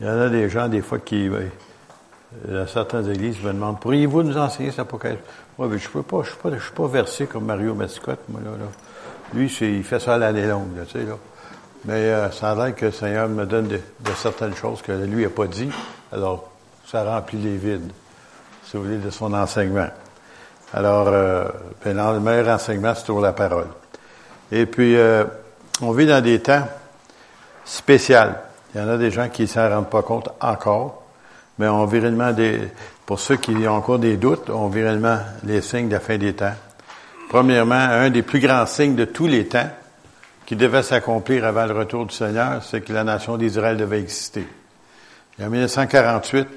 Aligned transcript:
Il 0.00 0.06
y 0.06 0.10
en 0.10 0.18
a 0.18 0.28
des 0.28 0.48
gens, 0.48 0.68
des 0.68 0.80
fois, 0.80 0.98
qui, 0.98 1.28
euh, 1.28 1.48
dans 2.46 2.66
certaines 2.66 3.10
églises, 3.10 3.40
me 3.42 3.52
demandent, 3.52 3.80
pourriez-vous 3.80 4.22
nous 4.22 4.38
enseigner 4.38 4.70
ça 4.70 4.84
pour 4.84 5.00
Moi, 5.58 5.68
mais 5.68 5.78
je 5.78 5.88
peux 5.88 6.02
pas, 6.02 6.22
je 6.22 6.30
suis 6.30 6.38
pas, 6.38 6.50
suis 6.58 6.72
pas 6.72 6.86
versé 6.86 7.26
comme 7.26 7.44
Mario 7.44 7.74
Mascotte, 7.74 8.20
moi, 8.28 8.40
là. 8.44 8.52
là. 8.52 8.66
Lui, 9.34 9.46
il 9.60 9.84
fait 9.84 10.00
ça 10.00 10.18
l'année 10.18 10.46
longue, 10.46 10.70
tu 10.86 10.98
sais, 10.98 11.04
là. 11.04 11.16
Mais 11.84 11.94
euh, 11.94 12.30
ça 12.30 12.50
a 12.50 12.54
l'air 12.54 12.74
que 12.74 12.86
le 12.86 12.92
Seigneur 12.92 13.28
me 13.28 13.46
donne 13.46 13.68
de, 13.68 13.80
certaines 14.16 14.54
choses 14.54 14.82
que 14.82 14.92
lui 14.92 15.22
n'a 15.22 15.30
pas 15.30 15.46
dit. 15.46 15.70
Alors, 16.12 16.50
ça 16.86 17.04
remplit 17.04 17.38
les 17.38 17.56
vides, 17.56 17.90
si 18.64 18.76
vous 18.76 18.84
voulez, 18.84 18.98
de 18.98 19.10
son 19.10 19.32
enseignement. 19.32 19.88
Alors, 20.74 21.08
euh, 21.08 21.48
ben, 21.84 21.96
le 22.12 22.20
meilleur 22.20 22.48
enseignement, 22.48 22.94
c'est 22.94 23.04
toujours 23.04 23.22
la 23.22 23.32
parole. 23.32 23.68
Et 24.52 24.66
puis, 24.66 24.96
euh, 24.96 25.24
on 25.80 25.92
vit 25.92 26.06
dans 26.06 26.22
des 26.22 26.40
temps 26.40 26.66
spéciaux. 27.64 28.34
Il 28.74 28.80
y 28.80 28.84
en 28.84 28.88
a 28.88 28.96
des 28.96 29.10
gens 29.10 29.28
qui 29.28 29.42
ne 29.42 29.46
s'en 29.46 29.68
rendent 29.68 29.90
pas 29.90 30.02
compte 30.02 30.28
encore, 30.40 31.02
mais 31.58 31.68
on 31.68 31.84
vit 31.86 32.00
des, 32.34 32.60
pour 33.04 33.18
ceux 33.18 33.36
qui 33.36 33.52
ont 33.66 33.74
encore 33.74 33.98
des 33.98 34.16
doutes, 34.16 34.50
on 34.50 34.68
vit 34.68 34.84
les 35.44 35.60
signes 35.60 35.88
de 35.88 35.94
la 35.94 36.00
fin 36.00 36.16
des 36.16 36.34
temps. 36.34 36.54
Premièrement, 37.28 37.74
un 37.74 38.10
des 38.10 38.22
plus 38.22 38.40
grands 38.40 38.66
signes 38.66 38.96
de 38.96 39.04
tous 39.04 39.26
les 39.26 39.46
temps, 39.46 39.68
qui 40.50 40.56
devait 40.56 40.82
s'accomplir 40.82 41.44
avant 41.44 41.64
le 41.64 41.72
retour 41.72 42.06
du 42.06 42.12
Seigneur, 42.12 42.60
c'est 42.64 42.80
que 42.80 42.92
la 42.92 43.04
nation 43.04 43.36
d'Israël 43.36 43.76
devait 43.76 44.00
exister. 44.00 44.44
Et 45.38 45.44
en 45.44 45.48
1948, 45.48 46.48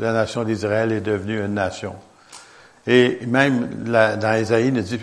la 0.00 0.14
nation 0.14 0.44
d'Israël 0.44 0.92
est 0.92 1.02
devenue 1.02 1.44
une 1.44 1.52
nation. 1.52 1.94
Et 2.86 3.18
même 3.26 3.68
dans 3.84 4.40
Isaïe, 4.40 4.68
il 4.68 4.82
dit, 4.82 4.98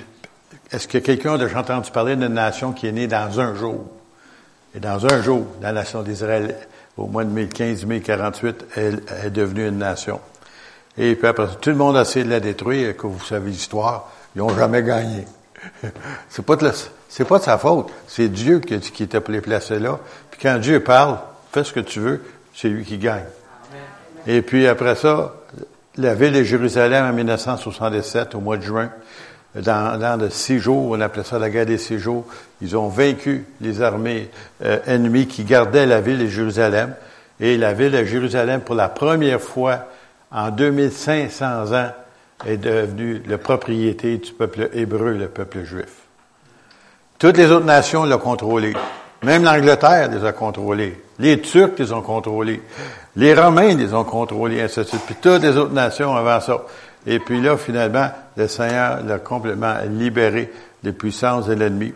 est-ce 0.72 0.88
que 0.88 0.98
quelqu'un 0.98 1.36
a 1.36 1.38
déjà 1.38 1.60
entendu 1.60 1.92
parler 1.92 2.16
d'une 2.16 2.34
nation 2.34 2.72
qui 2.72 2.88
est 2.88 2.92
née 2.92 3.06
dans 3.06 3.40
un 3.40 3.54
jour? 3.54 3.86
Et 4.76 4.80
dans 4.80 5.06
un 5.06 5.22
jour, 5.22 5.46
la 5.62 5.72
nation 5.72 6.02
d'Israël, 6.02 6.56
au 6.98 7.08
mois 7.08 7.24
de 7.24 7.30
1015-1048, 7.30 8.56
elle 8.76 9.02
est 9.26 9.30
devenue 9.30 9.68
une 9.68 9.80
nation. 9.80 10.20
Et 10.98 11.16
puis 11.16 11.28
après, 11.28 11.48
tout 11.60 11.70
le 11.70 11.76
monde 11.76 11.98
a 11.98 12.02
essayé 12.02 12.26
de 12.26 12.30
la 12.30 12.40
détruire, 12.40 12.96
que 12.96 13.08
vous 13.08 13.24
savez 13.26 13.50
l'histoire, 13.50 14.12
ils 14.36 14.40
n'ont 14.40 14.56
jamais 14.56 14.84
gagné. 14.84 15.26
c'est 16.30 16.46
pas 16.46 16.56
de 16.56 16.72
c'est 17.10 17.26
pas 17.26 17.40
de 17.40 17.44
sa 17.44 17.58
faute. 17.58 17.90
C'est 18.08 18.30
Dieu 18.30 18.60
qui, 18.60 18.80
qui 18.80 19.08
t'a 19.08 19.20
placé 19.20 19.80
là. 19.80 20.00
Puis 20.30 20.40
quand 20.42 20.58
Dieu 20.60 20.82
parle, 20.82 21.18
fais 21.52 21.64
ce 21.64 21.74
que 21.74 21.82
tu 21.82 22.00
veux, 22.00 22.24
c'est 22.56 22.70
lui 22.70 22.86
qui 22.86 22.98
gagne. 22.98 23.26
Et 24.28 24.42
puis 24.42 24.68
après 24.68 24.96
ça, 24.96 25.34
la 25.98 26.14
ville 26.14 26.34
de 26.34 26.44
Jérusalem 26.44 27.06
en 27.06 27.14
1977, 27.14 28.36
au 28.36 28.40
mois 28.40 28.58
de 28.58 28.64
juin, 28.64 28.92
dans, 29.56 30.00
dans 30.00 30.18
de 30.18 30.30
six 30.30 30.60
jours, 30.60 30.92
on 30.92 31.02
appelait 31.02 31.24
ça 31.24 31.38
la 31.38 31.50
guerre 31.50 31.66
des 31.66 31.78
six 31.78 32.00
jours, 32.00 32.26
ils 32.62 32.78
ont 32.78 32.88
vaincu 32.88 33.46
les 33.60 33.82
armées 33.82 34.30
euh, 34.64 34.80
ennemies 34.86 35.28
qui 35.28 35.44
gardaient 35.44 35.86
la 35.86 36.02
ville 36.02 36.20
de 36.20 36.28
Jérusalem. 36.28 36.96
Et 37.40 37.58
la 37.58 37.74
ville 37.74 37.92
de 37.92 38.04
Jérusalem, 38.04 38.62
pour 38.62 38.76
la 38.76 38.88
première 38.88 39.42
fois 39.42 39.88
en 40.32 40.52
2500 40.52 41.74
ans, 41.74 41.90
est 42.46 42.58
devenue 42.58 43.22
la 43.28 43.38
propriété 43.38 44.18
du 44.18 44.32
peuple 44.32 44.70
hébreu, 44.74 45.14
le 45.14 45.28
peuple 45.28 45.64
juif. 45.64 46.02
Toutes 47.20 47.38
les 47.38 47.52
autres 47.52 47.66
nations 47.66 48.06
l'ont 48.06 48.18
contrôlé. 48.18 48.74
Même 49.24 49.44
l'Angleterre 49.44 50.10
les 50.10 50.26
a 50.26 50.32
contrôlés. 50.32 51.00
Les 51.20 51.40
Turcs 51.42 51.74
les 51.78 51.92
ont 51.92 52.02
contrôlés. 52.02 52.62
Les 53.16 53.36
Romains 53.36 53.76
les 53.76 53.94
ont 53.94 54.04
contrôlés, 54.04 54.62
ainsi 54.62 54.80
de 54.80 54.86
suite. 54.86 55.02
Puis 55.06 55.16
toutes 55.22 55.44
les 55.44 55.56
autres 55.58 55.74
nations 55.74 56.16
avant 56.16 56.40
ça. 56.40 56.62
Et 57.06 57.20
puis 57.20 57.42
là, 57.42 57.58
finalement, 57.58 58.10
le 58.38 58.48
Seigneur 58.48 59.04
l'a 59.04 59.20
complètement 59.20 59.76
libéré 59.90 60.52
des 60.84 60.94
puissances 60.94 61.48
de 61.48 61.54
l'ennemi. 61.54 61.94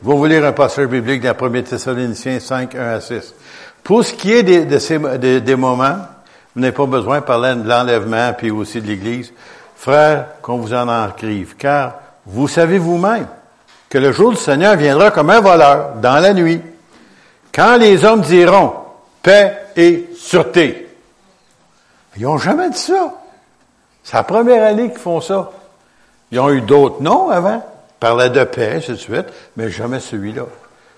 Vous 0.00 0.16
voulez 0.16 0.36
lire 0.36 0.46
un 0.46 0.52
passage 0.52 0.86
biblique 0.86 1.22
dans 1.22 1.34
1 1.34 1.62
Thessaloniciens 1.62 2.38
5, 2.38 2.74
1 2.74 2.78
à 2.78 3.00
6. 3.00 3.34
Pour 3.82 4.04
ce 4.04 4.12
qui 4.12 4.32
est 4.32 4.44
des, 4.44 4.64
de 4.64 4.78
ces, 4.78 4.98
des 5.18 5.56
moments, 5.56 5.96
vous 6.54 6.60
n'avez 6.60 6.72
pas 6.72 6.86
besoin 6.86 7.18
de 7.18 7.24
parler 7.24 7.54
de 7.56 7.68
l'enlèvement 7.68 8.32
puis 8.36 8.50
aussi 8.50 8.80
de 8.80 8.86
l'Église. 8.86 9.32
Frère, 9.76 10.26
qu'on 10.40 10.58
vous 10.58 10.72
en 10.72 11.08
écrive, 11.08 11.56
car 11.56 11.94
vous 12.26 12.48
savez 12.48 12.78
vous-même 12.78 13.26
que 13.88 13.98
le 13.98 14.12
jour 14.12 14.30
du 14.30 14.36
Seigneur 14.36 14.76
viendra 14.76 15.10
comme 15.10 15.30
un 15.30 15.40
voleur 15.40 15.94
dans 16.00 16.20
la 16.20 16.32
nuit, 16.32 16.60
quand 17.52 17.76
les 17.76 18.04
hommes 18.04 18.20
diront 18.20 18.72
paix 19.22 19.58
et 19.76 20.10
sûreté. 20.16 20.88
Ils 22.16 22.22
n'ont 22.22 22.38
jamais 22.38 22.70
dit 22.70 22.78
ça. 22.78 23.14
C'est 24.02 24.16
la 24.16 24.24
première 24.24 24.64
année 24.64 24.90
qu'ils 24.90 24.98
font 24.98 25.20
ça. 25.20 25.50
Ils 26.30 26.40
ont 26.40 26.50
eu 26.50 26.60
d'autres 26.60 27.02
noms 27.02 27.30
avant. 27.30 27.56
Ils 27.56 28.00
parlaient 28.00 28.30
de 28.30 28.44
paix, 28.44 28.76
ainsi 28.76 28.90
de 28.90 28.96
suite, 28.96 29.26
mais 29.56 29.70
jamais 29.70 30.00
celui-là. 30.00 30.46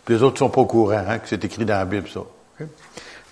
Puis 0.04 0.14
les 0.14 0.22
autres 0.22 0.34
ne 0.34 0.38
sont 0.38 0.50
pas 0.50 0.60
au 0.60 0.66
courant 0.66 1.02
hein, 1.06 1.18
que 1.18 1.28
c'est 1.28 1.44
écrit 1.44 1.64
dans 1.64 1.74
la 1.74 1.84
Bible, 1.84 2.08
ça. 2.08 2.20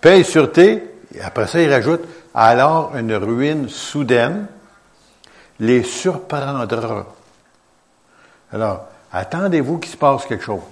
Paix 0.00 0.20
et 0.20 0.24
sûreté, 0.24 0.82
et 1.14 1.20
après 1.20 1.46
ça, 1.46 1.60
il 1.60 1.72
rajoute, 1.72 2.02
alors 2.34 2.94
une 2.96 3.14
ruine 3.14 3.68
soudaine 3.68 4.46
les 5.60 5.82
surprendra. 5.82 7.06
Alors, 8.52 8.86
attendez-vous 9.12 9.78
qu'il 9.78 9.90
se 9.90 9.96
passe 9.96 10.24
quelque 10.26 10.44
chose. 10.44 10.62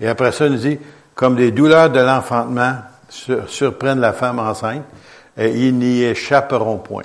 Et 0.00 0.08
après 0.08 0.32
ça, 0.32 0.46
il 0.46 0.52
nous 0.52 0.58
dit, 0.58 0.78
comme 1.14 1.36
des 1.36 1.50
douleurs 1.50 1.90
de 1.90 2.00
l'enfantement 2.00 2.74
surprennent 3.46 4.00
la 4.00 4.12
femme 4.12 4.38
enceinte, 4.38 4.82
et 5.36 5.50
ils 5.50 5.76
n'y 5.76 6.02
échapperont 6.02 6.78
point. 6.78 7.02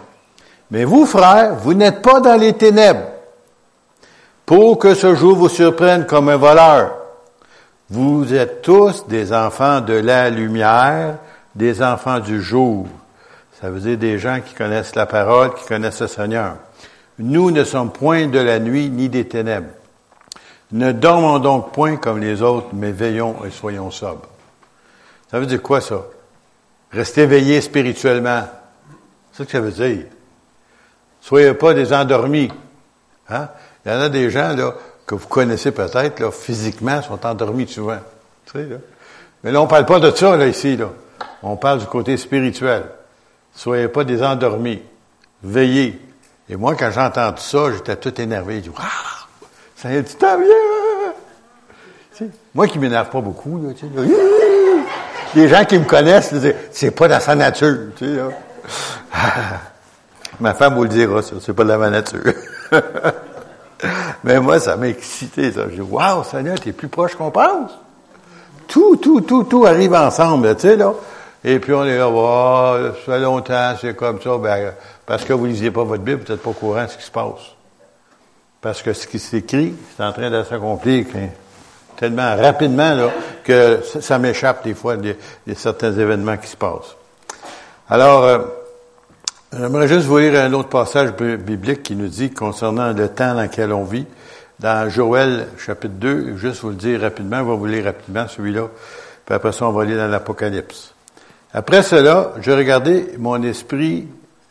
Mais 0.72 0.84
vous, 0.84 1.06
frères, 1.06 1.56
vous 1.56 1.74
n'êtes 1.74 2.02
pas 2.02 2.20
dans 2.20 2.40
les 2.40 2.54
ténèbres, 2.54 3.08
pour 4.46 4.80
que 4.80 4.94
ce 4.94 5.16
jour 5.16 5.36
vous 5.36 5.50
surprenne 5.50 6.06
comme 6.06 6.30
un 6.30 6.38
voleur. 6.38 6.94
Vous 7.90 8.34
êtes 8.34 8.62
tous 8.62 9.08
des 9.08 9.34
enfants 9.34 9.82
de 9.82 9.94
la 9.94 10.30
lumière, 10.30 11.16
des 11.56 11.82
enfants 11.82 12.20
du 12.20 12.42
jour. 12.42 12.88
Ça 13.60 13.70
veut 13.70 13.80
dire 13.80 13.98
des 13.98 14.20
gens 14.20 14.40
qui 14.46 14.54
connaissent 14.54 14.96
la 14.96 15.06
parole, 15.06 15.54
qui 15.54 15.66
connaissent 15.66 16.02
le 16.02 16.08
Seigneur. 16.08 16.56
Nous 17.18 17.52
ne 17.52 17.64
sommes 17.64 17.92
point 17.92 18.28
de 18.28 18.40
la 18.40 18.60
nuit 18.60 18.90
ni 18.90 19.10
des 19.10 19.28
ténèbres. 19.28 19.70
Ne 20.72 20.92
dormons 20.92 21.40
donc 21.40 21.72
point 21.72 21.98
comme 21.98 22.20
les 22.20 22.42
autres, 22.42 22.68
mais 22.74 22.92
veillons 22.92 23.44
et 23.46 23.52
soyons 23.52 23.90
sobres. 23.90 24.28
Ça 25.32 25.40
veut 25.40 25.46
dire 25.46 25.62
quoi 25.62 25.82
ça? 25.82 26.06
Restez 26.92 27.26
veillés 27.26 27.62
spirituellement. 27.62 28.44
C'est 29.32 29.44
ce 29.44 29.48
que 29.48 29.52
ça 29.52 29.60
veut 29.62 29.72
dire. 29.72 30.06
Soyez 31.22 31.54
pas 31.54 31.74
des 31.74 31.92
endormis. 31.94 32.52
Hein? 33.30 33.50
Il 33.86 33.92
y 33.92 33.96
en 33.96 34.00
a 34.00 34.10
des 34.10 34.30
gens 34.30 34.56
là, 34.56 34.74
que 35.06 35.16
vous 35.16 35.28
connaissez 35.28 35.72
peut-être, 35.72 36.20
là, 36.20 36.32
physiquement, 36.32 37.02
sont 37.02 37.26
endormis 37.26 37.68
souvent. 37.68 38.00
Tu 38.46 38.52
sais, 38.54 38.66
là. 38.66 38.78
Mais 39.44 39.52
là, 39.52 39.62
on 39.62 39.68
parle 39.68 39.86
pas 39.86 40.00
de 40.00 40.12
ça, 40.12 40.36
là, 40.36 40.48
ici, 40.48 40.78
là. 40.78 40.90
On 41.42 41.56
parle 41.56 41.80
du 41.80 41.86
côté 41.86 42.18
spirituel. 42.18 42.84
Soyez 43.54 43.88
pas 43.88 44.04
des 44.04 44.22
endormis. 44.22 44.82
Veillez. 45.42 46.00
Et 46.50 46.56
moi, 46.56 46.76
quand 46.76 46.92
j'ai 46.92 47.00
entendu 47.00 47.42
ça, 47.42 47.72
j'étais 47.72 47.96
tout 47.96 48.20
énervé. 48.20 48.58
Je 48.58 48.62
dis, 48.62 48.70
waouh! 48.70 49.09
Ça 49.82 49.92
y 49.92 49.96
est, 49.96 50.04
tu 50.04 50.16
t'en 50.16 50.38
moi 52.54 52.68
qui 52.68 52.80
m'énerve 52.80 53.10
pas 53.10 53.22
beaucoup, 53.22 53.62
là, 53.64 53.74
tu 53.74 53.86
sais, 53.86 54.14
les 55.36 55.48
gens 55.48 55.64
qui 55.64 55.80
me 55.80 55.86
connaissent, 55.86 56.34
c'est 56.72 56.92
pas 56.92 57.08
dans 57.08 57.20
sa 57.22 57.34
nature, 57.34 57.78
tu 57.96 58.06
sais, 58.06 58.16
là. 58.16 58.30
Ma 60.42 60.54
femme 60.54 60.76
vous 60.76 60.84
le 60.84 60.90
dira, 60.90 61.22
ça, 61.22 61.36
c'est 61.40 61.54
pas 61.54 61.64
de 61.64 61.70
la 61.70 61.90
nature. 61.90 62.20
Mais 64.24 64.40
moi, 64.42 64.60
ça 64.60 64.76
m'a 64.76 64.90
excité, 64.90 65.52
ça. 65.52 65.62
Je 65.70 65.76
dis, 65.76 65.82
waouh, 65.82 66.24
Seigneur, 66.26 66.60
t'es 66.60 66.74
plus 66.74 66.90
proche 66.90 67.16
qu'on 67.16 67.32
pense. 67.32 67.72
Tout, 68.68 68.98
tout, 68.98 69.22
tout, 69.22 69.46
tout 69.46 69.66
arrive 69.66 69.94
ensemble, 69.94 70.56
tu 70.56 70.62
sais, 70.62 70.76
là. 70.76 70.94
Et 71.44 71.60
puis 71.60 71.74
on 71.74 71.86
est 71.86 71.98
là, 71.98 72.10
oh, 72.10 72.76
ça 72.84 73.14
fait 73.14 73.20
longtemps, 73.20 73.74
c'est 73.80 73.96
comme 73.96 74.22
ça. 74.22 74.38
Ben, 74.38 74.74
parce 75.06 75.24
que 75.24 75.32
vous 75.32 75.48
ne 75.48 75.52
lisiez 75.52 75.72
pas 75.72 75.86
votre 75.86 76.04
Bible, 76.04 76.22
vous 76.26 76.34
n'êtes 76.34 76.44
pas 76.44 76.50
au 76.50 76.54
courant 76.54 76.84
de 76.84 76.90
ce 76.90 76.98
qui 76.98 77.04
se 77.04 77.12
passe. 77.12 77.56
Parce 78.62 78.82
que 78.82 78.94
ce 78.94 79.08
qui 79.08 79.20
s'écrit, 79.20 79.74
c'est 79.96 80.04
en 80.04 80.12
train 80.12 80.30
de 80.30 80.44
s'accomplir 80.44 81.06
tellement 81.96 82.36
rapidement 82.36 82.94
là, 82.94 83.10
que 83.44 83.82
ça, 84.02 84.20
m'échappe 84.20 84.64
des 84.64 84.74
fois 84.74 84.98
de, 84.98 85.16
certains 85.56 85.94
événements 85.94 86.38
qui 86.38 86.48
se 86.48 86.58
passent. 86.58 86.96
Alors, 87.90 88.24
euh, 88.24 88.40
j'aimerais 89.52 89.88
juste 89.88 90.06
vous 90.06 90.18
lire 90.18 90.40
un 90.42 90.54
autre 90.54 90.70
passage 90.70 91.12
biblique 91.14 91.84
qui 91.84 91.96
nous 91.96 92.08
dit 92.08 92.32
concernant 92.32 92.94
le 92.94 93.10
temps 93.10 93.34
dans 93.34 93.42
lequel 93.42 93.74
on 93.74 93.84
vit. 93.84 94.06
Dans 94.60 94.90
Joël 94.90 95.48
chapitre 95.58 95.96
2, 95.96 96.36
juste 96.36 96.62
vous 96.62 96.70
le 96.70 96.76
dire 96.76 97.02
rapidement, 97.02 97.40
on 97.40 97.46
va 97.46 97.56
vous 97.56 97.66
lire 97.66 97.86
rapidement 97.86 98.28
celui-là, 98.28 98.68
puis 99.26 99.36
après 99.36 99.54
ça, 99.54 99.66
on 99.66 99.72
va 99.72 99.86
lire 99.86 99.98
dans 99.98 100.08
l'Apocalypse. 100.08 100.94
Après 101.54 101.82
cela, 101.82 102.34
je 102.42 102.52
regardais 102.52 103.14
mon 103.18 103.42
esprit, 103.42 104.08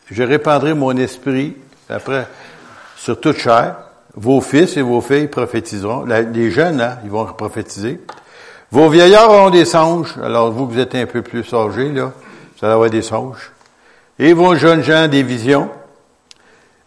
je 0.09 0.23
répandrai 0.23 0.73
mon 0.73 0.97
esprit, 0.97 1.55
après, 1.89 2.27
sur 2.97 3.19
toute 3.19 3.37
chair. 3.37 3.75
Vos 4.15 4.41
fils 4.41 4.75
et 4.77 4.81
vos 4.81 5.01
filles 5.01 5.27
prophétiseront. 5.27 6.05
Les 6.05 6.51
jeunes, 6.51 6.81
hein, 6.81 6.97
ils 7.03 7.11
vont 7.11 7.25
prophétiser. 7.25 8.01
Vos 8.71 8.89
vieillards 8.89 9.31
auront 9.31 9.49
des 9.49 9.65
songes. 9.65 10.15
Alors, 10.21 10.51
vous, 10.51 10.67
vous 10.67 10.79
êtes 10.79 10.93
un 10.95 11.05
peu 11.05 11.21
plus 11.21 11.53
âgés, 11.53 11.91
là, 11.91 12.11
vous 12.59 12.65
allez 12.65 12.73
avoir 12.73 12.89
des 12.89 13.01
songes. 13.01 13.51
Et 14.17 14.33
vos 14.33 14.55
jeunes 14.55 14.83
gens, 14.83 15.07
des 15.07 15.23
visions. 15.23 15.69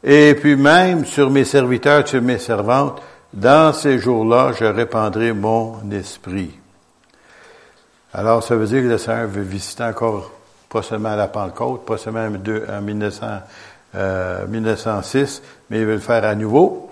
Et 0.04 0.34
puis 0.34 0.56
même 0.56 1.04
sur 1.04 1.30
mes 1.30 1.44
serviteurs, 1.44 2.06
sur 2.06 2.20
mes 2.22 2.38
servantes, 2.38 3.00
dans 3.32 3.72
ces 3.72 3.98
jours-là, 3.98 4.52
je 4.58 4.64
répandrai 4.64 5.32
mon 5.32 5.90
esprit. 5.90 6.50
Alors, 8.12 8.42
ça 8.42 8.56
veut 8.56 8.66
dire 8.66 8.82
que 8.82 8.88
le 8.88 8.98
Seigneur 8.98 9.28
veut 9.28 9.42
visiter 9.42 9.84
encore, 9.84 10.30
pas 10.68 10.82
seulement 10.82 11.10
à 11.10 11.16
la 11.16 11.28
Pentecôte, 11.28 11.86
pas 11.86 11.96
seulement 11.96 12.26
en 12.26 12.82
1900, 12.82 13.26
euh, 13.94 14.46
1906, 14.46 15.42
mais 15.70 15.80
il 15.80 15.86
veut 15.86 15.94
le 15.94 16.00
faire 16.00 16.24
à 16.24 16.34
nouveau. 16.34 16.91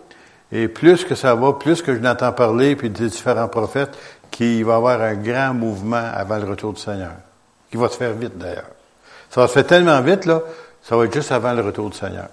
Et 0.53 0.69
plus 0.69 1.05
que 1.05 1.15
ça 1.15 1.35
va, 1.35 1.53
plus 1.53 1.83
que 1.83 1.95
je 1.95 2.01
n'entends 2.01 2.33
parler, 2.33 2.77
puis 2.77 2.91
des 2.91 3.09
différents 3.09 3.49
prophètes, 3.49 3.97
qu'il 4.31 4.65
va 4.65 4.75
y 4.75 4.77
avoir 4.77 5.01
un 5.01 5.15
grand 5.15 5.55
mouvement 5.55 6.11
avant 6.13 6.39
le 6.39 6.45
retour 6.45 6.73
du 6.73 6.81
Seigneur, 6.81 7.13
qui 7.71 7.77
va 7.77 7.89
se 7.89 7.97
faire 7.97 8.13
vite 8.13 8.37
d'ailleurs. 8.37 8.71
Ça 9.31 9.41
va 9.43 9.49
se 9.49 9.53
faire 9.53 9.67
tellement 9.67 10.01
vite, 10.01 10.25
là, 10.25 10.43
ça 10.83 10.97
va 10.97 11.05
être 11.05 11.15
juste 11.15 11.33
avant 11.33 11.53
le 11.53 11.63
retour 11.63 11.91
du 11.91 11.97
Seigneur. 11.97 12.29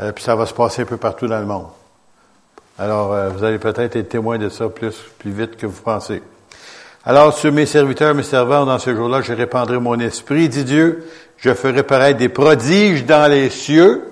Euh, 0.00 0.12
puis 0.12 0.22
ça 0.22 0.34
va 0.36 0.46
se 0.46 0.54
passer 0.54 0.82
un 0.82 0.86
peu 0.86 0.96
partout 0.96 1.26
dans 1.26 1.38
le 1.38 1.46
monde. 1.46 1.66
Alors, 2.78 3.12
euh, 3.12 3.28
vous 3.30 3.44
allez 3.44 3.58
peut-être 3.58 3.96
être 3.96 4.08
témoin 4.08 4.38
de 4.38 4.48
ça 4.48 4.68
plus, 4.68 4.94
plus 5.18 5.30
vite 5.30 5.56
que 5.56 5.66
vous 5.66 5.82
pensez. 5.82 6.22
Alors, 7.04 7.36
sur 7.36 7.52
mes 7.52 7.66
serviteurs, 7.66 8.14
mes 8.14 8.22
servants, 8.22 8.64
dans 8.64 8.78
ce 8.78 8.94
jour-là, 8.94 9.22
je 9.22 9.32
répandrai 9.32 9.78
mon 9.80 9.98
esprit, 9.98 10.48
dit 10.48 10.64
Dieu. 10.64 11.04
Je 11.36 11.52
ferai 11.52 11.82
paraître 11.82 12.18
des 12.18 12.28
prodiges 12.28 13.04
dans 13.04 13.28
les 13.28 13.50
cieux. 13.50 14.11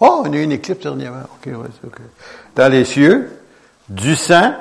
Oh, 0.00 0.22
on 0.24 0.32
a 0.32 0.36
eu 0.36 0.42
une 0.42 0.52
éclipse 0.52 0.82
dernièrement. 0.82 1.22
OK, 1.22 1.46
ouais, 1.46 1.68
OK. 1.86 1.98
Dans 2.56 2.72
les 2.72 2.84
cieux, 2.84 3.30
du 3.88 4.16
sang, 4.16 4.54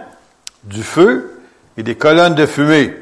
du 0.63 0.83
feu 0.83 1.41
et 1.77 1.83
des 1.83 1.95
colonnes 1.95 2.35
de 2.35 2.45
fumée. 2.45 2.93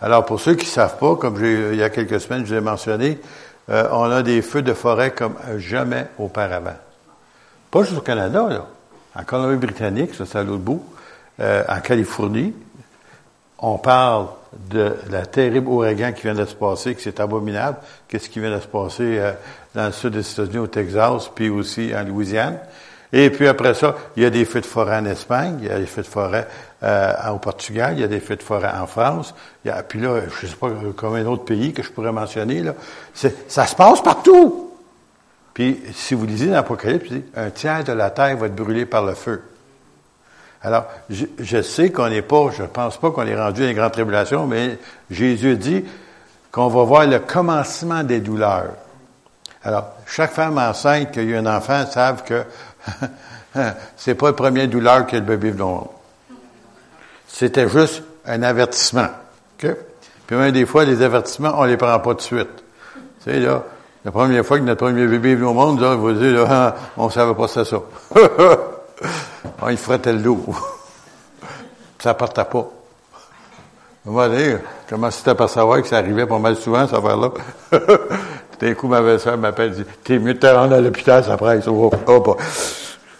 Alors, 0.00 0.26
pour 0.26 0.40
ceux 0.40 0.54
qui 0.54 0.66
ne 0.66 0.70
savent 0.70 0.98
pas, 0.98 1.14
comme 1.14 1.36
il 1.44 1.76
y 1.76 1.82
a 1.82 1.90
quelques 1.90 2.20
semaines, 2.20 2.44
je 2.44 2.54
vous 2.54 2.58
ai 2.58 2.60
mentionné, 2.60 3.20
euh, 3.70 3.86
on 3.92 4.10
a 4.10 4.22
des 4.22 4.42
feux 4.42 4.62
de 4.62 4.74
forêt 4.74 5.12
comme 5.12 5.36
jamais 5.58 6.06
auparavant. 6.18 6.76
Pas 7.70 7.84
juste 7.84 7.98
au 7.98 8.02
Canada, 8.02 8.46
là. 8.48 8.66
En 9.14 9.24
Colombie-Britannique, 9.24 10.14
ça 10.14 10.24
c'est 10.26 10.38
à 10.38 10.42
l'autre 10.42 10.62
bout 10.62 10.82
euh, 11.38 11.62
en 11.68 11.80
Californie. 11.80 12.54
On 13.58 13.78
parle 13.78 14.26
de 14.70 14.94
la 15.10 15.26
terrible 15.26 15.68
ouragan 15.68 16.12
qui 16.12 16.22
vient 16.22 16.34
de 16.34 16.44
se 16.44 16.54
passer, 16.54 16.94
que 16.94 17.02
c'est 17.02 17.20
abominable. 17.20 17.78
Qu'est-ce 18.08 18.28
qui 18.28 18.40
vient 18.40 18.54
de 18.54 18.60
se 18.60 18.66
passer 18.66 19.18
euh, 19.18 19.32
dans 19.74 19.86
le 19.86 19.92
sud 19.92 20.12
des 20.12 20.30
États-Unis, 20.30 20.58
au 20.58 20.66
Texas, 20.66 21.30
puis 21.34 21.48
aussi 21.48 21.92
en 21.94 22.04
Louisiane? 22.04 22.58
Et 23.14 23.28
puis 23.28 23.46
après 23.46 23.74
ça, 23.74 23.94
il 24.16 24.22
y 24.22 24.26
a 24.26 24.30
des 24.30 24.46
feux 24.46 24.60
de 24.60 24.66
forêt 24.66 24.96
en 24.96 25.04
Espagne, 25.04 25.58
il 25.60 25.68
y 25.68 25.70
a 25.70 25.78
des 25.78 25.86
feux 25.86 26.02
de 26.02 26.06
forêt 26.06 26.48
euh, 26.82 27.12
au 27.30 27.38
Portugal, 27.38 27.94
il 27.94 28.00
y 28.00 28.04
a 28.04 28.08
des 28.08 28.20
feux 28.20 28.36
de 28.36 28.42
forêt 28.42 28.70
en 28.72 28.86
France. 28.86 29.34
Il 29.64 29.68
y 29.68 29.70
a, 29.70 29.82
puis 29.82 30.00
là, 30.00 30.20
je 30.20 30.46
ne 30.46 30.50
sais 30.50 30.56
pas 30.56 30.70
combien 30.96 31.22
d'autres 31.22 31.44
pays 31.44 31.74
que 31.74 31.82
je 31.82 31.90
pourrais 31.90 32.12
mentionner. 32.12 32.62
Là. 32.62 32.74
Ça 33.12 33.66
se 33.66 33.74
passe 33.74 34.02
partout. 34.02 34.70
Puis, 35.52 35.82
si 35.92 36.14
vous 36.14 36.24
lisez 36.24 36.46
l'Apocalypse, 36.46 37.10
un 37.36 37.50
tiers 37.50 37.84
de 37.84 37.92
la 37.92 38.08
terre 38.08 38.36
va 38.38 38.46
être 38.46 38.54
brûlé 38.54 38.86
par 38.86 39.04
le 39.04 39.12
feu. 39.12 39.42
Alors, 40.64 40.84
je, 41.10 41.62
sais 41.62 41.90
qu'on 41.90 42.08
n'est 42.08 42.22
pas, 42.22 42.50
je 42.56 42.62
pense 42.62 42.96
pas 42.96 43.10
qu'on 43.10 43.26
est 43.26 43.36
rendu 43.36 43.64
à 43.64 43.70
une 43.70 43.76
grande 43.76 43.92
tribulation, 43.92 44.46
mais 44.46 44.78
Jésus 45.10 45.56
dit 45.56 45.84
qu'on 46.52 46.68
va 46.68 46.84
voir 46.84 47.06
le 47.06 47.18
commencement 47.18 48.04
des 48.04 48.20
douleurs. 48.20 48.74
Alors, 49.64 49.86
chaque 50.06 50.32
femme 50.32 50.58
enceinte 50.58 51.12
qui 51.12 51.18
a 51.18 51.22
eu 51.22 51.36
un 51.36 51.46
enfant 51.46 51.84
savent 51.86 52.22
que 52.22 52.44
c'est 53.96 54.14
pas 54.14 54.28
la 54.28 54.32
première 54.34 54.68
douleur 54.68 55.06
que 55.06 55.16
le 55.16 55.22
bébé 55.22 55.50
vient 55.50 55.64
monde. 55.64 55.88
C'était 57.26 57.68
juste 57.68 58.02
un 58.26 58.42
avertissement. 58.42 59.08
OK? 59.58 59.74
Puis 60.26 60.36
même 60.36 60.52
des 60.52 60.66
fois, 60.66 60.84
les 60.84 61.02
avertissements, 61.02 61.54
on 61.56 61.64
les 61.64 61.76
prend 61.76 61.98
pas 61.98 62.14
de 62.14 62.20
suite. 62.20 62.62
Tu 63.24 63.32
sais, 63.32 63.40
là, 63.40 63.64
la 64.04 64.10
première 64.12 64.44
fois 64.44 64.58
que 64.58 64.64
notre 64.64 64.84
premier 64.84 65.06
bébé 65.06 65.34
vient 65.34 65.48
au 65.48 65.54
monde, 65.54 65.80
là, 65.80 65.96
on 65.96 65.98
va 65.98 66.12
dire, 66.12 66.48
là, 66.48 66.76
on 66.96 67.10
savait 67.10 67.34
pas 67.34 67.48
ça. 67.48 67.62
Ah, 69.60 69.70
il 69.70 69.76
frottait 69.76 70.12
le 70.12 70.18
dos. 70.18 70.44
ça 71.98 72.14
partait 72.14 72.44
pas. 72.44 72.68
Va 74.04 74.28
dire, 74.28 74.58
comment 74.88 75.10
c'était 75.10 75.36
pas 75.36 75.46
savoir 75.46 75.80
que 75.80 75.86
ça 75.86 75.98
arrivait 75.98 76.26
pas 76.26 76.38
mal 76.38 76.56
souvent, 76.56 76.88
ça 76.88 76.98
va 76.98 77.14
là. 77.14 77.30
D'un 78.60 78.74
coup, 78.74 78.88
ma 78.88 79.00
belle-sœur 79.00 79.38
m'appelle 79.38 79.72
dit, 79.72 79.84
t'es 80.02 80.18
mieux 80.18 80.34
de 80.34 80.38
te 80.40 80.46
rendre 80.46 80.74
à 80.74 80.80
l'hôpital, 80.80 81.22
ça 81.24 81.36
presse. 81.36 81.66
Oh, 81.68 81.90
oh, 82.08 82.24
oh, 82.26 82.36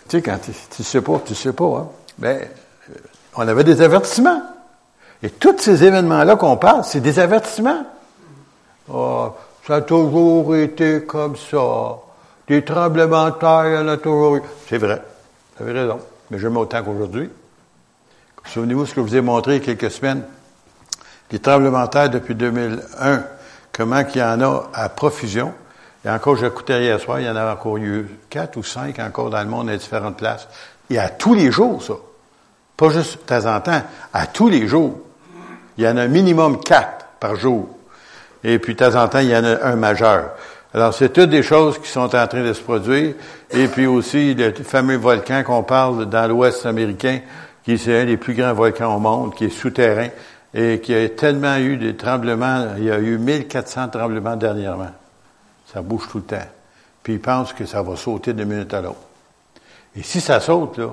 tu 0.09 0.19
sais, 0.19 0.23
quand 0.23 0.39
tu, 0.41 0.83
sais 0.83 1.01
pas, 1.01 1.21
tu 1.25 1.35
sais 1.35 1.53
pas, 1.53 1.65
hein. 1.65 1.89
Mais, 2.19 2.51
euh, 2.91 2.95
on 3.37 3.47
avait 3.47 3.65
des 3.65 3.81
avertissements. 3.81 4.43
Et 5.23 5.31
tous 5.31 5.59
ces 5.59 5.85
événements-là 5.85 6.35
qu'on 6.35 6.57
parle, 6.57 6.83
c'est 6.85 7.01
des 7.01 7.21
avertissements. 7.21 7.85
Oh, 8.93 9.29
ça 9.67 9.77
a 9.77 9.81
toujours 9.83 10.57
été 10.57 11.05
comme 11.05 11.37
ça. 11.37 11.97
Des 12.49 12.65
tremblements 12.65 13.27
de 13.27 13.35
terre, 13.35 13.67
il 13.67 13.75
y 13.75 13.79
en 13.79 13.89
a 13.89 13.97
toujours 13.97 14.37
eu. 14.37 14.43
C'est 14.69 14.79
vrai. 14.79 15.01
Vous 15.63 15.69
avez 15.69 15.79
raison 15.79 16.01
mais 16.29 16.39
jamais 16.39 16.59
autant 16.59 16.83
qu'aujourd'hui. 16.83 17.31
Souvenez-vous 18.47 18.87
ce 18.87 18.95
que 18.95 19.03
je 19.03 19.07
vous 19.07 19.17
ai 19.17 19.21
montré 19.21 19.57
il 19.57 19.59
y 19.59 19.63
a 19.63 19.75
quelques 19.75 19.93
semaines. 19.93 20.25
Les 21.31 21.39
tremblements 21.39 21.85
de 21.85 21.91
terre 21.91 22.11
depuis 22.11 22.35
2001, 22.35 23.25
comment 23.71 24.03
qu'il 24.03 24.23
y 24.23 24.25
en 24.25 24.41
a 24.41 24.71
à 24.73 24.89
profusion. 24.89 25.53
Et 26.05 26.11
encore, 26.11 26.37
j'écoutais 26.37 26.83
hier 26.83 26.99
soir, 26.99 27.21
il 27.21 27.27
y 27.27 27.31
en 27.31 27.37
a 27.37 27.53
encore 27.53 27.77
eu 27.77 28.09
quatre 28.31 28.57
ou 28.57 28.65
cinq 28.65 28.99
encore 28.99 29.31
dans 29.31 29.43
le 29.43 29.49
monde 29.49 29.69
à 29.69 29.77
différentes 29.77 30.17
places. 30.17 30.49
Y 30.91 30.99
a 30.99 31.11
tous 31.11 31.35
les 31.35 31.53
jours, 31.53 31.83
ça. 31.83 31.95
Pas 32.77 32.89
juste 32.89 33.21
de 33.21 33.27
temps 33.27 33.55
en 33.55 33.61
temps, 33.61 33.83
à 34.13 34.27
tous 34.27 34.49
les 34.49 34.67
jours. 34.67 34.99
Il 35.77 35.85
y 35.85 35.89
en 35.89 35.97
a 35.99 36.09
minimum 36.09 36.61
quatre 36.61 37.07
par 37.21 37.37
jour. 37.37 37.69
Et 38.43 38.59
puis 38.59 38.75
de 38.75 38.79
temps 38.85 39.01
en 39.01 39.07
temps, 39.07 39.21
il 39.21 39.29
y 39.29 39.37
en 39.37 39.45
a 39.45 39.65
un 39.65 39.77
majeur. 39.77 40.31
Alors, 40.75 40.95
c'est 40.95 41.13
toutes 41.13 41.29
des 41.29 41.43
choses 41.43 41.79
qui 41.79 41.89
sont 41.89 42.15
en 42.15 42.27
train 42.27 42.43
de 42.43 42.53
se 42.53 42.63
produire. 42.63 43.15
Et 43.51 43.69
puis 43.69 43.87
aussi, 43.87 44.35
le 44.35 44.53
fameux 44.55 44.97
volcan 44.97 45.43
qu'on 45.43 45.63
parle 45.63 46.07
dans 46.07 46.27
l'Ouest 46.27 46.65
américain, 46.65 47.21
qui 47.63 47.73
est 47.73 47.89
un 47.89 48.07
des 48.07 48.17
plus 48.17 48.35
grands 48.35 48.55
volcans 48.55 48.97
au 48.97 48.99
monde, 48.99 49.35
qui 49.35 49.45
est 49.45 49.51
souterrain, 49.51 50.09
et 50.55 50.81
qui 50.81 50.95
a 50.95 51.09
tellement 51.11 51.57
eu 51.59 51.77
des 51.77 51.95
tremblements. 51.95 52.75
Il 52.79 52.85
y 52.85 52.91
a 52.91 52.99
eu 52.99 53.19
1400 53.19 53.89
tremblements 53.89 54.37
dernièrement. 54.37 54.91
Ça 55.73 55.83
bouge 55.83 56.09
tout 56.11 56.19
le 56.19 56.25
temps. 56.25 56.49
Puis 57.03 57.15
ils 57.15 57.21
pensent 57.21 57.53
que 57.53 57.67
ça 57.67 57.83
va 57.83 57.97
sauter 57.97 58.33
de 58.33 58.45
minute 58.45 58.73
à 58.73 58.81
l'autre. 58.81 58.97
Et 59.95 60.03
si 60.03 60.21
ça 60.21 60.41
saute, 60.41 60.79
là, 60.79 60.89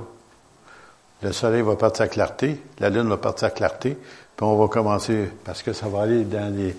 le 1.21 1.31
soleil 1.31 1.61
va 1.61 1.75
partir 1.75 2.05
à 2.05 2.07
clarté, 2.07 2.61
la 2.79 2.89
lune 2.89 3.07
va 3.07 3.17
partir 3.17 3.47
à 3.47 3.51
clarté, 3.51 3.97
puis 4.35 4.45
on 4.45 4.57
va 4.57 4.67
commencer, 4.67 5.29
parce 5.43 5.63
que 5.63 5.73
ça 5.73 5.87
va 5.87 6.03
aller 6.03 6.23
dans 6.23 6.53
les, 6.55 6.75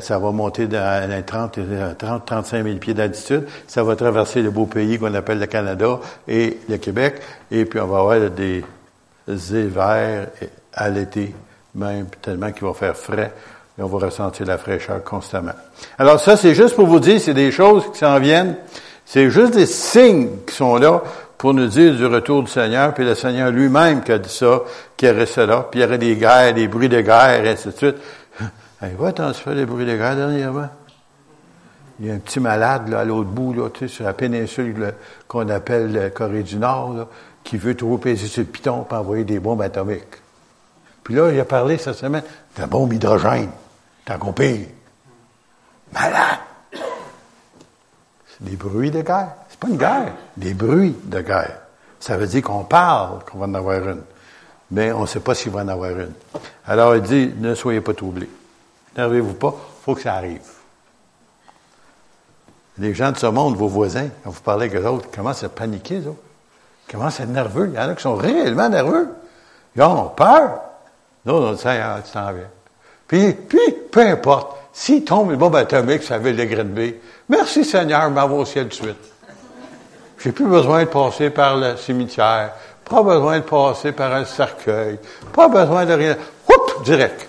ça 0.00 0.18
va 0.18 0.30
monter 0.30 0.66
les 0.66 1.22
30, 1.22 1.58
30, 1.98 2.26
35 2.26 2.64
000 2.64 2.76
pieds 2.78 2.94
d'altitude. 2.94 3.46
Ça 3.66 3.82
va 3.82 3.96
traverser 3.96 4.42
le 4.42 4.50
beau 4.50 4.66
pays 4.66 4.98
qu'on 4.98 5.12
appelle 5.14 5.40
le 5.40 5.46
Canada 5.46 5.98
et 6.28 6.58
le 6.68 6.76
Québec. 6.76 7.20
Et 7.50 7.64
puis, 7.64 7.80
on 7.80 7.86
va 7.86 7.98
avoir 7.98 8.30
des, 8.30 8.64
hiver 9.28 10.28
à 10.72 10.88
l'été, 10.90 11.34
même 11.74 12.06
tellement 12.22 12.52
qu'il 12.52 12.66
va 12.66 12.74
faire 12.74 12.96
frais 12.96 13.32
et 13.78 13.82
on 13.82 13.86
va 13.86 14.06
ressentir 14.06 14.46
la 14.46 14.58
fraîcheur 14.58 15.02
constamment. 15.02 15.54
Alors 15.98 16.20
ça, 16.20 16.36
c'est 16.36 16.54
juste 16.54 16.76
pour 16.76 16.86
vous 16.86 17.00
dire, 17.00 17.20
c'est 17.20 17.34
des 17.34 17.50
choses 17.50 17.90
qui 17.92 17.98
s'en 17.98 18.18
viennent. 18.20 18.56
C'est 19.04 19.30
juste 19.30 19.54
des 19.54 19.66
signes 19.66 20.28
qui 20.46 20.54
sont 20.54 20.76
là 20.76 21.02
pour 21.36 21.52
nous 21.52 21.66
dire 21.66 21.94
du 21.94 22.06
retour 22.06 22.42
du 22.42 22.50
Seigneur, 22.50 22.94
puis 22.94 23.04
le 23.04 23.14
Seigneur 23.14 23.50
lui-même 23.50 24.02
qui 24.02 24.12
a 24.12 24.18
dit 24.18 24.32
ça, 24.32 24.62
qui 24.96 25.06
a 25.06 25.12
resté 25.12 25.44
là, 25.44 25.66
puis 25.70 25.80
il 25.80 25.82
y 25.82 25.86
aurait 25.86 25.98
des 25.98 26.16
guerres, 26.16 26.54
des 26.54 26.68
bruits 26.68 26.88
de 26.88 27.00
guerre, 27.00 27.44
et 27.44 27.50
ainsi 27.50 27.68
de 27.68 27.72
suite. 27.72 27.96
Hey, 28.84 28.92
va 28.98 29.12
t'en 29.14 29.32
fait 29.32 29.54
des 29.54 29.64
bruits 29.64 29.86
de 29.86 29.96
guerre 29.96 30.14
dernièrement? 30.14 30.68
Il 31.98 32.06
y 32.06 32.10
a 32.10 32.14
un 32.14 32.18
petit 32.18 32.38
malade 32.38 32.88
là, 32.88 33.00
à 33.00 33.04
l'autre 33.04 33.30
bout, 33.30 33.54
là, 33.54 33.70
tu 33.70 33.88
sais, 33.88 33.88
sur 33.88 34.04
la 34.04 34.12
péninsule 34.12 34.92
qu'on 35.26 35.48
appelle 35.48 35.90
la 35.90 36.10
Corée 36.10 36.42
du 36.42 36.56
Nord, 36.56 37.08
qui 37.42 37.56
veut 37.56 37.74
trop 37.74 37.96
peser 37.96 38.26
sur 38.26 38.42
le 38.42 38.46
piton 38.48 38.82
pour 38.82 38.98
envoyer 38.98 39.24
des 39.24 39.38
bombes 39.38 39.62
atomiques. 39.62 40.20
Puis 41.02 41.14
là, 41.14 41.30
il 41.32 41.40
a 41.40 41.46
parlé 41.46 41.78
cette 41.78 41.94
semaine 41.94 42.24
de 42.56 42.60
la 42.60 42.66
bombe 42.66 42.92
hydrogène. 42.92 43.48
T'as 44.04 44.18
compris? 44.18 44.68
Malade! 45.94 46.40
C'est 48.26 48.44
des 48.44 48.56
bruits 48.56 48.90
de 48.90 49.00
guerre. 49.00 49.32
C'est 49.48 49.60
pas 49.60 49.68
une 49.68 49.78
guerre, 49.78 50.12
des 50.36 50.52
bruits 50.52 50.96
de 51.04 51.20
guerre. 51.22 51.58
Ça 52.00 52.18
veut 52.18 52.26
dire 52.26 52.42
qu'on 52.42 52.64
parle 52.64 53.24
qu'on 53.24 53.38
va 53.38 53.46
en 53.46 53.54
avoir 53.54 53.78
une. 53.88 54.02
Mais 54.72 54.92
on 54.92 55.02
ne 55.02 55.06
sait 55.06 55.20
pas 55.20 55.34
s'il 55.34 55.52
va 55.52 55.62
en 55.62 55.68
avoir 55.68 55.92
une. 55.92 56.12
Alors 56.66 56.96
il 56.96 57.02
dit, 57.02 57.32
ne 57.38 57.54
soyez 57.54 57.80
pas 57.80 57.94
troublés. 57.94 58.28
N'arrivez-vous 58.96 59.34
pas, 59.34 59.54
il 59.54 59.84
faut 59.84 59.94
que 59.94 60.02
ça 60.02 60.14
arrive. 60.14 60.40
Les 62.78 62.94
gens 62.94 63.12
de 63.12 63.16
ce 63.16 63.26
monde, 63.26 63.56
vos 63.56 63.68
voisins, 63.68 64.08
quand 64.22 64.30
vous 64.30 64.40
parlez 64.40 64.66
avec 64.66 64.80
eux 64.80 64.86
autres, 64.86 65.10
commencent 65.10 65.44
à 65.44 65.48
paniquer, 65.48 65.98
eux 65.98 66.14
Ils 66.88 66.92
commencent 66.92 67.20
à 67.20 67.24
être 67.24 67.30
nerveux. 67.30 67.70
Il 67.72 67.74
y 67.74 67.78
en 67.78 67.88
a 67.88 67.94
qui 67.94 68.02
sont 68.02 68.16
réellement 68.16 68.68
nerveux. 68.68 69.08
Ils 69.76 69.82
ont 69.82 70.08
peur. 70.08 70.60
Non, 71.24 71.40
non, 71.40 71.56
ça, 71.56 72.02
tu 72.04 72.10
t'en 72.12 72.32
viens. 72.32 72.50
Puis, 73.06 73.32
puis, 73.32 73.74
peu 73.90 74.00
importe. 74.00 74.56
S'il 74.72 75.04
tombe 75.04 75.30
une 75.30 75.36
bombe 75.36 75.54
atomique 75.54 76.02
sur 76.02 76.14
la 76.14 76.18
ville 76.18 76.36
de 76.36 76.44
Grenby, 76.44 76.96
merci 77.28 77.64
Seigneur, 77.64 78.10
m'en 78.10 78.26
va 78.26 78.34
au 78.34 78.44
ciel 78.44 78.66
de 78.66 78.72
suite. 78.72 78.96
J'ai 80.18 80.32
plus 80.32 80.46
besoin 80.46 80.80
de 80.80 80.88
passer 80.88 81.30
par 81.30 81.56
le 81.56 81.76
cimetière, 81.76 82.50
pas 82.84 83.02
besoin 83.04 83.38
de 83.38 83.44
passer 83.44 83.92
par 83.92 84.12
un 84.12 84.24
cercueil, 84.24 84.98
pas 85.32 85.46
besoin 85.46 85.86
de 85.86 85.92
rien. 85.92 86.16
Oups, 86.48 86.82
direct. 86.82 87.28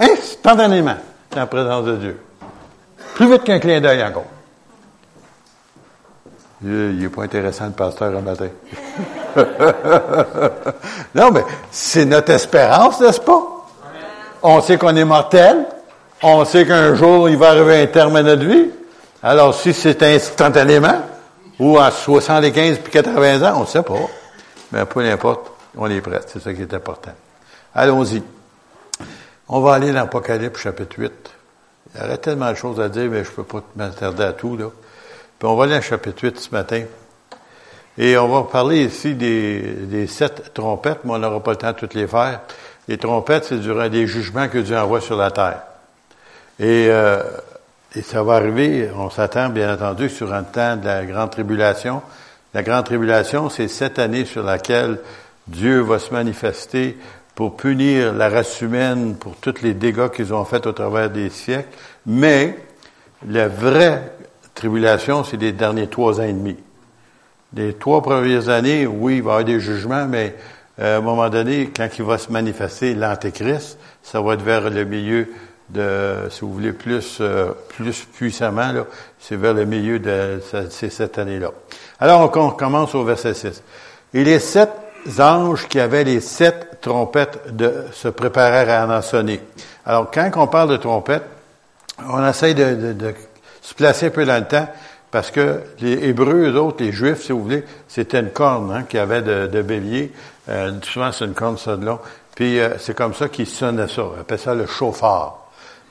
Instantanément, 0.00 0.96
dans 1.30 1.40
la 1.40 1.46
présence 1.46 1.84
de 1.84 1.96
Dieu. 1.96 2.20
Plus 3.14 3.30
vite 3.30 3.44
qu'un 3.44 3.60
clin 3.60 3.80
d'œil 3.80 4.02
encore. 4.02 4.24
Il 6.62 6.98
n'est 6.98 7.08
pas 7.08 7.22
intéressant 7.22 7.66
le 7.66 7.72
pasteur 7.72 8.16
un 8.16 8.20
matin. 8.20 8.48
non, 11.14 11.30
mais 11.30 11.44
c'est 11.70 12.04
notre 12.04 12.32
espérance, 12.32 13.00
n'est-ce 13.00 13.20
pas? 13.20 13.42
On 14.42 14.60
sait 14.60 14.78
qu'on 14.78 14.96
est 14.96 15.04
mortel. 15.04 15.66
On 16.22 16.44
sait 16.44 16.66
qu'un 16.66 16.94
jour, 16.94 17.28
il 17.28 17.36
va 17.36 17.50
arriver 17.50 17.82
un 17.82 17.86
terme 17.86 18.16
à 18.16 18.22
notre 18.22 18.44
vie. 18.44 18.70
Alors, 19.22 19.54
si 19.54 19.72
c'est 19.72 20.02
instantanément, 20.02 21.00
ou 21.58 21.78
à 21.78 21.90
75 21.90 22.78
puis 22.78 22.92
80 22.92 23.50
ans, 23.50 23.58
on 23.58 23.60
ne 23.60 23.66
sait 23.66 23.82
pas. 23.82 23.94
Mais 24.72 24.84
peu 24.86 25.00
importe, 25.00 25.50
on 25.76 25.90
est 25.90 26.00
prêt. 26.00 26.20
C'est 26.26 26.42
ça 26.42 26.52
qui 26.52 26.62
est 26.62 26.74
important. 26.74 27.12
Allons-y. 27.74 28.22
On 29.52 29.58
va 29.58 29.74
aller 29.74 29.88
dans 29.88 29.94
l'Apocalypse 29.94 30.60
chapitre 30.60 30.96
8. 30.96 31.12
Il 31.92 32.00
y 32.00 32.04
aurait 32.04 32.18
tellement 32.18 32.52
de 32.52 32.54
choses 32.54 32.80
à 32.80 32.88
dire, 32.88 33.10
mais 33.10 33.24
je 33.24 33.30
ne 33.30 33.34
peux 33.34 33.42
pas 33.42 33.64
m'attarder 33.74 34.22
à 34.22 34.32
tout, 34.32 34.56
là. 34.56 34.66
Puis 35.40 35.48
on 35.48 35.56
va 35.56 35.64
aller 35.64 35.74
dans 35.74 35.80
chapitre 35.80 36.22
8 36.22 36.38
ce 36.38 36.50
matin. 36.52 36.84
Et 37.98 38.16
on 38.16 38.28
va 38.28 38.44
parler 38.44 38.84
ici 38.84 39.16
des, 39.16 39.60
des 39.60 40.06
sept 40.06 40.54
trompettes, 40.54 41.00
mais 41.02 41.14
on 41.14 41.18
n'aura 41.18 41.42
pas 41.42 41.50
le 41.50 41.56
temps 41.56 41.72
de 41.72 41.76
toutes 41.78 41.94
les 41.94 42.06
faire. 42.06 42.42
Les 42.86 42.96
trompettes, 42.96 43.46
c'est 43.46 43.58
durant 43.58 43.88
des 43.88 44.06
jugements 44.06 44.46
que 44.46 44.58
Dieu 44.58 44.78
envoie 44.78 45.00
sur 45.00 45.16
la 45.16 45.32
terre. 45.32 45.62
Et, 46.60 46.86
euh, 46.88 47.20
et 47.96 48.02
ça 48.02 48.22
va 48.22 48.34
arriver, 48.34 48.88
on 48.96 49.10
s'attend 49.10 49.48
bien 49.48 49.74
entendu 49.74 50.10
sur 50.10 50.32
un 50.32 50.44
temps 50.44 50.76
de 50.76 50.86
la 50.86 51.04
grande 51.04 51.30
tribulation. 51.30 52.02
La 52.54 52.62
grande 52.62 52.84
tribulation, 52.84 53.50
c'est 53.50 53.66
cette 53.66 53.98
année 53.98 54.26
sur 54.26 54.44
laquelle 54.44 55.00
Dieu 55.48 55.80
va 55.80 55.98
se 55.98 56.12
manifester 56.14 56.96
pour 57.40 57.56
punir 57.56 58.12
la 58.12 58.28
race 58.28 58.60
humaine 58.60 59.16
pour 59.18 59.34
tous 59.36 59.62
les 59.62 59.72
dégâts 59.72 60.10
qu'ils 60.10 60.34
ont 60.34 60.44
faits 60.44 60.66
au 60.66 60.72
travers 60.72 61.08
des 61.08 61.30
siècles. 61.30 61.70
Mais 62.04 62.54
la 63.26 63.48
vraie 63.48 64.12
tribulation, 64.54 65.24
c'est 65.24 65.38
les 65.38 65.52
derniers 65.52 65.86
trois 65.86 66.20
ans 66.20 66.24
et 66.24 66.34
demi. 66.34 66.58
Les 67.54 67.72
trois 67.72 68.02
premières 68.02 68.50
années, 68.50 68.86
oui, 68.86 69.16
il 69.16 69.22
va 69.22 69.30
y 69.30 69.32
avoir 69.32 69.44
des 69.46 69.58
jugements, 69.58 70.04
mais 70.06 70.34
euh, 70.80 70.96
à 70.96 70.98
un 70.98 71.00
moment 71.00 71.30
donné, 71.30 71.70
quand 71.74 71.88
il 71.96 72.04
va 72.04 72.18
se 72.18 72.30
manifester 72.30 72.94
l'Antéchrist, 72.94 73.78
ça 74.02 74.20
va 74.20 74.34
être 74.34 74.42
vers 74.42 74.68
le 74.68 74.84
milieu 74.84 75.26
de, 75.70 76.28
si 76.28 76.42
vous 76.42 76.52
voulez, 76.52 76.74
plus, 76.74 77.20
euh, 77.22 77.52
plus 77.70 78.04
puissamment, 78.04 78.70
là, 78.70 78.84
c'est 79.18 79.36
vers 79.36 79.54
le 79.54 79.64
milieu 79.64 79.98
de 79.98 80.40
cette 80.68 81.16
année-là. 81.16 81.52
Alors, 82.00 82.20
on 82.36 82.50
commence 82.50 82.94
au 82.94 83.02
verset 83.02 83.32
6. 83.32 83.62
Et 84.12 84.24
les 84.24 84.40
sept 84.40 84.72
anges 85.18 85.66
qui 85.68 85.80
avaient 85.80 86.04
les 86.04 86.20
sept 86.20 86.69
trompettes 86.80 87.38
se 87.92 88.08
préparèrent 88.08 88.90
à 88.90 88.98
en 88.98 89.02
sonner. 89.02 89.40
Alors, 89.84 90.10
quand 90.10 90.30
on 90.36 90.46
parle 90.46 90.70
de 90.70 90.76
trompettes, 90.76 91.26
on 92.08 92.26
essaye 92.26 92.54
de, 92.54 93.14
se 93.62 93.74
placer 93.74 94.06
un 94.06 94.10
peu 94.10 94.24
dans 94.24 94.38
le 94.38 94.46
temps, 94.46 94.68
parce 95.10 95.30
que 95.30 95.60
les 95.80 96.08
Hébreux, 96.08 96.50
eux 96.50 96.56
autres, 96.58 96.82
les 96.82 96.92
Juifs, 96.92 97.22
si 97.22 97.32
vous 97.32 97.42
voulez, 97.42 97.64
c'était 97.88 98.20
une 98.20 98.30
corne 98.30 98.72
hein, 98.72 98.84
qui 98.88 98.96
avait 98.96 99.22
de, 99.22 99.46
de 99.48 99.62
bélier. 99.62 100.12
Euh, 100.48 100.72
souvent, 100.82 101.10
c'est 101.12 101.24
une 101.24 101.34
corne 101.34 101.58
ça 101.58 101.76
de 101.76 101.84
long. 101.84 101.98
Puis, 102.34 102.60
euh, 102.60 102.78
c'est 102.78 102.94
comme 102.94 103.14
ça 103.14 103.28
qu'ils 103.28 103.46
sonnaient 103.46 103.88
ça. 103.88 104.02
On 104.04 104.20
appelle 104.20 104.38
ça 104.38 104.54
le 104.54 104.66
chauffard. 104.66 105.40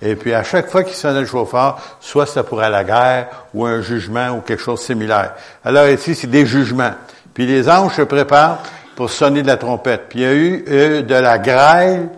Et 0.01 0.15
puis, 0.15 0.33
à 0.33 0.43
chaque 0.43 0.69
fois 0.69 0.83
qu'ils 0.83 0.95
sonnaient 0.95 1.21
le 1.21 1.27
chauffard, 1.27 1.79
soit 1.99 2.25
c'était 2.25 2.43
pour 2.43 2.61
à 2.61 2.69
la 2.69 2.83
guerre, 2.83 3.27
ou 3.53 3.65
un 3.65 3.81
jugement, 3.81 4.29
ou 4.29 4.41
quelque 4.41 4.63
chose 4.63 4.79
de 4.79 4.85
similaire. 4.85 5.33
Alors 5.63 5.87
ici, 5.87 6.15
c'est 6.15 6.27
des 6.27 6.45
jugements. 6.45 6.93
Puis 7.33 7.45
les 7.45 7.69
anges 7.69 7.95
se 7.95 8.01
préparent 8.01 8.59
pour 8.99 9.09
sonner 9.09 9.43
de 9.43 9.47
la 9.47 9.55
trompette. 9.55 10.09
Puis 10.09 10.19
il 10.19 10.23
y 10.23 10.25
a 10.25 10.33
eu 10.35 11.03
de 11.03 11.15
la 11.15 11.39
grêle 11.39 12.09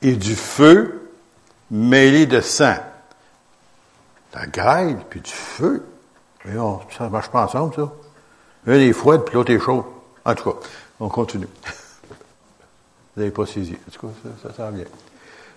et 0.00 0.12
du 0.16 0.34
feu 0.34 1.10
mêlés 1.70 2.24
de 2.24 2.40
sang. 2.40 2.76
La 4.32 4.46
grêle, 4.46 4.96
puis 5.10 5.20
du 5.20 5.30
feu. 5.30 5.84
Ça 6.96 7.10
marche 7.10 7.28
pas 7.28 7.44
ensemble, 7.44 7.74
ça. 7.74 7.92
Un 8.66 8.72
est 8.72 8.94
froid, 8.94 9.22
puis 9.22 9.34
l'autre 9.34 9.52
est 9.52 9.60
chaud. 9.60 9.84
En 10.24 10.34
tout 10.34 10.50
cas, 10.50 10.56
on 10.98 11.10
continue. 11.10 11.46
Vous 12.08 13.20
n'avez 13.20 13.30
pas 13.30 13.44
saisi. 13.44 13.76
En 13.86 13.90
tout 13.90 14.06
cas, 14.06 14.12
ça, 14.42 14.48
ça 14.48 14.56
sent 14.56 14.76
bien. 14.76 14.86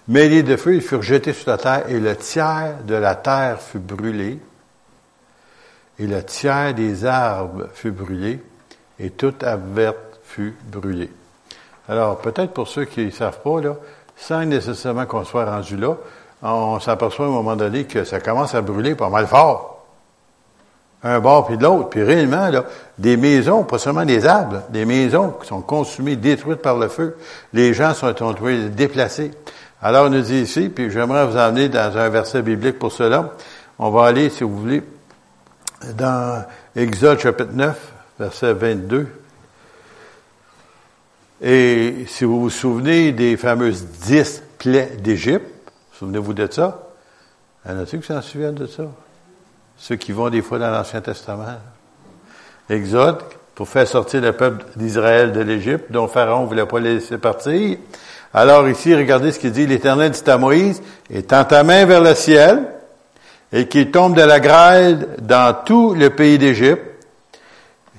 Mêlés 0.09 0.43
de 0.43 0.57
feu, 0.57 0.75
ils 0.75 0.81
furent 0.81 1.01
jetés 1.01 1.31
sur 1.31 1.49
la 1.49 1.57
terre, 1.57 1.87
et 1.87 1.97
le 1.97 2.13
tiers 2.17 2.83
de 2.83 2.95
la 2.95 3.15
terre 3.15 3.61
fut 3.61 3.79
brûlé, 3.79 4.37
et 5.97 6.07
le 6.07 6.21
tiers 6.25 6.73
des 6.73 7.05
arbres 7.05 7.69
fut 7.73 7.91
brûlé, 7.91 8.43
et 8.99 9.11
toute 9.11 9.45
verte 9.73 10.06
Alors, 11.89 12.17
peut-être 12.17 12.53
pour 12.53 12.67
ceux 12.67 12.85
qui 12.85 13.05
ne 13.05 13.11
savent 13.11 13.39
pas, 13.41 13.61
là, 13.61 13.75
sans 14.15 14.43
nécessairement 14.45 15.05
qu'on 15.05 15.23
soit 15.23 15.45
rendu 15.45 15.77
là, 15.77 15.95
on 16.41 16.79
s'aperçoit 16.79 17.25
à 17.25 17.29
un 17.29 17.31
moment 17.31 17.55
donné 17.55 17.85
que 17.85 18.03
ça 18.03 18.19
commence 18.19 18.53
à 18.53 18.61
brûler 18.61 18.95
pas 18.95 19.09
mal 19.09 19.27
fort. 19.27 19.85
Un 21.03 21.19
bord 21.19 21.45
puis 21.45 21.57
de 21.57 21.63
l'autre. 21.63 21.89
Puis 21.89 22.03
réellement, 22.03 22.49
là, 22.49 22.65
des 22.97 23.17
maisons, 23.17 23.63
pas 23.63 23.77
seulement 23.77 24.05
des 24.05 24.25
arbres, 24.25 24.63
des 24.69 24.85
maisons 24.85 25.35
qui 25.41 25.47
sont 25.47 25.61
consumées, 25.61 26.15
détruites 26.15 26.61
par 26.61 26.77
le 26.77 26.87
feu. 26.87 27.17
Les 27.53 27.73
gens 27.73 27.93
sont 27.93 28.13
déplacés. 28.75 29.31
Alors, 29.81 30.07
on 30.07 30.09
nous 30.09 30.21
dit 30.21 30.41
ici, 30.41 30.69
puis 30.69 30.89
j'aimerais 30.89 31.25
vous 31.25 31.37
emmener 31.37 31.69
dans 31.69 31.97
un 31.97 32.09
verset 32.09 32.41
biblique 32.41 32.79
pour 32.79 32.91
cela. 32.91 33.31
On 33.77 33.91
va 33.91 34.07
aller, 34.07 34.29
si 34.29 34.43
vous 34.43 34.57
voulez, 34.57 34.83
dans 35.93 36.43
Exode 36.75 37.19
chapitre 37.19 37.53
9, 37.53 37.91
verset 38.19 38.53
22. 38.53 39.07
Et 41.41 42.05
si 42.07 42.25
vous 42.25 42.41
vous 42.41 42.49
souvenez 42.49 43.11
des 43.11 43.37
fameuses 43.37 43.85
dix 43.85 44.41
plaies 44.57 44.97
d'Égypte, 44.99 45.45
souvenez-vous 45.93 46.33
de 46.33 46.47
ça? 46.49 46.89
Y 47.65 47.71
en 47.71 47.79
a-t-il 47.79 48.01
qui 48.01 48.07
s'en 48.07 48.21
souviennent 48.21 48.55
de 48.55 48.65
ça? 48.65 48.83
Ceux 49.77 49.97
qui 49.97 50.11
vont 50.11 50.29
des 50.29 50.41
fois 50.41 50.57
dans 50.57 50.71
l'Ancien 50.71 51.01
Testament. 51.01 51.59
Exode, 52.69 53.19
pour 53.53 53.69
faire 53.69 53.87
sortir 53.87 54.21
le 54.21 54.33
peuple 54.33 54.65
d'Israël 54.75 55.31
de 55.31 55.41
l'Égypte, 55.41 55.91
dont 55.91 56.07
Pharaon 56.07 56.43
ne 56.43 56.47
voulait 56.47 56.65
pas 56.65 56.79
les 56.79 56.95
laisser 56.95 57.19
partir. 57.19 57.77
Alors 58.33 58.67
ici, 58.67 58.95
regardez 58.95 59.31
ce 59.31 59.39
qu'il 59.39 59.51
dit. 59.51 59.67
L'Éternel 59.67 60.11
dit 60.11 60.29
à 60.29 60.37
Moïse, 60.37 60.81
étends 61.09 61.45
ta 61.45 61.63
main 61.63 61.85
vers 61.85 62.01
le 62.01 62.15
ciel, 62.15 62.65
et 63.53 63.67
qu'il 63.67 63.91
tombe 63.91 64.15
de 64.15 64.23
la 64.23 64.39
grêle 64.39 65.07
dans 65.21 65.55
tout 65.63 65.93
le 65.93 66.09
pays 66.09 66.39
d'Égypte, 66.39 66.81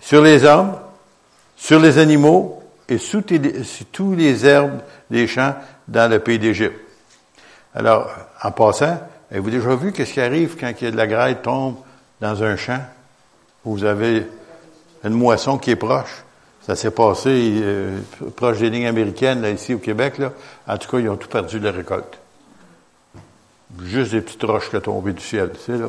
sur 0.01 0.23
les 0.23 0.45
hommes, 0.45 0.75
sur 1.57 1.79
les 1.79 1.99
animaux, 1.99 2.58
et 2.89 2.99
sous, 2.99 3.23
tous 3.93 4.15
les 4.15 4.47
herbes 4.47 4.81
des 5.11 5.27
champs 5.27 5.55
dans 5.87 6.11
le 6.11 6.19
pays 6.21 6.39
d'Égypte. 6.39 6.79
Alors, 7.75 8.11
en 8.43 8.51
passant, 8.51 8.99
avez-vous 9.31 9.51
déjà 9.51 9.75
vu 9.75 9.93
qu'est-ce 9.93 10.15
qui 10.15 10.21
arrive 10.21 10.57
quand 10.59 10.73
y 10.81 10.87
a 10.87 10.91
de 10.91 10.97
la 10.97 11.07
grêle 11.07 11.41
tombe 11.43 11.77
dans 12.21 12.43
un 12.43 12.57
champ 12.57 12.81
où 13.65 13.77
vous 13.77 13.85
avez 13.85 14.27
une 15.05 15.15
moisson 15.15 15.59
qui 15.59 15.71
est 15.71 15.77
proche? 15.77 16.25
Ça 16.63 16.77
s'est 16.77 16.91
passé 16.91 17.61
euh, 17.63 17.99
proche 18.37 18.59
des 18.59 18.69
lignes 18.69 18.87
américaines, 18.87 19.45
ici 19.55 19.73
au 19.75 19.79
Québec. 19.79 20.21
En 20.67 20.77
tout 20.77 20.91
cas, 20.91 20.99
ils 20.99 21.09
ont 21.09 21.17
tout 21.17 21.29
perdu 21.29 21.61
de 21.61 21.65
la 21.65 21.73
récolte. 21.73 22.19
Juste 23.83 24.13
des 24.13 24.21
petites 24.21 24.43
roches 24.43 24.67
qui 24.67 24.77
sont 24.77 24.81
tombées 24.81 25.13
du 25.13 25.23
ciel. 25.23 25.53
Tu 25.53 25.73
sais, 25.73 25.79
là. 25.79 25.89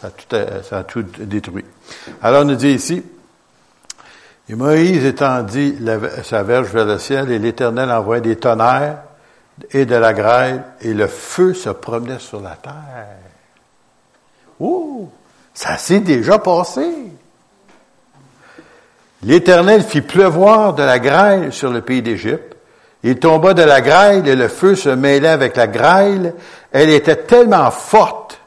Ça, 0.00 0.08
a 0.08 0.10
tout, 0.10 0.34
euh, 0.34 0.62
ça 0.62 0.78
a 0.78 0.84
tout 0.84 1.02
détruit. 1.02 1.64
Alors, 2.20 2.42
on 2.42 2.46
nous 2.46 2.54
dit 2.56 2.70
ici, 2.70 3.02
et 4.48 4.54
Moïse 4.54 5.04
étendit 5.04 5.76
sa 6.24 6.42
verge 6.42 6.68
vers 6.68 6.84
le 6.84 6.98
ciel, 6.98 7.30
et 7.30 7.38
l'Éternel 7.38 7.90
envoya 7.90 8.20
des 8.20 8.36
tonnerres 8.36 8.98
et 9.70 9.84
de 9.84 9.94
la 9.94 10.12
grêle, 10.12 10.64
et 10.80 10.94
le 10.94 11.06
feu 11.06 11.54
se 11.54 11.70
promenait 11.70 12.18
sur 12.18 12.40
la 12.40 12.56
terre. 12.56 12.72
Ouh! 14.58 15.08
Ça 15.54 15.76
s'est 15.76 16.00
déjà 16.00 16.38
passé. 16.38 16.86
L'Éternel 19.22 19.82
fit 19.82 20.00
pleuvoir 20.00 20.74
de 20.74 20.82
la 20.82 20.98
grêle 20.98 21.52
sur 21.52 21.70
le 21.70 21.82
pays 21.82 22.02
d'Égypte. 22.02 22.56
Il 23.04 23.18
tomba 23.18 23.54
de 23.54 23.62
la 23.62 23.80
grêle 23.80 24.26
et 24.26 24.36
le 24.36 24.48
feu 24.48 24.74
se 24.74 24.88
mêlait 24.88 25.28
avec 25.28 25.56
la 25.56 25.66
grêle. 25.66 26.34
Elle 26.72 26.90
était 26.90 27.16
tellement 27.16 27.70
forte 27.70 28.40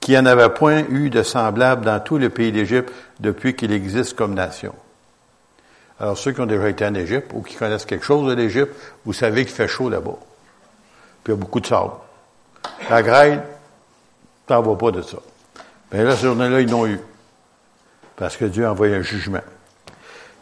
qu'il 0.00 0.14
n'y 0.14 0.20
en 0.20 0.26
avait 0.26 0.48
point 0.48 0.82
eu 0.88 1.10
de 1.10 1.22
semblable 1.22 1.84
dans 1.84 2.00
tout 2.00 2.18
le 2.18 2.28
pays 2.28 2.50
d'Égypte 2.50 2.92
depuis 3.20 3.54
qu'il 3.54 3.72
existe 3.72 4.14
comme 4.14 4.34
nation. 4.34 4.74
Alors, 6.00 6.18
ceux 6.18 6.32
qui 6.32 6.40
ont 6.40 6.46
déjà 6.46 6.68
été 6.68 6.84
en 6.84 6.94
Égypte 6.94 7.30
ou 7.34 7.42
qui 7.42 7.54
connaissent 7.56 7.84
quelque 7.84 8.04
chose 8.04 8.28
de 8.28 8.34
l'Égypte, 8.34 8.74
vous 9.04 9.12
savez 9.12 9.44
qu'il 9.44 9.54
fait 9.54 9.68
chaud 9.68 9.88
là-bas. 9.88 10.16
Puis 11.22 11.32
il 11.32 11.36
y 11.36 11.38
a 11.38 11.40
beaucoup 11.40 11.60
de 11.60 11.66
sable. 11.66 11.92
La 12.90 13.02
grêle, 13.02 13.42
t'en 14.46 14.62
vois 14.62 14.78
pas 14.78 14.90
de 14.90 15.02
ça. 15.02 15.18
Mais 15.92 16.02
là, 16.02 16.16
ce 16.16 16.26
journée-là, 16.26 16.60
ils 16.60 16.70
l'ont 16.70 16.86
eu. 16.86 16.98
Parce 18.16 18.36
que 18.36 18.44
Dieu 18.46 18.66
a 18.66 18.72
envoyé 18.72 18.96
un 18.96 19.02
jugement. 19.02 19.40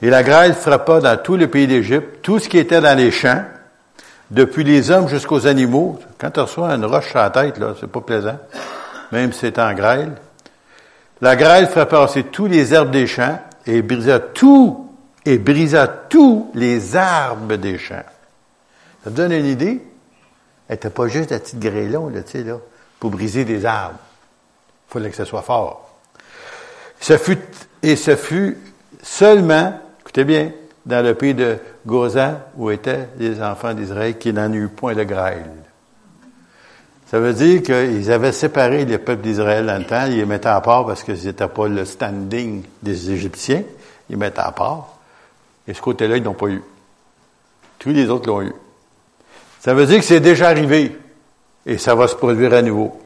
Et 0.02 0.08
la 0.08 0.22
grêle 0.22 0.54
frappa 0.54 1.00
dans 1.00 1.16
tout 1.18 1.36
le 1.36 1.48
pays 1.48 1.66
d'Égypte, 1.66 2.22
tout 2.22 2.38
ce 2.38 2.48
qui 2.48 2.58
était 2.58 2.80
dans 2.80 2.96
les 2.96 3.10
champs, 3.10 3.44
depuis 4.30 4.64
les 4.64 4.90
hommes 4.90 5.08
jusqu'aux 5.08 5.46
animaux. 5.46 5.98
Quand 6.18 6.30
tu 6.30 6.40
reçois 6.40 6.72
une 6.74 6.84
roche 6.84 7.10
sur 7.10 7.18
la 7.18 7.30
tête, 7.30 7.58
là, 7.58 7.74
c'est 7.78 7.90
pas 7.90 8.00
plaisant, 8.00 8.38
même 9.12 9.32
si 9.32 9.40
c'est 9.40 9.58
en 9.58 9.74
grêle. 9.74 10.12
La 11.20 11.36
grêle 11.36 11.66
frappa 11.66 12.00
aussi 12.00 12.24
tous 12.24 12.46
les 12.46 12.72
herbes 12.72 12.90
des 12.90 13.06
champs 13.06 13.38
et 13.66 13.82
brisa 13.82 14.20
tout, 14.20 14.89
et 15.24 15.38
brisa 15.38 15.86
tous 15.86 16.50
les 16.54 16.96
arbres 16.96 17.56
des 17.56 17.78
champs. 17.78 18.04
Ça 19.04 19.10
te 19.10 19.16
donne 19.16 19.32
une 19.32 19.46
idée? 19.46 19.82
Elle 20.68 20.74
n'était 20.74 20.90
pas 20.90 21.08
juste 21.08 21.30
la 21.30 21.40
petite 21.40 21.58
grêlon, 21.58 22.08
là, 22.08 22.22
tu 22.22 22.32
sais, 22.32 22.44
là, 22.44 22.58
pour 22.98 23.10
briser 23.10 23.44
des 23.44 23.64
arbres. 23.64 23.98
Il 24.88 24.92
fallait 24.92 25.10
que 25.10 25.16
ce 25.16 25.24
soit 25.24 25.42
fort. 25.42 25.98
Ce 27.00 27.16
fut, 27.16 27.38
et 27.82 27.96
ce 27.96 28.14
fut 28.16 28.58
seulement 29.02 29.74
Écoutez 30.10 30.24
bien, 30.24 30.50
dans 30.86 31.04
le 31.04 31.14
pays 31.14 31.34
de 31.34 31.58
Gozan, 31.86 32.40
où 32.56 32.68
étaient 32.72 33.10
les 33.18 33.40
enfants 33.40 33.74
d'Israël, 33.74 34.18
qui 34.18 34.32
n'en 34.32 34.52
eu 34.52 34.66
point 34.66 34.92
de 34.94 35.04
grêle. 35.04 35.44
Ça 37.06 37.20
veut 37.20 37.32
dire 37.32 37.62
qu'ils 37.62 38.10
avaient 38.10 38.32
séparé 38.32 38.84
les 38.84 38.98
peuples 38.98 39.22
d'Israël 39.22 39.66
dans 39.66 39.78
le 39.78 39.84
temps, 39.84 40.06
ils 40.06 40.16
les 40.16 40.26
mettaient 40.26 40.48
à 40.48 40.60
part 40.60 40.86
parce 40.86 41.04
qu'ils 41.04 41.24
n'étaient 41.26 41.46
pas 41.46 41.68
le 41.68 41.84
standing 41.84 42.64
des 42.82 43.12
Égyptiens, 43.12 43.62
ils 44.08 44.12
les 44.12 44.16
mettaient 44.16 44.40
à 44.40 44.50
part. 44.50 44.99
Et 45.66 45.74
ce 45.74 45.80
côté-là, 45.80 46.16
ils 46.16 46.22
n'ont 46.22 46.34
pas 46.34 46.48
eu. 46.48 46.62
Tous 47.78 47.90
les 47.90 48.08
autres 48.08 48.28
l'ont 48.28 48.42
eu. 48.42 48.52
Ça 49.60 49.74
veut 49.74 49.86
dire 49.86 49.98
que 49.98 50.04
c'est 50.04 50.20
déjà 50.20 50.48
arrivé 50.48 50.96
et 51.66 51.78
ça 51.78 51.94
va 51.94 52.08
se 52.08 52.14
produire 52.14 52.54
à 52.54 52.62
nouveau. 52.62 53.00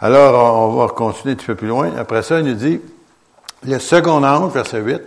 Alors, 0.00 0.68
on 0.68 0.76
va 0.76 0.88
continuer 0.88 1.34
un 1.34 1.36
petit 1.36 1.46
peu 1.46 1.54
plus 1.54 1.68
loin. 1.68 1.92
Après 1.96 2.22
ça, 2.22 2.40
il 2.40 2.46
nous 2.46 2.54
dit, 2.54 2.80
le 3.64 3.78
second 3.78 4.24
ange, 4.24 4.52
verset 4.52 4.80
8, 4.80 5.00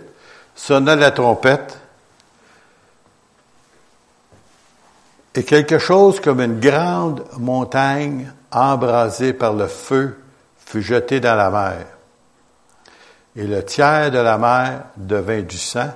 sonna 0.54 0.96
la 0.96 1.10
trompette, 1.10 1.78
et 5.34 5.44
quelque 5.44 5.78
chose 5.78 6.18
comme 6.18 6.40
une 6.40 6.58
grande 6.58 7.24
montagne 7.38 8.32
embrasée 8.50 9.34
par 9.34 9.52
le 9.52 9.66
feu 9.66 10.18
fut 10.56 10.80
jeté 10.80 11.20
dans 11.20 11.34
la 11.34 11.50
mer. 11.50 11.86
Et 13.36 13.46
le 13.46 13.62
tiers 13.62 14.10
de 14.10 14.18
la 14.18 14.38
mer 14.38 14.84
devint 14.96 15.42
du 15.42 15.58
sang, 15.58 15.90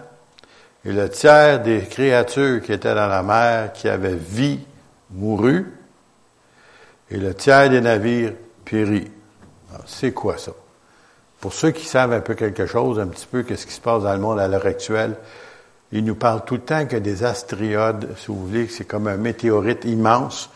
et 0.84 0.92
le 0.92 1.08
tiers 1.08 1.60
des 1.60 1.82
créatures 1.82 2.62
qui 2.62 2.72
étaient 2.72 2.94
dans 2.94 3.06
la 3.06 3.22
mer, 3.22 3.72
qui 3.72 3.88
avaient 3.88 4.14
vie, 4.14 4.60
mourut, 5.10 5.66
et 7.10 7.16
le 7.16 7.34
tiers 7.34 7.68
des 7.68 7.80
navires 7.80 8.32
périt. 8.64 9.10
C'est 9.86 10.12
quoi 10.12 10.38
ça? 10.38 10.52
Pour 11.40 11.52
ceux 11.52 11.70
qui 11.70 11.86
savent 11.86 12.12
un 12.12 12.20
peu 12.20 12.34
quelque 12.34 12.66
chose, 12.66 12.98
un 12.98 13.06
petit 13.06 13.26
peu 13.26 13.42
qu'est-ce 13.42 13.66
qui 13.66 13.72
se 13.72 13.80
passe 13.80 14.02
dans 14.02 14.12
le 14.12 14.18
monde 14.18 14.38
à 14.38 14.48
l'heure 14.48 14.66
actuelle, 14.66 15.16
ils 15.92 16.04
nous 16.04 16.14
parlent 16.14 16.44
tout 16.44 16.54
le 16.54 16.60
temps 16.60 16.86
que 16.86 16.96
des 16.96 17.24
astriodes, 17.24 18.14
si 18.16 18.26
vous 18.26 18.46
voulez, 18.46 18.68
c'est 18.68 18.84
comme 18.84 19.08
un 19.08 19.16
météorite 19.16 19.84
immense, 19.84 20.50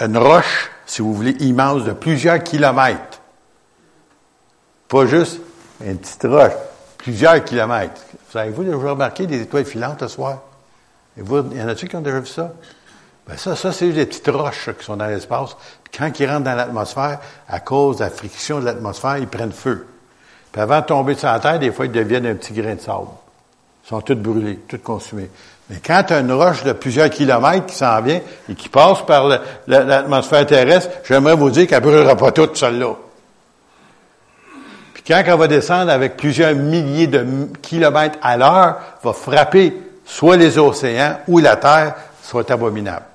une 0.00 0.16
roche, 0.16 0.70
si 0.86 1.02
vous 1.02 1.14
voulez, 1.14 1.36
immense 1.40 1.84
de 1.84 1.92
plusieurs 1.92 2.42
kilomètres. 2.42 3.20
Pas 4.88 5.06
juste 5.06 5.40
une 5.84 5.98
petite 5.98 6.24
roche, 6.24 6.52
plusieurs 6.98 7.42
kilomètres. 7.44 8.00
Vous 8.30 8.38
avez-vous 8.38 8.64
déjà 8.64 8.76
remarqué 8.76 9.26
des 9.26 9.40
étoiles 9.40 9.64
filantes 9.64 10.00
ce 10.00 10.08
soir? 10.08 10.42
Et 11.16 11.22
vous, 11.22 11.38
y 11.54 11.62
en 11.62 11.68
a-tu 11.68 11.88
qui 11.88 11.96
ont 11.96 12.00
déjà 12.00 12.20
vu 12.20 12.26
ça? 12.26 12.52
Ben 13.26 13.36
ça, 13.36 13.56
ça, 13.56 13.72
c'est 13.72 13.90
des 13.90 14.06
petites 14.06 14.28
roches 14.28 14.70
qui 14.78 14.84
sont 14.84 14.96
dans 14.96 15.06
l'espace. 15.06 15.56
Quand 15.96 16.10
ils 16.18 16.26
rentrent 16.26 16.44
dans 16.44 16.54
l'atmosphère, 16.54 17.18
à 17.48 17.60
cause 17.60 17.98
de 17.98 18.04
la 18.04 18.10
friction 18.10 18.60
de 18.60 18.64
l'atmosphère, 18.64 19.18
ils 19.18 19.26
prennent 19.26 19.52
feu. 19.52 19.86
Puis 20.50 20.62
avant 20.62 20.80
de 20.80 20.86
tomber 20.86 21.14
sur 21.14 21.28
la 21.28 21.38
terre, 21.40 21.58
des 21.58 21.70
fois, 21.70 21.86
ils 21.86 21.92
deviennent 21.92 22.26
un 22.26 22.34
petit 22.34 22.52
grain 22.52 22.74
de 22.74 22.80
sable. 22.80 23.08
Ils 23.84 23.88
sont 23.88 24.00
tous 24.00 24.14
brûlés, 24.14 24.60
tous 24.68 24.78
consumés. 24.78 25.30
Mais 25.68 25.76
quand 25.84 26.02
tu 26.06 26.14
une 26.14 26.32
roche 26.32 26.64
de 26.64 26.72
plusieurs 26.72 27.10
kilomètres 27.10 27.66
qui 27.66 27.74
s'en 27.76 28.00
vient 28.00 28.20
et 28.48 28.54
qui 28.54 28.70
passe 28.70 29.04
par 29.04 29.28
l'atmosphère 29.66 30.46
terrestre, 30.46 30.90
j'aimerais 31.04 31.36
vous 31.36 31.50
dire 31.50 31.66
qu'elle 31.66 31.84
ne 31.84 31.90
brûlera 31.90 32.16
pas 32.16 32.32
toute, 32.32 32.56
celle-là. 32.56 32.94
Quand 35.08 35.22
elle 35.24 35.38
va 35.38 35.48
descendre 35.48 35.90
avec 35.90 36.18
plusieurs 36.18 36.54
milliers 36.54 37.06
de 37.06 37.24
kilomètres 37.62 38.18
à 38.20 38.36
l'heure, 38.36 38.76
va 39.02 39.12
frapper 39.14 39.74
soit 40.04 40.36
les 40.36 40.58
océans 40.58 41.16
ou 41.26 41.38
la 41.38 41.56
terre, 41.56 41.94
soit 42.22 42.50
abominable. 42.50 43.06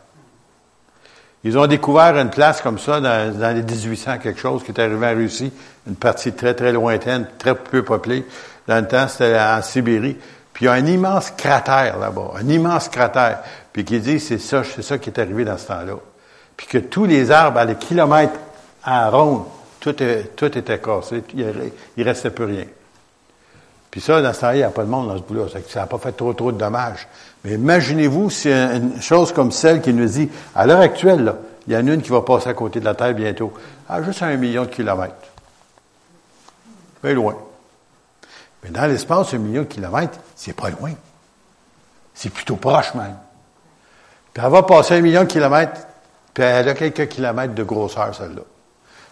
Ils 1.44 1.56
ont 1.56 1.68
découvert 1.68 2.18
une 2.18 2.32
place 2.32 2.62
comme 2.62 2.80
ça 2.80 3.00
dans, 3.00 3.56
les 3.56 3.62
1800, 3.62 4.18
quelque 4.18 4.40
chose 4.40 4.64
qui 4.64 4.72
est 4.72 4.80
arrivé 4.80 5.06
en 5.06 5.14
Russie, 5.14 5.52
une 5.86 5.96
partie 5.96 6.32
très, 6.32 6.56
très 6.56 6.72
lointaine, 6.72 7.28
très 7.38 7.54
peu 7.54 7.84
peuplée. 7.84 8.26
Dans 8.68 8.82
le 8.82 8.88
temps, 8.88 9.08
c'était 9.08 9.38
en 9.40 9.62
Sibérie. 9.62 10.18
Puis 10.52 10.66
il 10.66 10.70
y 10.70 10.70
a 10.70 10.74
un 10.74 10.86
immense 10.86 11.30
cratère 11.32 12.00
là-bas, 12.00 12.32
un 12.40 12.48
immense 12.48 12.90
cratère. 12.90 13.40
Puis 13.72 13.86
qui 13.86 14.00
dit, 14.00 14.20
c'est 14.20 14.40
ça, 14.40 14.64
c'est 14.64 14.82
ça 14.82 14.98
qui 14.98 15.12
est 15.12 15.20
arrivé 15.20 15.46
dans 15.46 15.58
ce 15.60 15.68
temps-là. 15.68 15.96
Puis 16.58 16.66
que 16.66 16.80
tous 16.80 17.06
les 17.06 17.30
arbres 17.30 17.60
à 17.60 17.66
des 17.68 17.76
kilomètres 17.76 18.40
en 18.84 19.12
ronde, 19.12 19.44
tout, 19.84 20.02
est, 20.02 20.34
tout 20.38 20.58
était 20.58 20.80
cassé, 20.80 21.24
il, 21.36 21.72
il 21.98 22.04
restait 22.04 22.30
plus 22.30 22.46
rien. 22.46 22.64
Puis 23.92 24.00
ça, 24.00 24.22
dans 24.22 24.32
ce 24.32 24.40
temps-là, 24.40 24.54
il 24.54 24.58
n'y 24.60 24.64
a 24.64 24.70
pas 24.70 24.84
de 24.84 24.90
monde 24.90 25.10
dans 25.10 25.18
ce 25.18 25.24
bout-là. 25.24 25.44
Ça 25.68 25.82
n'a 25.82 25.88
pas 25.88 25.98
fait 25.98 26.14
trop, 26.14 26.34
trop 26.34 26.54
de 26.54 26.58
dommages. 26.58 27.06
Mais 27.44 27.56
imaginez-vous 27.56 28.30
si 28.30 28.50
une 28.50 29.02
chose 29.02 29.34
comme 29.34 29.52
celle 29.52 29.82
qui 29.82 29.94
nous 29.94 30.08
dit, 30.08 30.30
à 30.56 30.66
l'heure 30.66 30.80
actuelle, 30.80 31.26
là, 31.26 31.36
il 31.68 31.74
y 31.74 31.78
en 31.78 31.86
a 31.86 31.94
une 31.94 32.02
qui 32.02 32.12
va 32.12 32.22
passer 32.22 32.48
à 32.48 32.54
côté 32.54 32.80
de 32.80 32.86
la 32.86 32.96
Terre 32.96 33.14
bientôt, 33.14 33.54
à 33.90 34.02
juste 34.02 34.24
un 34.24 34.38
million 34.38 34.64
de 34.64 34.70
kilomètres. 34.70 35.14
Très 37.02 37.14
loin. 37.14 37.36
Mais 38.64 38.70
dans 38.70 38.86
l'espace, 38.86 39.34
un 39.34 39.38
million 39.38 39.64
de 39.64 39.68
kilomètres, 39.68 40.18
c'est 40.34 40.56
pas 40.56 40.70
loin. 40.70 40.94
C'est 42.14 42.30
plutôt 42.30 42.56
proche 42.56 42.94
même. 42.94 43.18
Puis 44.34 44.44
elle 44.44 44.50
va 44.50 44.64
passer 44.64 44.96
un 44.96 45.02
million 45.02 45.24
de 45.24 45.28
kilomètres, 45.28 45.82
puis 46.34 46.44
elle 46.44 46.70
a 46.70 46.74
quelques 46.74 47.10
kilomètres 47.10 47.54
de 47.54 47.64
grosseur, 47.64 48.16
celle-là. 48.16 48.44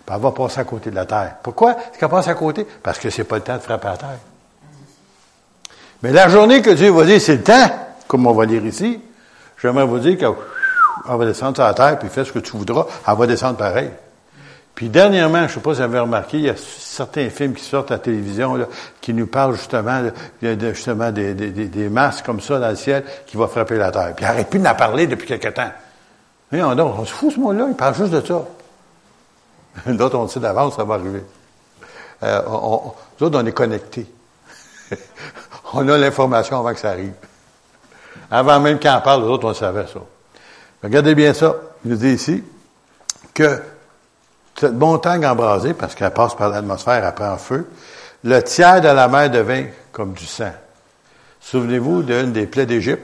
Puis 0.05 0.15
elle 0.15 0.21
va 0.21 0.31
passer 0.31 0.59
à 0.59 0.63
côté 0.63 0.89
de 0.89 0.95
la 0.95 1.05
Terre. 1.05 1.35
Pourquoi? 1.43 1.71
Est-ce 1.71 1.99
qu'elle 1.99 2.09
passe 2.09 2.27
à 2.27 2.33
côté? 2.33 2.65
Parce 2.83 2.99
que 2.99 3.09
c'est 3.09 3.23
pas 3.23 3.35
le 3.35 3.41
temps 3.41 3.55
de 3.55 3.61
frapper 3.61 3.87
la 3.87 3.97
Terre. 3.97 4.19
Mais 6.03 6.11
la 6.11 6.29
journée 6.29 6.61
que 6.61 6.71
Dieu 6.71 6.89
va 6.91 7.05
dire, 7.05 7.21
c'est 7.21 7.37
le 7.37 7.43
temps, 7.43 7.69
comme 8.07 8.25
on 8.25 8.33
va 8.33 8.45
lire 8.45 8.65
ici, 8.65 8.99
j'aimerais 9.61 9.85
vous 9.85 9.99
dire 9.99 10.17
qu'elle 10.17 10.33
va 11.17 11.25
descendre 11.25 11.55
sur 11.55 11.63
la 11.63 11.73
terre, 11.73 11.99
puis 11.99 12.09
fais 12.09 12.25
ce 12.25 12.31
que 12.31 12.39
tu 12.39 12.57
voudras, 12.57 12.87
elle 13.07 13.15
va 13.15 13.27
descendre 13.27 13.57
pareil. 13.57 13.89
Puis 14.73 14.89
dernièrement, 14.89 15.39
je 15.39 15.43
ne 15.43 15.47
sais 15.49 15.59
pas 15.59 15.73
si 15.73 15.77
vous 15.77 15.83
avez 15.83 15.99
remarqué, 15.99 16.37
il 16.37 16.43
y 16.45 16.49
a 16.49 16.55
certains 16.55 17.29
films 17.29 17.53
qui 17.53 17.63
sortent 17.63 17.91
à 17.91 17.95
la 17.95 17.99
télévision 17.99 18.55
là, 18.55 18.65
qui 18.99 19.13
nous 19.13 19.27
parlent 19.27 19.55
justement, 19.55 20.01
de, 20.41 20.73
justement 20.73 21.11
des, 21.11 21.33
des, 21.35 21.51
des, 21.51 21.89
masses 21.89 22.21
comme 22.23 22.41
ça 22.41 22.57
dans 22.57 22.69
le 22.69 22.75
ciel 22.75 23.03
qui 23.27 23.37
vont 23.37 23.47
frapper 23.47 23.75
la 23.75 23.91
terre. 23.91 24.13
Puis 24.15 24.25
arrête 24.25 24.49
plus 24.49 24.59
d'en 24.59 24.73
parler 24.73 25.05
depuis 25.05 25.27
quelque 25.27 25.49
temps. 25.49 25.71
Mais 26.51 26.63
on, 26.63 26.71
on 26.71 27.05
se 27.05 27.13
fout 27.13 27.31
ce 27.33 27.39
monde-là, 27.39 27.65
il 27.69 27.75
parle 27.75 27.95
juste 27.95 28.11
de 28.11 28.25
ça. 28.25 28.43
D'autres, 29.85 30.17
on 30.17 30.23
le 30.23 30.27
sait 30.27 30.39
d'avance, 30.39 30.75
ça 30.75 30.83
va 30.83 30.95
arriver. 30.95 31.23
Euh, 32.23 32.41
on, 32.47 32.93
nous 33.19 33.27
autres, 33.27 33.39
on 33.41 33.45
est 33.45 33.51
connectés. 33.51 34.05
on 35.73 35.87
a 35.87 35.97
l'information 35.97 36.59
avant 36.59 36.73
que 36.73 36.79
ça 36.79 36.91
arrive. 36.91 37.13
Avant 38.29 38.59
même 38.59 38.79
qu'on 38.79 39.01
parle, 39.01 39.23
les 39.23 39.29
autres, 39.29 39.47
on 39.47 39.53
savait 39.53 39.87
ça. 39.87 39.99
Regardez 40.83 41.15
bien 41.15 41.33
ça. 41.33 41.55
Il 41.83 41.91
nous 41.91 41.97
dit 41.97 42.13
ici 42.13 42.43
que 43.33 43.61
cette 44.55 44.73
montagne 44.73 45.25
embrasée, 45.25 45.73
parce 45.73 45.95
qu'elle 45.95 46.11
passe 46.11 46.35
par 46.35 46.49
l'atmosphère, 46.49 47.03
elle 47.05 47.15
prend 47.15 47.37
feu, 47.37 47.67
le 48.23 48.41
tiers 48.41 48.81
de 48.81 48.87
la 48.87 49.07
mer 49.07 49.29
devint 49.29 49.65
comme 49.91 50.13
du 50.13 50.25
sang. 50.25 50.51
Souvenez-vous 51.39 52.03
d'une 52.03 52.31
des 52.31 52.45
plaies 52.45 52.67
d'Égypte, 52.67 53.03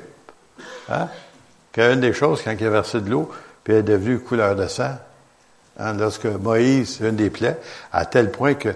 hein? 0.90 1.08
qu'une 1.72 2.00
des 2.00 2.14
choses, 2.14 2.42
quand 2.44 2.54
il 2.58 2.68
a 2.68 2.70
versé 2.70 3.02
de 3.02 3.10
l'eau, 3.10 3.32
puis 3.64 3.74
elle 3.74 3.80
est 3.80 3.84
devenue 3.84 4.20
couleur 4.20 4.56
de 4.56 4.68
sang, 4.68 4.96
hein? 5.78 5.94
lorsque 5.94 6.26
Moïse, 6.26 7.00
une 7.02 7.16
des 7.16 7.30
plaies, 7.30 7.58
à 7.92 8.06
tel 8.06 8.32
point 8.32 8.54
que 8.54 8.70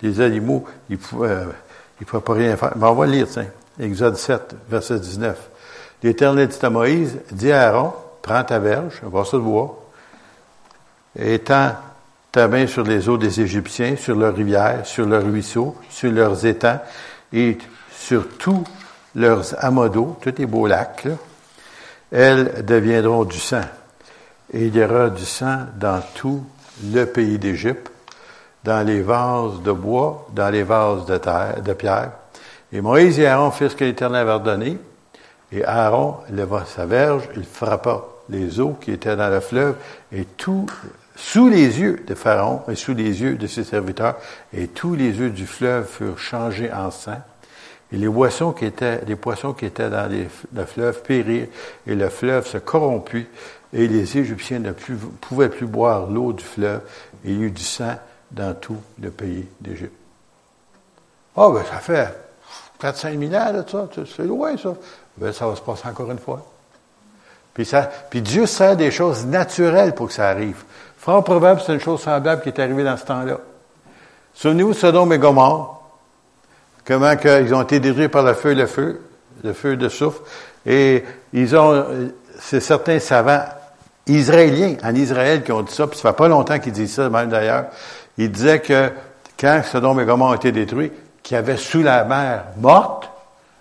les 0.00 0.20
animaux, 0.20 0.64
ils 0.90 0.98
pouvaient, 0.98 1.28
euh, 1.28 2.04
pouvaient 2.04 2.22
pas 2.22 2.34
rien 2.34 2.56
faire. 2.56 2.72
Mais 2.76 2.86
on 2.86 2.94
va 2.94 3.06
lire, 3.06 3.26
tiens. 3.30 3.46
Exode 3.80 4.16
7, 4.16 4.54
verset 4.68 4.98
19. 4.98 5.38
L'Éternel 6.02 6.48
dit 6.48 6.58
à 6.66 6.70
Moïse, 6.70 7.18
dis 7.30 7.52
à 7.52 7.68
Aaron, 7.68 7.92
prends 8.20 8.44
ta 8.44 8.58
verge, 8.58 9.00
un 9.06 9.08
morceau 9.08 9.38
de 9.38 9.42
bois, 9.42 9.90
et 11.16 11.34
étends 11.34 11.72
ta 12.30 12.48
main 12.48 12.66
sur 12.66 12.82
les 12.82 13.08
eaux 13.08 13.18
des 13.18 13.40
Égyptiens, 13.40 13.96
sur 13.96 14.16
leurs 14.16 14.34
rivières, 14.34 14.84
sur 14.84 15.06
leurs 15.06 15.24
ruisseaux, 15.24 15.76
sur 15.88 16.10
leurs 16.10 16.44
étangs, 16.44 16.80
et 17.32 17.58
sur 17.90 18.28
tous 18.36 18.64
leurs 19.14 19.64
amodos, 19.64 20.18
tous 20.20 20.34
les 20.36 20.46
beaux 20.46 20.66
lacs, 20.66 21.06
elles 22.10 22.64
deviendront 22.64 23.24
du 23.24 23.38
sang. 23.38 23.62
Et 24.52 24.66
il 24.66 24.76
y 24.76 24.84
aura 24.84 25.10
du 25.10 25.24
sang 25.24 25.60
dans 25.78 26.02
tout 26.14 26.44
le 26.92 27.04
pays 27.04 27.38
d'Égypte, 27.38 27.90
dans 28.64 28.86
les 28.86 29.02
vases 29.02 29.62
de 29.62 29.72
bois, 29.72 30.28
dans 30.34 30.50
les 30.50 30.62
vases 30.62 31.06
de 31.06 31.16
terre, 31.16 31.62
de 31.62 31.72
pierre. 31.72 32.12
Et 32.72 32.80
Moïse 32.80 33.18
et 33.18 33.26
Aaron 33.26 33.50
firent 33.50 33.70
ce 33.70 33.76
que 33.76 33.84
l'Éternel 33.84 34.22
avait 34.22 34.32
ordonné. 34.32 34.78
Et 35.52 35.64
Aaron 35.64 36.16
leva 36.30 36.64
sa 36.64 36.86
verge, 36.86 37.28
il 37.36 37.44
frappa 37.44 38.04
les 38.28 38.60
eaux 38.60 38.76
qui 38.80 38.92
étaient 38.92 39.16
dans 39.16 39.28
le 39.28 39.40
fleuve, 39.40 39.76
et 40.12 40.24
tout, 40.24 40.66
sous 41.16 41.48
les 41.48 41.80
yeux 41.80 42.02
de 42.06 42.14
Pharaon 42.14 42.62
et 42.68 42.74
sous 42.74 42.94
les 42.94 43.20
yeux 43.22 43.36
de 43.36 43.46
ses 43.46 43.64
serviteurs, 43.64 44.16
et 44.54 44.68
tous 44.68 44.94
les 44.94 45.10
yeux 45.10 45.30
du 45.30 45.46
fleuve 45.46 45.86
furent 45.86 46.18
changés 46.18 46.72
en 46.72 46.90
sang. 46.90 47.20
Et 47.92 47.96
les 47.96 48.08
poissons 48.08 48.52
qui 48.52 48.64
étaient, 48.64 49.02
les 49.06 49.16
poissons 49.16 49.52
qui 49.52 49.66
étaient 49.66 49.90
dans 49.90 50.10
le 50.10 50.64
fleuve 50.64 51.02
périrent, 51.02 51.48
et 51.86 51.94
le 51.94 52.08
fleuve 52.08 52.46
se 52.46 52.58
corrompit, 52.58 53.26
et 53.72 53.86
les 53.86 54.18
Égyptiens 54.18 54.58
ne 54.58 54.72
pouvaient 54.72 55.50
plus 55.50 55.66
boire 55.66 56.10
l'eau 56.10 56.32
du 56.32 56.44
fleuve, 56.44 56.80
et 57.24 57.30
il 57.30 57.38
y 57.38 57.42
eut 57.42 57.50
du 57.50 57.62
sang 57.62 57.94
dans 58.30 58.54
tout 58.54 58.78
le 59.00 59.10
pays 59.10 59.46
d'Égypte. 59.60 59.92
Ah, 61.36 61.48
ben, 61.52 61.62
ça 61.64 61.78
fait 61.78 62.08
4-5 62.80 63.28
000 63.28 63.34
ans, 63.34 63.64
ça. 63.66 63.88
C'est 64.16 64.24
loin, 64.24 64.56
ça. 64.56 64.74
Ben, 65.16 65.32
ça 65.32 65.46
va 65.46 65.56
se 65.56 65.60
passer 65.60 65.88
encore 65.88 66.10
une 66.10 66.18
fois. 66.18 66.46
Puis, 67.54 67.66
ça, 67.66 67.90
puis 68.10 68.22
Dieu 68.22 68.46
sert 68.46 68.76
des 68.76 68.90
choses 68.90 69.26
naturelles 69.26 69.94
pour 69.94 70.08
que 70.08 70.14
ça 70.14 70.28
arrive. 70.28 70.64
Fort 70.96 71.22
probable, 71.22 71.60
c'est 71.64 71.74
une 71.74 71.80
chose 71.80 72.00
semblable 72.00 72.42
qui 72.42 72.48
est 72.48 72.58
arrivée 72.58 72.84
dans 72.84 72.96
ce 72.96 73.04
temps-là. 73.04 73.38
Souvenez-vous 74.34 74.72
de 74.72 74.76
Sodome 74.76 75.12
et 75.12 75.18
Gomorre. 75.18 75.81
Comment 76.84 77.12
ils 77.24 77.54
ont 77.54 77.62
été 77.62 77.80
détruits 77.80 78.08
par 78.08 78.24
le 78.24 78.34
feu, 78.34 78.54
le 78.54 78.66
feu, 78.66 79.00
le 79.44 79.52
feu 79.52 79.76
de 79.76 79.88
soufre. 79.88 80.22
Et 80.66 81.04
ils 81.32 81.56
ont, 81.56 82.10
c'est 82.40 82.60
certains 82.60 82.98
savants 82.98 83.44
israéliens 84.06 84.76
en 84.82 84.94
Israël 84.94 85.44
qui 85.44 85.52
ont 85.52 85.62
dit 85.62 85.72
ça, 85.72 85.86
puis 85.86 85.98
ça 85.98 86.10
fait 86.10 86.16
pas 86.16 86.28
longtemps 86.28 86.58
qu'ils 86.58 86.72
disent 86.72 86.94
ça, 86.94 87.08
même 87.08 87.28
d'ailleurs. 87.28 87.66
Ils 88.18 88.30
disaient 88.30 88.60
que 88.60 88.90
quand 89.38 89.62
Sodome 89.64 90.00
et 90.00 90.04
Gomorre 90.04 90.30
ont 90.30 90.34
été 90.34 90.52
détruits, 90.52 90.92
qu'il 91.22 91.36
y 91.36 91.38
avait 91.38 91.56
sous 91.56 91.82
la 91.82 92.04
mer 92.04 92.44
morte 92.58 93.08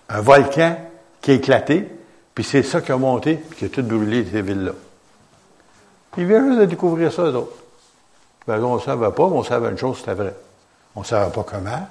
un 0.09 0.21
volcan 0.21 0.77
qui 1.21 1.31
a 1.31 1.33
éclaté, 1.35 1.87
puis 2.33 2.43
c'est 2.43 2.63
ça 2.63 2.81
qui 2.81 2.91
a 2.91 2.97
monté, 2.97 3.35
puis 3.35 3.59
qui 3.59 3.65
a 3.65 3.69
tout 3.69 3.83
brûlé 3.83 4.25
ces 4.31 4.41
villes-là. 4.41 4.71
Ils 6.17 6.25
viennent 6.25 6.47
juste 6.47 6.59
de 6.59 6.65
découvrir 6.65 7.11
ça, 7.13 7.23
eux 7.23 7.35
autres. 7.35 7.55
Ben, 8.47 8.61
on 8.63 8.75
ne 8.75 8.81
savait 8.81 9.11
pas, 9.11 9.27
mais 9.27 9.35
on 9.37 9.43
savait 9.43 9.69
une 9.69 9.77
chose, 9.77 9.99
c'était 9.99 10.15
vrai. 10.15 10.33
On 10.95 11.01
ne 11.01 11.05
savait 11.05 11.31
pas 11.31 11.43
comment. 11.43 11.87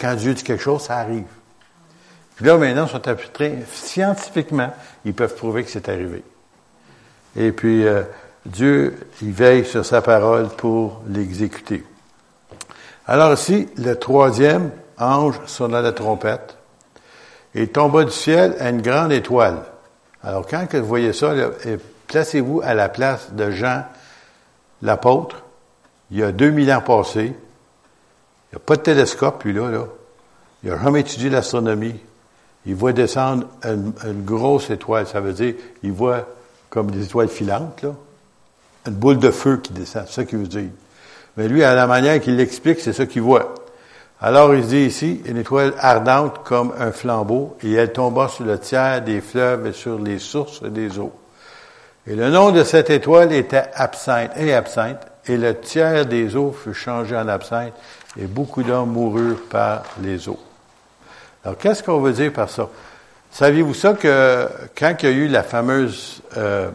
Quand 0.00 0.14
Dieu 0.14 0.34
dit 0.34 0.42
quelque 0.42 0.62
chose, 0.62 0.82
ça 0.82 0.96
arrive. 0.96 1.24
Puis 2.36 2.46
là, 2.46 2.56
maintenant, 2.56 2.86
sont 2.86 3.02
scientifiquement, 3.72 4.72
ils 5.04 5.14
peuvent 5.14 5.34
prouver 5.34 5.64
que 5.64 5.70
c'est 5.70 5.88
arrivé. 5.88 6.22
Et 7.36 7.52
puis, 7.52 7.86
euh, 7.86 8.02
Dieu, 8.46 8.98
il 9.22 9.32
veille 9.32 9.64
sur 9.64 9.84
sa 9.84 10.02
parole 10.02 10.48
pour 10.48 11.02
l'exécuter. 11.08 11.84
Alors 13.06 13.32
ici, 13.32 13.68
le 13.76 13.94
troisième 13.94 14.70
ange 14.98 15.40
sonna 15.46 15.80
la 15.80 15.92
trompette 15.92 16.56
et 17.54 17.66
tomba 17.66 18.04
du 18.04 18.10
ciel 18.10 18.56
à 18.58 18.70
une 18.70 18.82
grande 18.82 19.12
étoile. 19.12 19.62
Alors 20.22 20.46
quand 20.46 20.66
vous 20.72 20.86
voyez 20.86 21.12
ça, 21.12 21.34
placez-vous 22.06 22.62
à 22.64 22.74
la 22.74 22.88
place 22.88 23.32
de 23.32 23.50
Jean 23.50 23.84
l'apôtre. 24.82 25.42
Il 26.10 26.18
y 26.18 26.22
a 26.22 26.32
2000 26.32 26.72
ans 26.72 26.80
passés. 26.80 27.34
Il 28.52 28.56
n'y 28.56 28.62
a 28.62 28.64
pas 28.66 28.76
de 28.76 28.82
télescope, 28.82 29.44
lui, 29.44 29.54
là. 29.54 29.70
là. 29.70 29.86
Il 30.62 30.70
n'a 30.70 30.78
jamais 30.78 31.00
étudié 31.00 31.30
l'astronomie. 31.30 31.98
Il 32.66 32.74
voit 32.74 32.92
descendre 32.92 33.46
une, 33.64 33.92
une, 34.04 34.24
grosse 34.24 34.70
étoile. 34.70 35.06
Ça 35.06 35.20
veut 35.20 35.32
dire, 35.32 35.54
il 35.82 35.92
voit 35.92 36.28
comme 36.70 36.90
des 36.90 37.04
étoiles 37.04 37.28
filantes, 37.28 37.82
là. 37.82 37.94
Une 38.86 38.94
boule 38.94 39.18
de 39.18 39.30
feu 39.30 39.58
qui 39.62 39.72
descend. 39.72 40.04
C'est 40.06 40.14
ça 40.14 40.24
qu'il 40.24 40.38
veut 40.38 40.46
dire. 40.46 40.70
Mais 41.36 41.48
lui, 41.48 41.64
à 41.64 41.74
la 41.74 41.86
manière 41.86 42.20
qu'il 42.20 42.36
l'explique, 42.36 42.80
c'est 42.80 42.92
ça 42.92 43.06
qu'il 43.06 43.22
voit. 43.22 43.54
Alors, 44.20 44.54
il 44.54 44.64
dit 44.66 44.84
ici, 44.84 45.20
une 45.24 45.38
étoile 45.38 45.72
ardente 45.78 46.44
comme 46.44 46.72
un 46.78 46.92
flambeau, 46.92 47.56
et 47.62 47.72
elle 47.72 47.92
tomba 47.92 48.28
sur 48.28 48.44
le 48.44 48.58
tiers 48.58 49.02
des 49.02 49.20
fleuves 49.20 49.66
et 49.66 49.72
sur 49.72 49.98
les 49.98 50.18
sources 50.18 50.62
des 50.62 50.98
eaux. 50.98 51.12
Et 52.06 52.14
le 52.14 52.30
nom 52.30 52.50
de 52.50 52.64
cette 52.64 52.90
étoile 52.90 53.32
était 53.32 53.64
absinthe, 53.74 54.30
et 54.36 54.52
absinthe, 54.52 55.00
et 55.26 55.36
le 55.36 55.58
tiers 55.58 56.06
des 56.06 56.36
eaux 56.36 56.52
fut 56.52 56.74
changé 56.74 57.16
en 57.16 57.28
absinthe, 57.28 57.74
et 58.18 58.26
beaucoup 58.26 58.62
d'hommes 58.62 58.90
moururent 58.90 59.42
par 59.48 59.82
les 60.02 60.28
eaux. 60.28 60.38
Alors, 61.44 61.58
qu'est-ce 61.58 61.82
qu'on 61.82 62.00
veut 62.00 62.12
dire 62.12 62.32
par 62.32 62.48
ça? 62.48 62.68
Saviez-vous 63.30 63.74
ça 63.74 63.94
que 63.94 64.48
quand 64.76 64.94
il 65.00 65.08
y 65.08 65.12
a 65.12 65.14
eu 65.16 65.28
la 65.28 65.42
fameuse, 65.42 66.22
euh, 66.36 66.70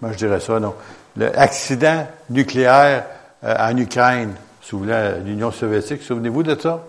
moi 0.00 0.12
je 0.12 0.16
dirais 0.16 0.40
ça, 0.40 0.60
non, 0.60 0.74
l'accident 1.16 2.06
nucléaire 2.30 3.04
euh, 3.44 3.56
en 3.58 3.76
Ukraine, 3.76 4.34
sous 4.60 4.84
l'Union 5.24 5.50
soviétique. 5.50 6.02
Souvenez-vous 6.02 6.44
de 6.44 6.58
ça? 6.58 6.84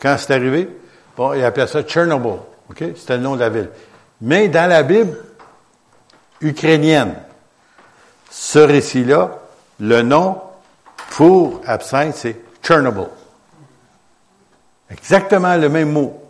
Quand 0.00 0.16
c'est 0.18 0.32
arrivé? 0.32 0.68
Bon, 1.16 1.34
il 1.34 1.44
appelait 1.44 1.66
ça 1.66 1.86
Chernobyl. 1.86 2.38
OK? 2.70 2.84
C'était 2.96 3.18
le 3.18 3.22
nom 3.22 3.34
de 3.34 3.40
la 3.40 3.50
ville. 3.50 3.68
Mais 4.22 4.48
dans 4.48 4.68
la 4.68 4.82
Bible 4.82 5.16
ukrainienne, 6.40 7.14
ce 8.30 8.58
récit-là, 8.58 9.38
le 9.80 10.02
nom 10.02 10.40
pour 11.10 11.60
absinthe, 11.66 12.14
c'est 12.14 12.36
Chernobyl. 12.62 13.08
Exactement 14.90 15.56
le 15.56 15.68
même 15.68 15.92
mot. 15.92 16.20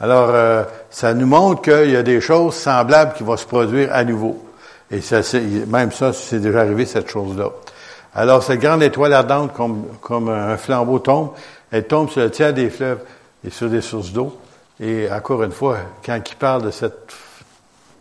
Alors, 0.00 0.30
euh, 0.30 0.64
ça 0.90 1.14
nous 1.14 1.26
montre 1.26 1.62
qu'il 1.62 1.90
y 1.90 1.96
a 1.96 2.02
des 2.02 2.20
choses 2.20 2.54
semblables 2.54 3.14
qui 3.14 3.22
vont 3.22 3.36
se 3.36 3.46
produire 3.46 3.88
à 3.92 4.02
nouveau. 4.02 4.44
Et 4.90 5.00
ça, 5.00 5.20
même 5.68 5.92
ça, 5.92 6.12
c'est 6.12 6.40
déjà 6.40 6.60
arrivé, 6.60 6.86
cette 6.86 7.08
chose-là. 7.08 7.50
Alors, 8.14 8.42
cette 8.42 8.60
grande 8.60 8.82
étoile 8.82 9.14
ardente, 9.14 9.52
comme, 9.54 10.28
un 10.28 10.56
flambeau 10.56 10.98
tombe, 10.98 11.30
elle 11.70 11.86
tombe 11.86 12.10
sur 12.10 12.20
le 12.20 12.30
tiers 12.30 12.52
des 12.52 12.68
fleuves 12.68 12.98
et 13.46 13.50
sur 13.50 13.70
des 13.70 13.80
sources 13.80 14.12
d'eau. 14.12 14.36
Et 14.80 15.08
encore 15.10 15.44
une 15.44 15.52
fois, 15.52 15.78
quand 16.04 16.18
il 16.28 16.36
parle 16.36 16.62
de 16.62 16.70
cette... 16.70 17.12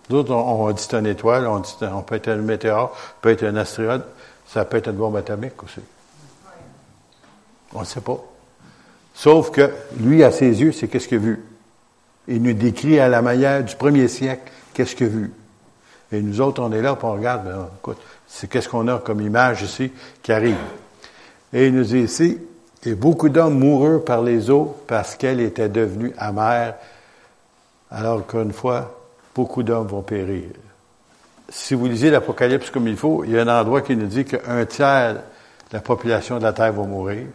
D'autres, 0.10 0.34
on, 0.34 0.70
dit 0.72 0.82
c'est 0.82 0.98
une 0.98 1.06
étoile, 1.06 1.48
on 1.48 1.60
dit 1.60 1.74
on 1.82 2.02
peut 2.02 2.16
être 2.16 2.28
un 2.28 2.36
météore, 2.38 2.94
peut 3.22 3.30
être 3.30 3.44
un 3.44 3.56
astéroïde, 3.56 4.02
ça 4.46 4.66
peut 4.66 4.78
être 4.78 4.90
une 4.90 4.98
bombe 4.98 5.16
atomique 5.16 5.64
aussi. 5.64 5.80
On 7.74 7.82
ne 7.82 7.86
sait 7.86 8.02
pas. 8.02 8.20
Sauf 9.14 9.52
que 9.52 9.72
lui, 10.00 10.24
à 10.24 10.32
ses 10.32 10.62
yeux, 10.62 10.72
c'est 10.72 10.88
qu'est-ce 10.88 11.08
qu'il 11.08 11.18
a 11.18 11.22
vu? 11.22 11.44
Il 12.28 12.42
nous 12.42 12.54
décrit 12.54 13.00
à 13.00 13.10
la 13.10 13.22
manière 13.22 13.64
du 13.64 13.76
premier 13.76 14.08
siècle 14.08 14.52
qu'est-ce 14.74 14.96
qu'il 14.96 15.08
a 15.08 15.10
vu. 15.10 15.32
Et 16.12 16.22
nous 16.22 16.42
autres, 16.42 16.62
on 16.62 16.72
est 16.72 16.82
là, 16.82 16.96
puis 16.96 17.06
on 17.06 17.14
regarde, 17.14 17.48
écoute, 17.80 17.98
c'est 18.28 18.50
qu'est-ce 18.50 18.68
qu'on 18.68 18.88
a 18.88 19.00
comme 19.00 19.22
image 19.22 19.64
ici 19.64 19.92
qui 20.22 20.32
arrive. 20.32 20.58
Et 21.54 21.68
il 21.68 21.76
nous 21.76 21.84
dit 21.84 22.00
ici, 22.00 22.38
et 22.84 22.96
beaucoup 22.96 23.30
d'hommes 23.30 23.60
moururent 23.60 24.04
par 24.04 24.22
les 24.22 24.50
eaux 24.50 24.76
parce 24.88 25.16
qu'elle 25.16 25.40
était 25.40 25.70
devenue 25.70 26.14
amère. 26.18 26.76
Alors 27.92 28.26
qu'une 28.26 28.54
fois, 28.54 29.00
beaucoup 29.36 29.64
d'hommes 29.64 29.88
vont 29.88 30.02
périr. 30.02 30.50
Si 31.50 31.76
vous 31.76 31.88
lisez 31.88 32.10
l'Apocalypse 32.10 32.70
comme 32.70 32.88
il 32.88 32.98
faut, 32.98 33.24
il 33.24 33.32
y 33.32 33.38
a 33.38 33.42
un 33.42 33.60
endroit 33.60 33.82
qui 33.82 33.96
nous 33.96 34.08
dit 34.08 34.26
qu'un 34.26 34.66
tiers 34.66 35.16
de 35.16 35.20
la 35.74 35.82
population 35.82 36.38
de 36.38 36.44
la 36.44 36.54
terre 36.54 36.74
va 36.74 36.84
mourir. 36.84 37.26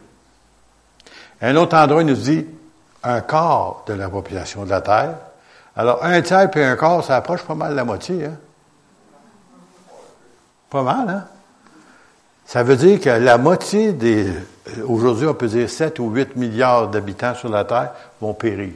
Un 1.40 1.56
autre 1.56 1.76
endroit 1.76 2.02
nous 2.02 2.14
dit 2.14 2.46
un 3.02 3.20
quart 3.20 3.84
de 3.86 3.94
la 3.94 4.08
population 4.08 4.64
de 4.64 4.70
la 4.70 4.80
terre. 4.80 5.14
Alors, 5.76 6.02
un 6.02 6.22
tiers 6.22 6.50
puis 6.50 6.62
un 6.62 6.76
quart, 6.76 7.04
ça 7.04 7.16
approche 7.16 7.42
pas 7.42 7.54
mal 7.54 7.72
de 7.72 7.76
la 7.76 7.84
moitié. 7.84 8.24
Hein? 8.24 8.36
Pas 10.70 10.82
mal, 10.82 11.08
hein? 11.08 11.24
Ça 12.46 12.62
veut 12.62 12.76
dire 12.76 13.00
que 13.00 13.10
la 13.10 13.38
moitié 13.38 13.92
des, 13.92 14.32
aujourd'hui, 14.86 15.26
on 15.26 15.34
peut 15.34 15.48
dire 15.48 15.68
7 15.68 15.98
ou 15.98 16.10
8 16.10 16.36
milliards 16.36 16.88
d'habitants 16.88 17.34
sur 17.34 17.48
la 17.48 17.64
Terre 17.64 17.92
vont 18.20 18.34
périr. 18.34 18.72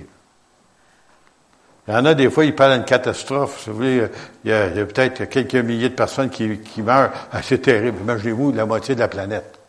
Il 1.86 1.94
y 1.94 1.96
en 1.96 2.04
a 2.04 2.14
des 2.14 2.28
fois, 2.30 2.44
ils 2.44 2.54
parlent 2.54 2.74
d'une 2.74 2.84
catastrophe. 2.84 3.68
Vous 3.68 3.74
voulez, 3.74 4.08
il 4.44 4.50
y 4.50 4.52
a, 4.52 4.68
peut-être 4.68 5.24
quelques 5.24 5.54
milliers 5.54 5.88
de 5.88 5.94
personnes 5.94 6.30
qui, 6.30 6.58
qui 6.58 6.82
meurent. 6.82 7.10
Ah, 7.32 7.42
c'est 7.42 7.58
terrible. 7.58 7.98
Imaginez-vous 8.02 8.52
la 8.52 8.66
moitié 8.66 8.96
de 8.96 9.00
la 9.00 9.08
planète. 9.08 9.59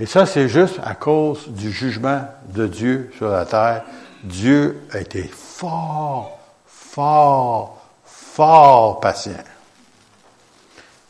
Et 0.00 0.06
ça, 0.06 0.24
c'est 0.24 0.48
juste 0.48 0.80
à 0.82 0.94
cause 0.94 1.48
du 1.48 1.70
jugement 1.70 2.22
de 2.54 2.66
Dieu 2.66 3.10
sur 3.18 3.28
la 3.28 3.44
terre. 3.44 3.84
Dieu 4.24 4.80
a 4.92 4.98
été 4.98 5.24
fort, 5.24 6.38
fort, 6.66 7.86
fort 8.02 9.00
patient. 9.00 9.44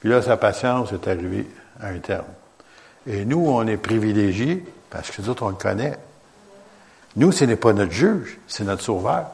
Puis 0.00 0.08
là, 0.08 0.20
sa 0.22 0.36
patience 0.36 0.92
est 0.92 1.06
arrivée 1.06 1.46
à 1.80 1.88
un 1.88 1.98
terme. 1.98 2.24
Et 3.06 3.24
nous, 3.24 3.46
on 3.46 3.64
est 3.68 3.76
privilégiés 3.76 4.64
parce 4.90 5.12
que 5.12 5.22
nous 5.22 5.28
autres, 5.28 5.44
on 5.44 5.50
le 5.50 5.54
connaît. 5.54 5.96
Nous, 7.14 7.30
ce 7.30 7.44
n'est 7.44 7.56
pas 7.56 7.72
notre 7.72 7.92
juge, 7.92 8.38
c'est 8.48 8.64
notre 8.64 8.82
sauveur. 8.82 9.26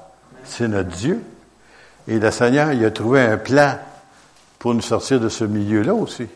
C'est 0.45 0.69
notre 0.69 0.91
Dieu. 0.91 1.23
Et 2.09 2.19
le 2.19 2.31
Seigneur, 2.31 2.73
il 2.73 2.85
a 2.85 2.91
trouvé 2.91 3.23
un 3.23 3.39
plan 3.39 3.79
pour 4.59 4.75
nous 4.75 4.83
sortir 4.83 5.19
de 5.19 5.31
ce 5.31 5.45
milieu-là 5.45 5.95
aussi. 5.95 6.27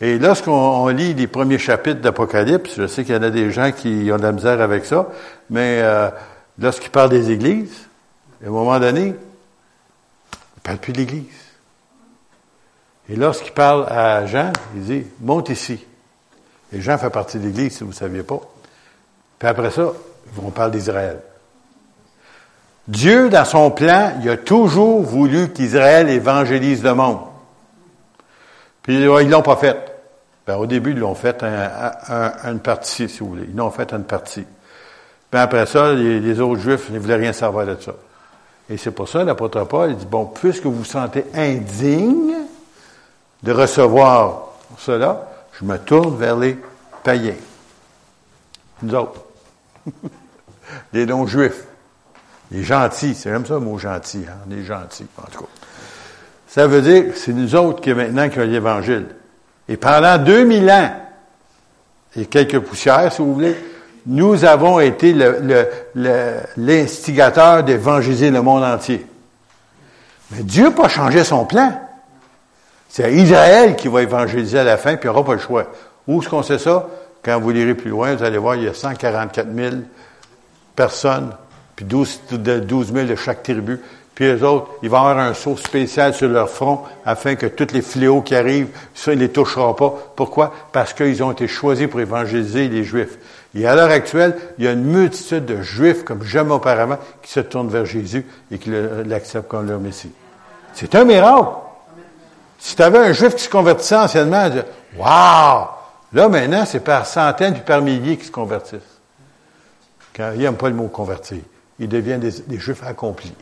Et 0.00 0.18
lorsqu'on 0.18 0.88
lit 0.88 1.12
les 1.12 1.26
premiers 1.26 1.58
chapitres 1.58 2.00
d'Apocalypse, 2.00 2.74
je 2.76 2.86
sais 2.86 3.04
qu'il 3.04 3.14
y 3.14 3.18
en 3.18 3.22
a 3.22 3.30
des 3.30 3.50
gens 3.50 3.70
qui 3.70 4.10
ont 4.12 4.16
de 4.16 4.22
la 4.22 4.32
misère 4.32 4.60
avec 4.62 4.86
ça, 4.86 5.08
mais 5.50 5.80
euh, 5.82 6.08
lorsqu'il 6.58 6.90
parle 6.90 7.10
des 7.10 7.30
églises, 7.30 7.86
à 8.42 8.48
un 8.48 8.50
moment 8.50 8.80
donné, 8.80 9.02
il 9.02 9.08
ne 9.12 10.62
parle 10.62 10.78
plus 10.78 10.94
d'église. 10.94 11.26
Et 13.10 13.16
lorsqu'il 13.16 13.52
parle 13.52 13.86
à 13.90 14.24
Jean, 14.24 14.52
il 14.74 14.82
dit, 14.84 15.04
monte 15.20 15.50
ici. 15.50 15.84
Et 16.72 16.80
Jean 16.80 16.96
fait 16.96 17.10
partie 17.10 17.38
de 17.38 17.46
l'Église, 17.46 17.76
si 17.76 17.84
vous 17.84 17.90
ne 17.90 17.94
saviez 17.94 18.22
pas. 18.22 18.40
Puis 19.38 19.48
après 19.48 19.70
ça, 19.70 19.92
on 20.42 20.50
parle 20.50 20.70
d'Israël. 20.70 21.18
Dieu, 22.86 23.28
dans 23.28 23.44
son 23.44 23.70
plan, 23.70 24.14
il 24.22 24.30
a 24.30 24.36
toujours 24.36 25.02
voulu 25.02 25.50
qu'Israël 25.52 26.08
évangélise 26.08 26.82
le 26.82 26.94
monde. 26.94 27.18
Puis 28.82 28.94
ils 28.94 29.28
l'ont 29.28 29.42
pas 29.42 29.56
fait. 29.56 29.89
Ben, 30.46 30.56
au 30.56 30.66
début, 30.66 30.92
ils 30.92 30.98
l'ont 30.98 31.14
fait 31.14 31.42
une 31.42 32.60
partie, 32.60 33.08
si 33.08 33.20
vous 33.20 33.30
voulez. 33.30 33.46
Ils 33.48 33.56
l'ont 33.56 33.70
fait 33.70 33.92
une 33.92 34.04
partie. 34.04 34.44
Puis 35.30 35.40
après 35.40 35.66
ça, 35.66 35.92
les, 35.92 36.40
autres 36.40 36.60
Juifs 36.60 36.90
ne 36.90 36.98
voulaient 36.98 37.16
rien 37.16 37.32
savoir 37.32 37.66
de 37.66 37.76
ça. 37.80 37.92
Et 38.68 38.76
c'est 38.76 38.90
pour 38.90 39.08
ça, 39.08 39.24
l'apôtre 39.24 39.64
Paul, 39.64 39.90
il 39.90 39.96
dit, 39.96 40.06
bon, 40.06 40.26
puisque 40.26 40.64
vous 40.64 40.78
vous 40.78 40.84
sentez 40.84 41.24
indigne 41.34 42.34
de 43.42 43.52
recevoir 43.52 44.48
cela, 44.78 45.28
je 45.58 45.64
me 45.64 45.78
tourne 45.78 46.16
vers 46.16 46.36
les 46.36 46.56
païens. 47.02 47.34
Nous 48.82 48.94
autres. 48.94 49.20
les 50.92 51.06
non-juifs. 51.06 51.64
Les 52.50 52.62
gentils. 52.62 53.14
C'est 53.14 53.30
même 53.30 53.46
ça 53.46 53.54
le 53.54 53.60
mot 53.60 53.78
gentil, 53.78 54.24
hein? 54.28 54.38
Les 54.48 54.64
gentils, 54.64 55.06
en 55.18 55.30
tout 55.30 55.40
cas. 55.40 55.50
Ça 56.48 56.66
veut 56.66 56.82
dire 56.82 57.12
que 57.12 57.18
c'est 57.18 57.32
nous 57.32 57.54
autres 57.54 57.80
qui, 57.80 57.94
maintenant, 57.94 58.28
qui 58.28 58.38
avons 58.40 58.50
l'Évangile. 58.50 59.06
Et 59.70 59.76
pendant 59.76 60.18
2000 60.18 60.70
ans, 60.70 60.90
et 62.16 62.26
quelques 62.26 62.58
poussières, 62.58 63.12
si 63.12 63.22
vous 63.22 63.34
voulez, 63.34 63.56
nous 64.04 64.44
avons 64.44 64.80
été 64.80 65.14
l'instigateur 66.56 67.58
le, 67.58 67.62
d'évangéliser 67.62 68.32
le 68.32 68.42
monde 68.42 68.64
entier. 68.64 69.06
Mais 70.32 70.42
Dieu 70.42 70.64
n'a 70.64 70.70
pas 70.72 70.88
changé 70.88 71.22
son 71.22 71.44
plan. 71.44 71.72
C'est 72.88 73.14
Israël 73.14 73.76
qui 73.76 73.86
va 73.86 74.02
évangéliser 74.02 74.58
à 74.58 74.64
la 74.64 74.76
fin, 74.76 74.96
puis 74.96 75.08
il 75.08 75.12
n'y 75.12 75.16
aura 75.16 75.24
pas 75.24 75.34
le 75.34 75.40
choix. 75.40 75.66
Où 76.08 76.20
est-ce 76.20 76.28
qu'on 76.28 76.42
sait 76.42 76.58
ça? 76.58 76.88
Quand 77.22 77.38
vous 77.38 77.50
lirez 77.50 77.74
plus 77.74 77.90
loin, 77.90 78.16
vous 78.16 78.24
allez 78.24 78.38
voir, 78.38 78.56
il 78.56 78.64
y 78.64 78.68
a 78.68 78.74
144 78.74 79.54
000 79.54 79.76
personnes, 80.74 81.30
puis 81.76 81.84
12, 81.84 82.22
12 82.32 82.92
000 82.92 83.06
de 83.06 83.14
chaque 83.14 83.44
tribu. 83.44 83.78
Puis 84.20 84.28
les 84.28 84.42
autres, 84.42 84.68
il 84.82 84.90
va 84.90 84.98
y 84.98 85.00
avoir 85.00 85.18
un 85.18 85.32
saut 85.32 85.56
spécial 85.56 86.12
sur 86.12 86.28
leur 86.28 86.50
front 86.50 86.82
afin 87.06 87.36
que 87.36 87.46
tous 87.46 87.72
les 87.72 87.80
fléaux 87.80 88.20
qui 88.20 88.34
arrivent, 88.34 88.68
ça, 88.92 89.14
ne 89.14 89.16
les 89.16 89.30
touchera 89.30 89.74
pas. 89.74 89.94
Pourquoi? 90.14 90.52
Parce 90.72 90.92
qu'ils 90.92 91.22
ont 91.22 91.32
été 91.32 91.48
choisis 91.48 91.86
pour 91.86 92.00
évangéliser 92.00 92.68
les 92.68 92.84
Juifs. 92.84 93.16
Et 93.54 93.66
à 93.66 93.74
l'heure 93.74 93.88
actuelle, 93.88 94.36
il 94.58 94.66
y 94.66 94.68
a 94.68 94.72
une 94.72 94.84
multitude 94.84 95.46
de 95.46 95.62
Juifs, 95.62 96.04
comme 96.04 96.22
jamais 96.22 96.52
auparavant, 96.52 96.98
qui 97.22 97.32
se 97.32 97.40
tournent 97.40 97.70
vers 97.70 97.86
Jésus 97.86 98.26
et 98.52 98.58
qui 98.58 98.70
l'acceptent 99.06 99.48
comme 99.48 99.66
leur 99.66 99.80
Messie. 99.80 100.12
C'est 100.74 100.94
un 100.96 101.06
miracle. 101.06 101.54
Si 102.58 102.76
tu 102.76 102.82
avais 102.82 102.98
un 102.98 103.12
juif 103.12 103.34
qui 103.36 103.44
se 103.44 103.48
convertissait 103.48 103.96
anciennement, 103.96 104.50
tu 104.50 104.56
dis, 104.56 104.62
Wow! 104.98 105.68
Là, 106.12 106.28
maintenant, 106.28 106.66
c'est 106.66 106.80
par 106.80 107.06
centaines 107.06 107.54
puis 107.54 107.62
par 107.62 107.80
milliers 107.80 108.18
qui 108.18 108.26
se 108.26 108.30
convertissent. 108.30 108.80
Quand 110.14 110.32
ils 110.34 110.42
n'aiment 110.42 110.56
pas 110.56 110.68
le 110.68 110.74
mot 110.74 110.88
convertir. 110.88 111.38
Ils 111.78 111.88
deviennent 111.88 112.20
des, 112.20 112.58
juifs 112.58 112.82
accomplis. 112.86 113.32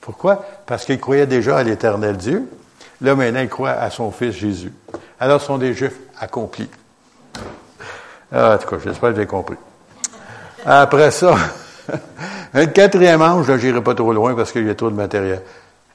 Pourquoi? 0.00 0.44
Parce 0.66 0.84
qu'ils 0.84 1.00
croyaient 1.00 1.26
déjà 1.26 1.58
à 1.58 1.62
l'éternel 1.62 2.16
Dieu. 2.16 2.48
Là, 3.00 3.14
maintenant, 3.14 3.40
ils 3.40 3.48
croient 3.48 3.70
à 3.70 3.90
son 3.90 4.10
Fils 4.10 4.32
Jésus. 4.32 4.72
Alors, 5.20 5.40
ce 5.40 5.46
sont 5.46 5.58
des 5.58 5.74
juifs 5.74 5.98
accomplis. 6.18 6.68
Ah, 8.32 8.54
en 8.54 8.58
tout 8.58 8.68
cas, 8.68 8.76
j'espère 8.82 9.10
que 9.10 9.16
avez 9.16 9.26
compris. 9.26 9.56
Après 10.64 11.10
ça, 11.10 11.34
un 12.54 12.66
quatrième 12.66 13.22
ange, 13.22 13.48
là, 13.48 13.58
j'irai 13.58 13.82
pas 13.82 13.94
trop 13.94 14.12
loin 14.12 14.34
parce 14.34 14.52
qu'il 14.52 14.66
y 14.66 14.70
a 14.70 14.74
trop 14.74 14.90
de 14.90 14.96
matériel. 14.96 15.42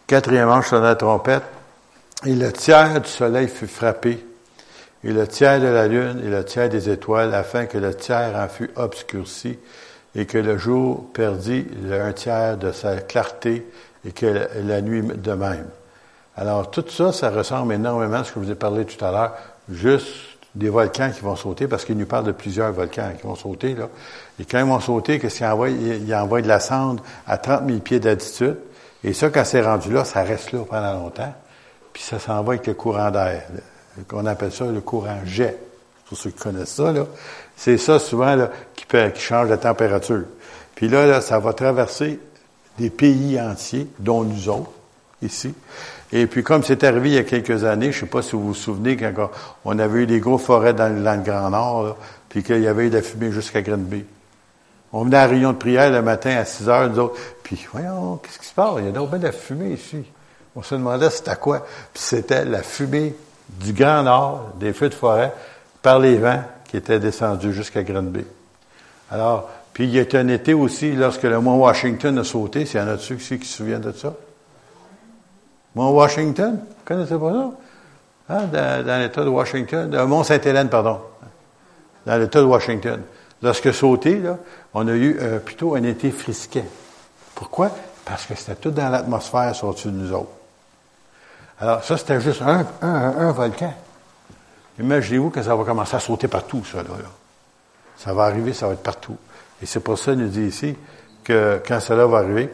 Quatrième 0.08 0.50
ange 0.50 0.68
sonna 0.68 0.90
la 0.90 0.96
trompette. 0.96 1.44
Et 2.26 2.36
le 2.36 2.52
tiers 2.54 3.02
du 3.02 3.10
soleil 3.10 3.50
fut 3.50 3.68
frappé, 3.68 4.26
et 5.04 5.12
le 5.12 5.28
tiers 5.28 5.60
de 5.60 5.68
la 5.68 5.88
lune, 5.88 6.22
et 6.26 6.30
le 6.30 6.46
tiers 6.46 6.70
des 6.70 6.90
étoiles, 6.90 7.34
afin 7.34 7.66
que 7.66 7.78
le 7.78 7.94
tiers 7.94 8.34
en 8.36 8.48
fût 8.48 8.72
obscurci, 8.78 9.60
et 10.16 10.26
que 10.26 10.38
le 10.38 10.58
jour 10.58 11.12
perdit 11.14 11.66
un 11.92 12.14
tiers 12.14 12.58
de 12.58 12.72
sa 12.72 12.98
clarté, 12.98 13.66
et 14.06 14.12
que 14.12 14.48
la 14.64 14.82
nuit 14.82 15.02
de 15.02 15.32
même. 15.34 15.68
Alors, 16.36 16.72
tout 16.72 16.86
ça, 16.90 17.12
ça 17.12 17.30
ressemble 17.30 17.74
énormément 17.74 18.18
à 18.18 18.24
ce 18.24 18.32
que 18.32 18.40
je 18.40 18.46
vous 18.46 18.52
ai 18.52 18.56
parlé 18.56 18.86
tout 18.86 19.04
à 19.04 19.12
l'heure, 19.12 19.34
juste 19.70 20.08
des 20.56 20.70
volcans 20.70 21.10
qui 21.12 21.22
vont 21.22 21.36
sauter, 21.36 21.68
parce 21.68 21.86
qu'il 21.86 21.98
nous 21.98 22.06
parle 22.06 22.26
de 22.26 22.32
plusieurs 22.32 22.72
volcans 22.72 23.12
qui 23.20 23.26
vont 23.26 23.36
sauter, 23.36 23.76
là. 23.76 23.90
Et 24.40 24.46
quand 24.46 24.60
ils 24.60 24.66
vont 24.66 24.80
sauter, 24.80 25.20
qu'est-ce 25.20 25.38
qu'ils 25.38 25.46
envoient? 25.46 25.70
Ils 25.70 26.16
envoient 26.16 26.42
de 26.42 26.48
la 26.48 26.60
cendre 26.60 27.04
à 27.28 27.38
30 27.38 27.68
000 27.68 27.80
pieds 27.80 28.00
d'altitude. 28.00 28.58
Et 29.04 29.14
ça, 29.14 29.30
quand 29.30 29.46
c'est 29.46 29.62
rendu 29.62 29.92
là, 29.92 30.06
ça 30.06 30.24
reste 30.24 30.52
là 30.52 30.60
pendant 30.68 30.94
longtemps 30.94 31.34
puis 31.94 32.02
ça 32.02 32.20
s'en 32.20 32.42
va 32.42 32.54
avec 32.54 32.68
le 32.68 32.74
courant 32.74 33.12
d'air. 33.12 33.44
On 34.12 34.26
appelle 34.26 34.52
ça 34.52 34.66
le 34.66 34.82
courant 34.82 35.20
jet. 35.26 35.58
Pour 36.08 36.18
ceux 36.18 36.32
qui 36.32 36.40
connaissent 36.40 36.74
ça, 36.74 36.92
là. 36.92 37.06
C'est 37.56 37.78
ça 37.78 38.00
souvent 38.00 38.36
là, 38.36 38.50
qui, 38.76 38.86
peut, 38.86 39.10
qui 39.10 39.22
change 39.22 39.50
la 39.50 39.58
température. 39.58 40.24
Puis 40.76 40.90
là, 40.90 41.06
là, 41.06 41.22
ça 41.22 41.40
va 41.40 41.54
traverser 41.54 42.20
des 42.78 42.90
pays 42.90 43.40
entiers, 43.40 43.88
dont 44.00 44.24
nous 44.24 44.50
autres, 44.50 44.72
ici. 45.22 45.54
Et 46.12 46.28
puis, 46.28 46.44
comme 46.44 46.64
c'est 46.64 46.84
arrivé 46.84 47.10
il 47.10 47.16
y 47.16 47.18
a 47.18 47.24
quelques 47.24 47.64
années, 47.64 47.92
je 47.92 47.98
ne 47.98 48.02
sais 48.02 48.06
pas 48.06 48.22
si 48.22 48.34
vous 48.34 48.48
vous 48.48 48.54
souvenez, 48.54 48.98
quand 48.98 49.32
on 49.66 49.80
avait 49.80 50.04
eu 50.04 50.06
des 50.06 50.20
gros 50.20 50.38
forêts 50.38 50.74
dans, 50.74 50.94
le 50.94 51.24
Grand 51.24 51.50
Nord, 51.50 51.84
là, 51.84 51.96
puis 52.30 52.44
qu'il 52.44 52.62
y 52.62 52.68
avait 52.68 52.88
eu 52.88 52.90
de 52.90 52.98
la 52.98 53.02
fumée 53.02 53.32
jusqu'à 53.32 53.62
Grenby. 53.62 54.06
On 54.92 55.06
venait 55.06 55.18
à 55.18 55.22
la 55.22 55.28
réunion 55.28 55.54
de 55.54 55.58
prière 55.58 55.90
le 55.90 56.04
matin 56.04 56.38
à 56.38 56.46
6 56.46 56.70
heures, 56.70 56.90
nous 56.90 57.00
autres, 57.00 57.20
puis 57.42 57.60
voyons, 57.72 58.18
qu'est-ce 58.18 58.38
qui 58.38 58.46
se 58.46 58.54
passe? 58.54 58.76
Il 58.80 58.86
y 58.86 58.88
a 58.90 58.92
donc 58.92 59.10
bien 59.10 59.20
de 59.20 59.32
fumée 59.32 59.72
ici. 59.72 60.04
On 60.56 60.62
se 60.62 60.76
demandait 60.76 61.10
c'était 61.10 61.36
quoi. 61.36 61.66
Puis 61.94 62.04
c'était 62.04 62.46
la 62.46 62.62
fumée 62.62 63.16
du 63.50 63.74
Grand 63.74 64.04
Nord, 64.04 64.52
des 64.60 64.72
feux 64.72 64.90
de 64.90 64.94
forêt, 64.94 65.34
par 65.82 65.98
les 65.98 66.18
vents 66.18 66.44
qui 66.66 66.78
étaient 66.78 67.00
descendus 67.00 67.54
jusqu'à 67.54 67.84
Granby. 67.84 68.24
Alors, 69.10 69.50
puis 69.74 69.86
il 69.86 69.90
y 69.90 70.00
a 70.00 70.20
un 70.20 70.28
été 70.28 70.54
aussi, 70.54 70.92
lorsque 70.92 71.24
le 71.24 71.40
mont 71.40 71.58
Washington 71.58 72.20
a 72.20 72.24
sauté, 72.24 72.66
s'il 72.66 72.80
y 72.80 72.84
en 72.84 72.88
a 72.88 72.96
dessus 72.96 73.18
qui 73.18 73.48
se 73.48 73.58
souviennent 73.58 73.82
de 73.82 73.92
ça? 73.92 74.14
Mont 75.76 75.92
Washington? 75.92 76.60
Vous 76.60 76.86
connaissez 76.86 77.18
pas 77.18 77.34
ça? 77.34 77.52
Hein, 78.30 78.46
dans, 78.52 79.02
l'État 79.02 79.24
de 79.24 79.30
Washington, 79.30 79.92
le 79.92 80.06
Mont 80.06 80.24
Sainte-Hélène, 80.24 80.70
pardon. 80.70 81.02
Dans 82.06 82.18
l'État 82.18 82.40
de 82.40 82.46
Washington. 82.46 83.02
Lorsque 83.42 83.74
sauté, 83.74 84.20
là, 84.20 84.38
on 84.74 84.88
a 84.88 84.92
eu 84.92 85.18
euh, 85.20 85.40
plutôt 85.40 85.76
un 85.76 85.84
été 85.84 86.12
frisquet. 86.12 86.64
Pourquoi? 87.36 87.72
Parce 88.06 88.26
que 88.26 88.36
c'était 88.36 88.56
tout 88.56 88.72
dans 88.72 88.90
l'atmosphère 88.90 89.56
sur 89.56 89.74
dessus 89.74 89.90
de 89.90 89.98
nous 89.98 90.14
autres. 90.14 90.32
Alors, 91.60 91.84
ça, 91.84 91.98
c'était 91.98 92.22
juste 92.22 92.42
un, 92.42 92.66
un, 92.82 93.32
volcan. 93.32 93.74
Imaginez-vous 94.80 95.30
que 95.30 95.42
ça 95.42 95.56
va 95.56 95.64
commencer 95.64 95.96
à 95.96 96.00
sauter 96.00 96.28
partout, 96.28 96.64
ça, 96.66 96.78
là, 96.84 96.90
Ça 97.98 98.14
va 98.14 98.24
arriver, 98.24 98.54
ça 98.54 98.68
va 98.68 98.74
être 98.74 98.84
partout. 98.84 99.18
Et 99.64 99.66
c'est 99.66 99.80
pour 99.80 99.98
ça 99.98 100.12
qu'il 100.12 100.20
nous 100.20 100.28
dit 100.28 100.42
ici 100.42 100.76
que 101.24 101.62
quand 101.66 101.80
cela 101.80 102.06
va 102.06 102.18
arriver, 102.18 102.50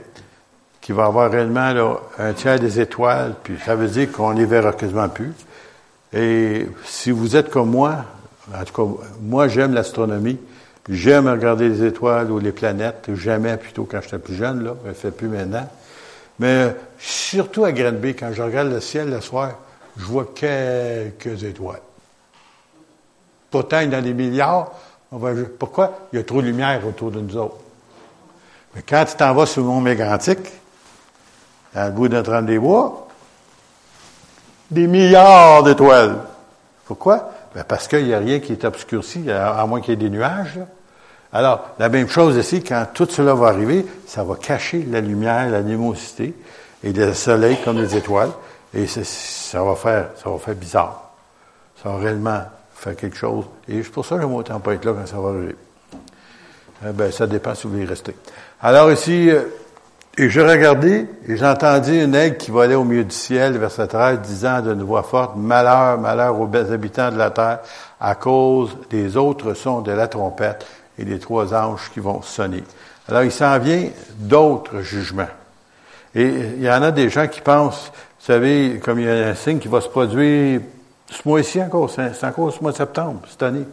qu'il 0.79 0.93
va 0.93 1.05
y 1.05 1.07
avoir 1.07 1.31
réellement 1.31 1.97
un 2.19 2.33
tiers 2.33 2.59
des 2.59 2.79
étoiles, 2.79 3.33
puis 3.41 3.57
ça 3.65 3.75
veut 3.75 3.87
dire 3.87 4.11
qu'on 4.11 4.29
les 4.29 4.45
verra 4.45 4.73
quasiment 4.73 5.09
plus. 5.09 5.33
Et 6.13 6.67
si 6.85 7.09
vous 7.09 7.35
êtes 7.35 7.49
comme 7.49 7.71
moi, 7.71 8.05
en 8.55 8.63
tout 8.63 8.73
cas, 8.73 9.03
moi 9.23 9.47
j'aime 9.47 9.73
l'astronomie, 9.73 10.37
j'aime 10.87 11.27
regarder 11.27 11.67
les 11.67 11.83
étoiles 11.83 12.29
ou 12.29 12.37
les 12.37 12.51
planètes, 12.51 13.09
j'aimais 13.15 13.57
plutôt 13.57 13.85
quand 13.85 14.01
j'étais 14.03 14.19
plus 14.19 14.35
jeune, 14.35 14.63
là, 14.63 14.75
je 14.83 14.89
ne 14.89 14.93
fais 14.93 15.11
plus 15.11 15.29
maintenant. 15.29 15.67
Mais 16.37 16.75
surtout 16.99 17.65
à 17.65 17.71
Granby, 17.71 18.13
quand 18.13 18.33
je 18.33 18.43
regarde 18.43 18.69
le 18.69 18.81
ciel 18.81 19.09
le 19.09 19.19
soir, 19.19 19.53
je 19.97 20.05
vois 20.05 20.31
quelques 20.35 21.43
étoiles. 21.43 21.81
Pourtant, 23.49 23.83
dans 23.87 24.03
des 24.03 24.13
milliards, 24.13 24.71
on 25.11 25.17
va, 25.17 25.31
pourquoi? 25.57 26.07
Il 26.13 26.17
y 26.17 26.19
a 26.19 26.23
trop 26.23 26.41
de 26.41 26.47
lumière 26.47 26.85
autour 26.87 27.11
de 27.11 27.19
nous 27.19 27.37
autres. 27.37 27.57
Mais 28.75 28.83
quand 28.87 29.05
tu 29.05 29.15
t'en 29.15 29.33
vas 29.33 29.45
sur 29.45 29.61
le 29.61 29.67
mont 29.67 29.81
Mégantic, 29.81 30.39
à 31.75 31.87
le 31.87 31.93
bout 31.93 32.07
d'un 32.07 32.23
trente 32.23 32.45
des 32.45 32.59
bois, 32.59 33.07
des 34.71 34.87
milliards 34.87 35.63
d'étoiles. 35.63 36.17
Pourquoi? 36.85 37.31
Ben, 37.55 37.63
parce 37.63 37.87
qu'il 37.87 38.05
n'y 38.05 38.13
a 38.13 38.19
rien 38.19 38.39
qui 38.39 38.51
est 38.51 38.65
obscurci, 38.65 39.29
à, 39.31 39.65
moins 39.65 39.81
qu'il 39.81 39.91
y 39.91 39.93
ait 39.93 39.95
des 39.95 40.09
nuages. 40.09 40.59
Alors, 41.31 41.69
la 41.79 41.89
même 41.89 42.09
chose 42.09 42.37
ici, 42.37 42.63
quand 42.63 42.87
tout 42.93 43.07
cela 43.09 43.33
va 43.33 43.47
arriver, 43.47 43.85
ça 44.07 44.23
va 44.23 44.35
cacher 44.35 44.85
la 44.89 45.01
lumière, 45.01 45.49
la 45.49 45.61
luminosité, 45.61 46.33
et 46.83 46.93
le 46.93 47.13
soleil 47.13 47.57
comme 47.63 47.77
les 47.77 47.95
étoiles, 47.95 48.31
et 48.73 48.87
ça 48.87 49.63
va 49.63 49.75
faire, 49.75 50.09
ça 50.23 50.29
va 50.29 50.37
faire 50.37 50.55
bizarre. 50.55 51.11
Ça 51.83 51.89
va 51.89 51.97
réellement 51.97 52.41
faire 52.79 52.95
quelque 52.95 53.17
chose. 53.17 53.45
Et 53.67 53.83
c'est 53.83 53.91
pour 53.91 54.05
ça 54.05 54.15
que 54.15 54.21
j'aime 54.21 54.33
autant 54.33 54.59
pas 54.59 54.73
être 54.73 54.85
là 54.85 54.93
quand 54.93 55.05
ça 55.05 55.19
va 55.19 55.29
arriver. 55.29 55.55
Eh 56.87 56.91
ben, 56.93 57.11
ça 57.11 57.27
dépend 57.27 57.53
si 57.53 57.67
vous 57.67 57.73
voulez 57.73 57.85
rester. 57.85 58.15
Alors 58.61 58.89
ici, 58.91 59.29
euh, 59.29 59.43
et 60.17 60.29
je 60.29 60.39
regardais, 60.39 61.05
et 61.27 61.35
j'entendis 61.37 62.01
une 62.01 62.15
aigle 62.15 62.37
qui 62.37 62.51
volait 62.51 62.75
au 62.75 62.85
milieu 62.85 63.03
du 63.03 63.15
ciel, 63.15 63.57
verset 63.57 63.87
13, 63.87 64.19
disant 64.19 64.61
d'une 64.61 64.83
voix 64.83 65.03
forte, 65.03 65.35
Malheur, 65.35 65.97
malheur 65.97 66.39
aux 66.39 66.49
habitants 66.55 67.11
de 67.11 67.17
la 67.17 67.31
terre, 67.31 67.59
à 67.99 68.15
cause 68.15 68.77
des 68.89 69.17
autres 69.17 69.53
sons 69.53 69.81
de 69.81 69.91
la 69.91 70.07
trompette 70.07 70.65
et 70.97 71.03
des 71.03 71.19
trois 71.19 71.53
anges 71.53 71.91
qui 71.93 71.99
vont 71.99 72.21
sonner. 72.21 72.63
Alors, 73.07 73.23
il 73.23 73.31
s'en 73.31 73.57
vient 73.59 73.89
d'autres 74.17 74.81
jugements. 74.81 75.27
Et 76.15 76.25
il 76.25 76.63
y 76.63 76.69
en 76.69 76.81
a 76.81 76.91
des 76.91 77.09
gens 77.09 77.27
qui 77.27 77.41
pensent, 77.41 77.91
vous 78.19 78.25
savez, 78.25 78.79
comme 78.83 78.99
il 78.99 79.05
y 79.05 79.09
a 79.09 79.27
un 79.27 79.35
signe 79.35 79.59
qui 79.59 79.67
va 79.67 79.81
se 79.81 79.89
produire 79.89 80.61
ce 81.09 81.27
mois-ci 81.27 81.61
encore, 81.61 81.89
c'est 81.89 82.23
encore 82.23 82.53
ce 82.53 82.61
mois 82.61 82.71
de 82.71 82.77
septembre, 82.77 83.21
cette 83.29 83.43
année. 83.43 83.65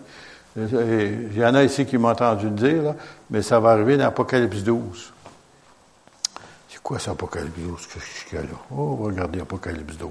Il 0.56 1.36
y 1.36 1.44
en 1.44 1.54
a 1.54 1.62
ici 1.64 1.84
qui 1.84 1.98
m'ont 1.98 2.08
entendu 2.08 2.48
dire, 2.48 2.94
mais 3.28 3.42
ça 3.42 3.60
va 3.60 3.72
arriver 3.72 3.98
dans 3.98 4.04
l'Apocalypse 4.04 4.62
12. 4.62 5.12
C'est 6.70 6.82
quoi 6.82 6.98
ça, 6.98 7.10
Apocalypse 7.10 7.58
12? 7.58 7.86
Qu'est-ce 7.86 8.24
qu'il 8.24 8.38
y 8.38 8.40
a 8.40 8.44
là? 8.44 8.56
Oh, 8.70 8.98
on 9.00 9.10
va 9.10 9.24
Apocalypse 9.24 9.98
12. 9.98 10.10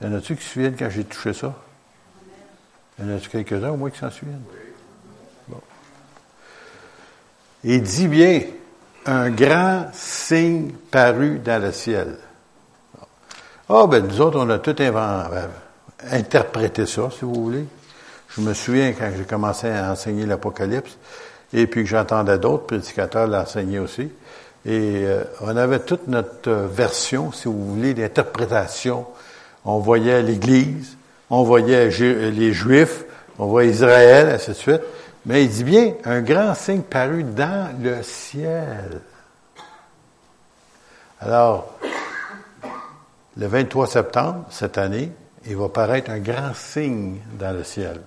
Y 0.00 0.06
en 0.06 0.14
a-tu 0.14 0.34
qui 0.34 0.42
se 0.42 0.50
souviennent 0.50 0.76
quand 0.76 0.90
j'ai 0.90 1.04
touché 1.04 1.32
ça? 1.32 1.54
Y 2.98 3.04
en 3.04 3.16
a-tu 3.16 3.28
quelques-uns 3.28 3.70
au 3.70 3.76
moins 3.76 3.90
qui 3.90 3.98
s'en 3.98 4.10
souviennent? 4.10 4.42
Bon. 5.46 5.60
Il 7.62 7.82
dit 7.82 8.08
bien, 8.08 8.42
un 9.06 9.30
grand 9.30 9.86
signe 9.92 10.72
paru 10.90 11.38
dans 11.38 11.62
le 11.62 11.70
ciel. 11.70 12.18
Ah, 13.68 13.86
ben 13.86 14.04
nous 14.04 14.20
autres, 14.20 14.40
on 14.40 14.50
a 14.50 14.58
tout 14.58 14.74
inventé, 14.80 15.46
euh, 16.04 16.16
interprété 16.18 16.86
ça, 16.86 17.08
si 17.10 17.24
vous 17.24 17.34
voulez. 17.34 17.64
Je 18.28 18.40
me 18.40 18.54
souviens 18.54 18.92
quand 18.92 19.10
j'ai 19.16 19.24
commencé 19.24 19.68
à 19.68 19.92
enseigner 19.92 20.26
l'Apocalypse, 20.26 20.96
et 21.52 21.66
puis 21.66 21.84
que 21.84 21.90
j'entendais 21.90 22.38
d'autres 22.38 22.66
prédicateurs 22.66 23.26
l'enseigner 23.26 23.78
aussi. 23.78 24.10
Et 24.64 25.02
euh, 25.04 25.24
on 25.40 25.56
avait 25.56 25.80
toute 25.80 26.08
notre 26.08 26.50
euh, 26.50 26.66
version, 26.66 27.32
si 27.32 27.48
vous 27.48 27.74
voulez, 27.74 27.94
d'interprétation. 27.94 29.06
On 29.64 29.78
voyait 29.78 30.22
l'Église, 30.22 30.96
on 31.30 31.42
voyait 31.42 31.88
les 31.88 32.52
Juifs, 32.52 33.04
on 33.38 33.46
voyait 33.46 33.70
Israël, 33.70 34.28
ainsi 34.34 34.50
de 34.50 34.54
suite. 34.54 34.82
Mais 35.26 35.44
il 35.44 35.50
dit 35.50 35.64
bien, 35.64 35.94
un 36.04 36.20
grand 36.20 36.54
signe 36.54 36.82
paru 36.82 37.22
dans 37.22 37.70
le 37.80 38.02
ciel. 38.02 39.00
Alors, 41.20 41.78
le 43.36 43.46
23 43.46 43.86
septembre, 43.86 44.44
cette 44.50 44.78
année, 44.78 45.12
il 45.46 45.56
va 45.56 45.68
paraître 45.68 46.10
un 46.10 46.18
grand 46.18 46.54
signe 46.54 47.18
dans 47.38 47.52
le 47.56 47.64
ciel. 47.64 48.00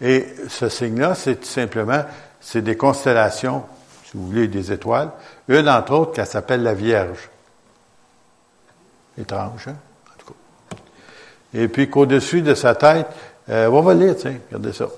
Et 0.00 0.26
ce 0.48 0.68
signe-là, 0.68 1.14
c'est 1.14 1.36
tout 1.36 1.46
simplement, 1.46 2.04
c'est 2.40 2.62
des 2.62 2.76
constellations, 2.76 3.64
si 4.04 4.16
vous 4.16 4.26
voulez, 4.26 4.48
des 4.48 4.72
étoiles. 4.72 5.10
Une, 5.48 5.68
entre 5.68 5.92
autres, 5.92 6.12
qui 6.12 6.28
s'appelle 6.28 6.62
la 6.62 6.74
Vierge. 6.74 7.30
Étrange, 9.18 9.68
hein? 9.68 9.76
En 10.06 10.18
tout 10.18 10.26
cas. 10.26 10.76
Et 11.54 11.68
puis 11.68 11.88
qu'au-dessus 11.88 12.42
de 12.42 12.54
sa 12.54 12.74
tête, 12.74 13.06
euh, 13.48 13.68
on 13.68 13.80
va 13.80 13.94
lire, 13.94 14.16
tiens, 14.16 14.36
regardez 14.48 14.72
ça. 14.72 14.88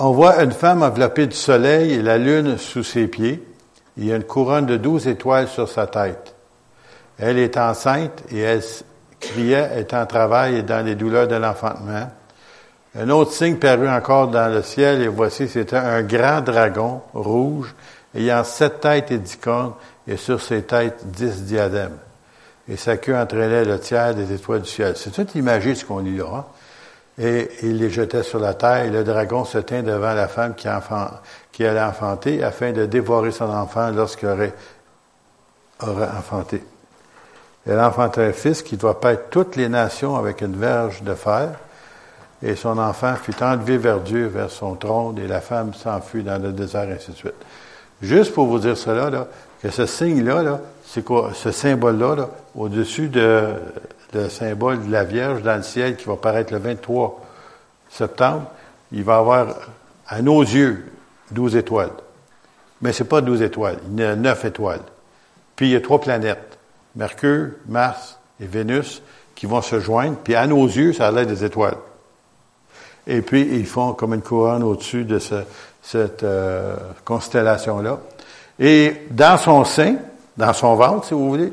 On 0.00 0.10
voit 0.10 0.42
une 0.42 0.50
femme 0.50 0.82
enveloppée 0.82 1.28
du 1.28 1.36
soleil 1.36 1.92
et 1.92 2.02
la 2.02 2.18
lune 2.18 2.58
sous 2.58 2.82
ses 2.82 3.06
pieds. 3.06 3.46
Il 3.96 4.06
y 4.06 4.12
a 4.12 4.16
une 4.16 4.24
couronne 4.24 4.66
de 4.66 4.76
douze 4.76 5.06
étoiles 5.06 5.46
sur 5.46 5.68
sa 5.68 5.86
tête. 5.86 6.33
Elle 7.18 7.38
est 7.38 7.56
enceinte 7.56 8.22
et 8.30 8.40
elle 8.40 8.62
criait, 9.20 9.70
est 9.76 9.94
en 9.94 10.06
travail 10.06 10.56
et 10.56 10.62
dans 10.62 10.84
les 10.84 10.94
douleurs 10.94 11.28
de 11.28 11.36
l'enfantement. 11.36 12.10
Un 12.96 13.10
autre 13.10 13.32
signe 13.32 13.56
parut 13.56 13.88
encore 13.88 14.28
dans 14.28 14.52
le 14.52 14.62
ciel, 14.62 15.02
et 15.02 15.08
voici, 15.08 15.48
c'était 15.48 15.76
un 15.76 16.02
grand 16.02 16.40
dragon 16.42 17.02
rouge, 17.12 17.74
ayant 18.14 18.44
sept 18.44 18.80
têtes 18.80 19.10
et 19.10 19.18
dix 19.18 19.36
cornes, 19.36 19.72
et 20.06 20.16
sur 20.16 20.40
ses 20.40 20.62
têtes 20.62 21.04
dix 21.06 21.42
diadèmes. 21.42 21.98
Et 22.68 22.76
sa 22.76 22.96
queue 22.96 23.16
entraînait 23.16 23.64
le 23.64 23.80
tiers 23.80 24.14
des 24.14 24.32
étoiles 24.32 24.62
du 24.62 24.68
ciel. 24.68 24.94
C'est 24.96 25.10
toute 25.10 25.34
imagé 25.34 25.74
ce 25.74 25.84
qu'on 25.84 25.98
là. 25.98 26.24
Hein. 26.32 26.44
Et 27.18 27.50
il 27.62 27.78
les 27.78 27.90
jetait 27.90 28.22
sur 28.22 28.38
la 28.38 28.54
terre, 28.54 28.84
et 28.84 28.90
le 28.90 29.02
dragon 29.02 29.44
se 29.44 29.58
tint 29.58 29.82
devant 29.82 30.14
la 30.14 30.28
femme 30.28 30.54
qui, 30.54 30.68
allait 30.68 31.82
enfanter, 31.82 32.44
afin 32.44 32.70
de 32.70 32.86
dévorer 32.86 33.32
son 33.32 33.50
enfant 33.50 33.90
lorsqu'il 33.90 34.28
aurait 34.28 34.54
enfanté. 35.80 36.62
Elle 37.66 37.80
enfanterait 37.80 38.28
un 38.28 38.32
fils 38.32 38.62
qui 38.62 38.76
doit 38.76 39.00
paître 39.00 39.24
toutes 39.30 39.56
les 39.56 39.68
nations 39.68 40.16
avec 40.16 40.42
une 40.42 40.56
verge 40.56 41.02
de 41.02 41.14
fer, 41.14 41.50
et 42.42 42.56
son 42.56 42.78
enfant 42.78 43.14
fut 43.16 43.42
enlevé 43.42 43.78
vers 43.78 44.00
Dieu, 44.00 44.26
vers 44.26 44.50
son 44.50 44.74
trône, 44.74 45.18
et 45.18 45.26
la 45.26 45.40
femme 45.40 45.72
s'enfuit 45.72 46.22
dans 46.22 46.40
le 46.40 46.52
désert, 46.52 46.88
ainsi 46.94 47.12
de 47.12 47.16
suite. 47.16 47.34
Juste 48.02 48.34
pour 48.34 48.46
vous 48.46 48.58
dire 48.58 48.76
cela, 48.76 49.26
que 49.62 49.70
ce 49.70 49.86
signe-là, 49.86 50.42
-là, 50.42 50.60
c'est 50.84 51.04
ce 51.34 51.50
symbole-là, 51.50 52.16
-là, 52.16 52.28
au-dessus 52.54 53.08
de, 53.08 53.54
le 54.12 54.28
symbole 54.28 54.84
de 54.84 54.92
la 54.92 55.04
Vierge 55.04 55.42
dans 55.42 55.56
le 55.56 55.62
ciel 55.62 55.96
qui 55.96 56.04
va 56.04 56.16
paraître 56.16 56.52
le 56.52 56.58
23 56.58 57.20
septembre, 57.88 58.44
il 58.92 59.04
va 59.04 59.16
avoir, 59.16 59.46
à 60.06 60.20
nos 60.20 60.42
yeux, 60.42 60.92
12 61.30 61.56
étoiles. 61.56 61.90
Mais 62.82 62.92
c'est 62.92 63.04
pas 63.04 63.20
12 63.20 63.42
étoiles, 63.42 63.78
il 63.90 63.98
y 63.98 64.04
a 64.04 64.14
9 64.14 64.44
étoiles. 64.44 64.82
Puis 65.56 65.66
il 65.66 65.72
y 65.72 65.76
a 65.76 65.80
trois 65.80 66.00
planètes, 66.00 66.53
Mercure, 66.96 67.50
Mars 67.66 68.18
et 68.40 68.46
Vénus, 68.46 69.02
qui 69.34 69.46
vont 69.46 69.62
se 69.62 69.80
joindre, 69.80 70.16
puis 70.22 70.34
à 70.34 70.46
nos 70.46 70.64
yeux, 70.66 70.92
ça 70.92 71.08
a 71.08 71.10
l'air 71.10 71.26
des 71.26 71.44
étoiles. 71.44 71.76
Et 73.06 73.20
puis, 73.20 73.42
ils 73.42 73.66
font 73.66 73.92
comme 73.92 74.14
une 74.14 74.22
couronne 74.22 74.62
au-dessus 74.62 75.04
de 75.04 75.18
cette 75.18 76.22
euh, 76.22 76.76
constellation-là. 77.04 77.98
Et 78.58 79.06
dans 79.10 79.36
son 79.36 79.64
sein, 79.64 79.96
dans 80.36 80.52
son 80.52 80.74
ventre, 80.76 81.06
si 81.06 81.14
vous 81.14 81.28
voulez, 81.28 81.52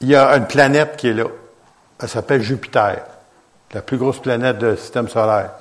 il 0.00 0.08
y 0.08 0.14
a 0.14 0.36
une 0.36 0.46
planète 0.46 0.96
qui 0.96 1.08
est 1.08 1.14
là. 1.14 1.26
Elle 2.00 2.08
s'appelle 2.08 2.42
Jupiter, 2.42 3.04
la 3.72 3.82
plus 3.82 3.96
grosse 3.96 4.18
planète 4.18 4.58
du 4.58 4.76
système 4.76 5.08
solaire. 5.08 5.52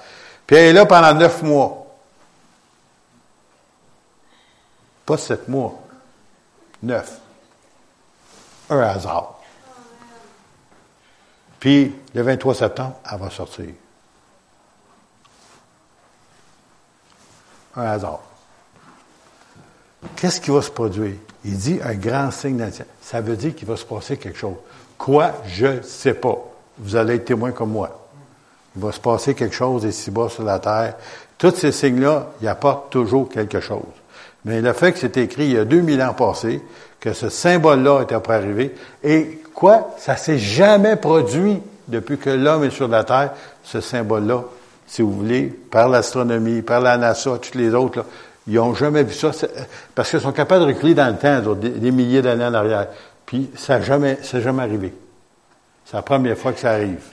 Puis 0.45 0.55
elle 0.55 0.67
est 0.67 0.73
là 0.73 0.85
pendant 0.85 1.13
neuf 1.13 1.41
mois. 1.41 1.87
Pas 5.05 5.17
sept 5.17 5.47
mois. 5.47 5.79
Neuf. 6.83 7.19
Un 8.69 8.79
hasard. 8.79 9.39
Puis, 11.59 11.93
le 12.13 12.21
23 12.21 12.55
septembre, 12.55 12.95
elle 13.11 13.19
va 13.19 13.29
sortir. 13.29 13.65
un 17.75 17.85
hasard. 17.85 18.21
Qu'est-ce 20.15 20.39
qui 20.39 20.51
va 20.51 20.61
se 20.61 20.71
produire? 20.71 21.15
Il 21.45 21.57
dit 21.57 21.79
un 21.83 21.95
grand 21.95 22.31
signe 22.31 22.57
dans 22.57 22.71
Ça 23.01 23.21
veut 23.21 23.35
dire 23.35 23.55
qu'il 23.55 23.67
va 23.67 23.77
se 23.77 23.85
passer 23.85 24.17
quelque 24.17 24.37
chose. 24.37 24.55
Quoi? 24.97 25.33
Je 25.45 25.65
ne 25.65 25.81
sais 25.81 26.13
pas. 26.13 26.37
Vous 26.77 26.95
allez 26.95 27.15
être 27.15 27.25
témoin 27.25 27.51
comme 27.51 27.71
moi. 27.71 28.07
Il 28.75 28.81
va 28.81 28.91
se 28.91 28.99
passer 28.99 29.33
quelque 29.33 29.55
chose 29.55 29.83
ici-bas 29.83 30.29
sur 30.29 30.43
la 30.43 30.59
terre. 30.59 30.95
Tous 31.37 31.55
ces 31.55 31.71
signes-là, 31.71 32.31
ils 32.41 32.47
apportent 32.47 32.91
toujours 32.91 33.29
quelque 33.29 33.59
chose. 33.59 33.83
Mais 34.45 34.61
le 34.61 34.73
fait 34.73 34.93
que 34.93 34.99
c'est 34.99 35.17
écrit 35.17 35.45
il 35.45 35.53
y 35.53 35.57
a 35.57 35.65
2000 35.65 36.01
ans 36.01 36.13
passés, 36.13 36.61
que 36.99 37.13
ce 37.13 37.29
symbole-là 37.29 38.01
était 38.01 38.19
pour 38.19 38.33
arriver, 38.33 38.75
et 39.03 39.41
quoi? 39.53 39.95
Ça 39.97 40.15
s'est 40.15 40.39
jamais 40.39 40.95
produit 40.95 41.59
depuis 41.87 42.17
que 42.17 42.29
l'homme 42.29 42.63
est 42.63 42.71
sur 42.71 42.87
la 42.87 43.03
terre, 43.03 43.31
ce 43.63 43.81
symbole-là 43.81 44.43
si 44.89 45.03
vous 45.03 45.13
voulez, 45.13 45.45
par 45.47 45.87
l'astronomie, 45.87 46.63
par 46.63 46.81
la 46.81 46.97
NASA, 46.97 47.37
toutes 47.37 47.55
les 47.55 47.73
autres, 47.75 47.99
là, 47.99 48.05
ils 48.47 48.55
n'ont 48.55 48.73
jamais 48.73 49.03
vu 49.03 49.13
ça, 49.13 49.29
parce 49.93 50.09
qu'ils 50.09 50.19
sont 50.19 50.31
capables 50.31 50.65
de 50.65 50.73
reculer 50.73 50.95
dans 50.95 51.07
le 51.07 51.17
temps, 51.17 51.53
des, 51.53 51.91
milliers 51.91 52.23
d'années 52.23 52.45
en 52.45 52.53
arrière. 52.55 52.87
Puis 53.23 53.51
ça 53.55 53.77
n'a 53.77 53.85
jamais, 53.85 54.17
jamais 54.23 54.63
arrivé. 54.63 54.91
C'est 55.85 55.95
la 55.95 56.01
première 56.01 56.35
fois 56.35 56.53
que 56.53 56.59
ça 56.59 56.71
arrive. 56.71 57.03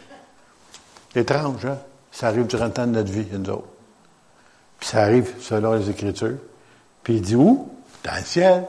Étrange, 1.14 1.66
hein? 1.66 1.76
Ça 2.10 2.28
arrive 2.28 2.46
durant 2.46 2.64
le 2.64 2.72
temps 2.72 2.86
de 2.86 2.92
notre 2.92 3.12
vie, 3.12 3.26
nous 3.30 3.50
autres. 3.50 3.68
Puis 4.80 4.88
ça 4.88 5.02
arrive 5.02 5.34
selon 5.40 5.74
les 5.74 5.90
Écritures. 5.90 6.38
Puis 7.02 7.16
il 7.16 7.20
dit 7.20 7.36
où? 7.36 7.70
Dans 8.02 8.16
le 8.16 8.24
ciel. 8.24 8.64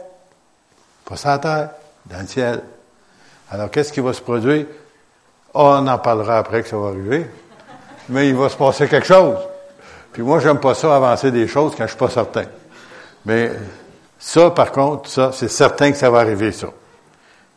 Pas 1.08 1.16
sur 1.16 1.39
terre, 1.39 1.70
dans 2.05 2.20
le 2.20 2.28
ciel. 2.28 2.62
Alors, 3.49 3.72
qu'est-ce 3.72 3.93
qui 3.93 4.01
va 4.01 4.14
se 4.14 4.22
produire? 4.22 4.66
On 5.53 5.88
en 5.88 5.97
parlera 5.97 6.38
après 6.38 6.62
que 6.62 6.70
ça 6.70 6.78
va 6.78 6.89
arriver 6.89 7.28
mais 8.10 8.30
il 8.30 8.36
va 8.36 8.49
se 8.49 8.55
passer 8.55 8.88
quelque 8.88 9.08
chose. 9.08 9.38
Puis 10.12 10.22
moi, 10.22 10.39
j'aime 10.39 10.60
pas 10.60 10.74
ça 10.74 10.95
avancer 10.95 11.32
des 11.32 11.47
choses 11.47 11.74
quand 11.76 11.84
je 11.84 11.89
suis 11.89 11.97
pas 11.97 12.10
certain. 12.10 12.45
Mais 13.26 13.51
ça, 14.18 14.49
par 14.51 14.72
contre, 14.72 15.10
ça, 15.10 15.32
c'est 15.34 15.49
certain 15.49 15.91
que 15.91 15.97
ça 15.97 16.10
va 16.10 16.20
arriver, 16.20 16.51
ça. 16.51 16.68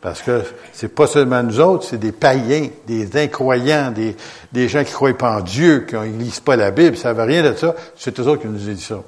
Parce 0.01 0.21
que 0.21 0.43
c'est 0.73 0.93
pas 0.93 1.05
seulement 1.05 1.43
nous 1.43 1.59
autres, 1.59 1.85
c'est 1.85 1.97
des 1.97 2.11
païens, 2.11 2.69
des 2.87 3.21
incroyants, 3.21 3.91
des, 3.91 4.67
gens 4.67 4.83
qui 4.83 4.91
croient 4.91 5.15
pas 5.15 5.37
en 5.37 5.41
Dieu, 5.41 5.85
qui 5.87 5.95
ne 5.95 6.05
lisent 6.05 6.39
pas 6.39 6.55
la 6.55 6.71
Bible, 6.71 6.97
ça 6.97 7.13
veut 7.13 7.23
rien 7.23 7.43
de 7.43 7.55
ça. 7.55 7.75
C'est 7.95 8.19
eux 8.19 8.27
autres 8.27 8.41
qui 8.41 8.47
nous 8.47 8.57
dit 8.57 8.81
ça. 8.81 9.01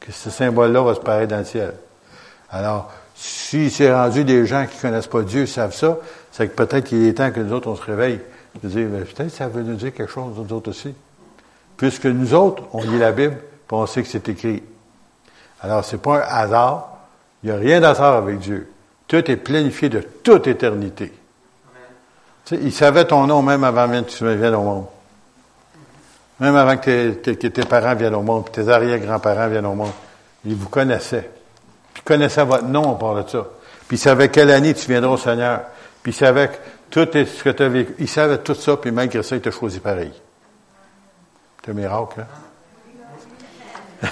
Que 0.00 0.10
ce 0.10 0.30
symbole-là 0.30 0.82
va 0.82 0.94
se 0.94 1.00
paraître 1.00 1.30
dans 1.30 1.38
le 1.38 1.44
ciel. 1.44 1.74
Alors, 2.50 2.90
si 3.22 3.70
c'est 3.70 3.92
rendu 3.92 4.24
des 4.24 4.46
gens 4.46 4.66
qui 4.66 4.76
connaissent 4.78 5.06
pas 5.06 5.22
Dieu, 5.22 5.46
savent 5.46 5.74
ça, 5.74 5.98
c'est 6.32 6.48
que 6.48 6.54
peut-être 6.54 6.88
qu'il 6.88 7.06
est 7.06 7.14
temps 7.14 7.30
que 7.30 7.38
nous 7.38 7.52
autres, 7.52 7.68
on 7.68 7.76
se 7.76 7.82
réveille. 7.82 8.18
De 8.60 8.68
dire, 8.68 8.88
ben, 8.88 9.04
peut-être 9.04 9.30
ça 9.30 9.46
veut 9.46 9.62
nous 9.62 9.76
dire 9.76 9.94
quelque 9.94 10.10
chose, 10.10 10.34
nous 10.36 10.56
autres 10.56 10.70
aussi. 10.70 10.92
Puisque 11.76 12.06
nous 12.06 12.34
autres, 12.34 12.64
on 12.72 12.82
lit 12.82 12.98
la 12.98 13.12
Bible, 13.12 13.36
puis 13.68 13.76
on 13.76 13.86
sait 13.86 14.02
que 14.02 14.08
c'est 14.08 14.28
écrit. 14.28 14.62
Alors, 15.60 15.84
c'est 15.84 16.02
pas 16.02 16.16
un 16.16 16.42
hasard. 16.42 16.98
Il 17.44 17.50
n'y 17.50 17.56
a 17.56 17.58
rien 17.58 17.80
d'hasard 17.80 18.16
avec 18.16 18.40
Dieu. 18.40 18.68
Tout 19.06 19.30
est 19.30 19.36
planifié 19.36 19.88
de 19.88 20.00
toute 20.00 20.48
éternité. 20.48 21.12
Il 22.50 22.72
savait 22.72 23.04
ton 23.04 23.28
nom 23.28 23.40
même 23.40 23.62
avant 23.62 23.88
que 23.88 24.10
tu 24.10 24.24
viennes 24.24 24.54
au 24.56 24.62
monde. 24.62 24.86
Même 26.40 26.56
avant 26.56 26.76
que, 26.76 27.12
tes, 27.12 27.64
parents 27.64 27.94
viennent 27.94 28.16
au 28.16 28.22
monde, 28.22 28.46
puis 28.46 28.64
tes 28.64 28.68
arrière-grands-parents 28.68 29.48
viennent 29.48 29.66
au 29.66 29.74
monde. 29.74 29.92
Il 30.44 30.56
vous 30.56 30.68
connaissait. 30.68 31.30
Puis 31.92 32.02
il 32.04 32.08
connaissait 32.08 32.44
votre 32.44 32.64
nom, 32.64 32.90
on 32.90 32.94
parle 32.94 33.24
de 33.24 33.28
ça. 33.28 33.46
Puis 33.88 33.96
il 33.96 34.00
savait 34.00 34.28
quelle 34.28 34.50
année 34.50 34.74
tu 34.74 34.86
viendras 34.86 35.12
au 35.12 35.16
Seigneur. 35.16 35.62
Puis 36.02 36.12
il 36.12 36.14
savait 36.14 36.50
tout 36.90 37.06
ce 37.12 37.42
que 37.42 37.50
tu 37.50 37.62
as 37.62 37.68
vécu. 37.68 37.94
Il 37.98 38.08
savait 38.08 38.38
tout 38.38 38.54
ça, 38.54 38.76
puis 38.76 38.90
malgré 38.90 39.22
ça, 39.22 39.36
il 39.36 39.42
t'a 39.42 39.50
choisi 39.50 39.80
pareil. 39.80 40.12
C'est 41.64 41.70
un 41.70 41.74
miracle, 41.74 42.20
hein? 42.20 42.26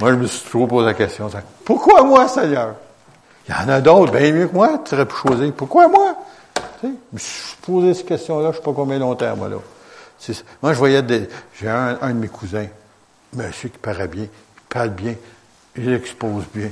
Moi, 0.00 0.10
je 0.10 0.16
me 0.16 0.26
suis 0.26 0.50
toujours 0.50 0.68
posé 0.68 0.86
la 0.86 0.94
question. 0.94 1.30
Pourquoi 1.64 2.02
moi, 2.02 2.28
Seigneur? 2.28 2.74
Il 3.48 3.54
y 3.54 3.58
en 3.58 3.68
a 3.68 3.80
d'autres, 3.80 4.12
bien 4.12 4.32
mieux 4.32 4.48
que 4.48 4.54
moi, 4.54 4.80
tu 4.84 4.94
aurais 4.94 5.06
pu 5.06 5.14
choisir. 5.14 5.52
Pourquoi 5.54 5.88
moi? 5.88 6.16
Je 6.82 6.88
me 6.88 7.18
suis 7.18 7.56
posé 7.62 7.94
cette 7.94 8.06
question-là, 8.06 8.50
je 8.50 8.56
ne 8.56 8.60
sais 8.60 8.62
pas 8.62 8.72
combien 8.74 8.98
longtemps, 8.98 9.36
moi, 9.36 9.48
là. 9.48 9.56
Moi, 10.62 10.72
je 10.72 10.78
voyais 10.78 11.02
des, 11.02 11.28
j'ai 11.60 11.68
un, 11.68 11.94
de 11.94 12.12
mes 12.14 12.28
cousins, 12.28 12.66
monsieur 13.32 13.68
qui 13.68 13.78
paraît 13.78 14.08
bien, 14.08 14.26
parle 14.68 14.90
bien, 14.90 15.14
il 15.76 15.92
expose 15.92 16.44
bien, 16.54 16.70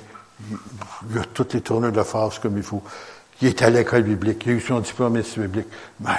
il, 1.10 1.18
a 1.18 1.24
toutes 1.24 1.54
les 1.54 1.60
tournures 1.60 1.92
de 1.92 2.02
phrases 2.02 2.38
comme 2.38 2.56
il 2.56 2.62
faut. 2.62 2.82
Il 3.40 3.48
est 3.48 3.62
à 3.62 3.70
l'école 3.70 4.02
biblique, 4.02 4.44
il 4.46 4.52
a 4.52 4.54
eu 4.54 4.60
son 4.60 4.80
diplôme 4.80 5.20
biblique. 5.20 5.66
Mais, 6.00 6.06
ben, 6.06 6.16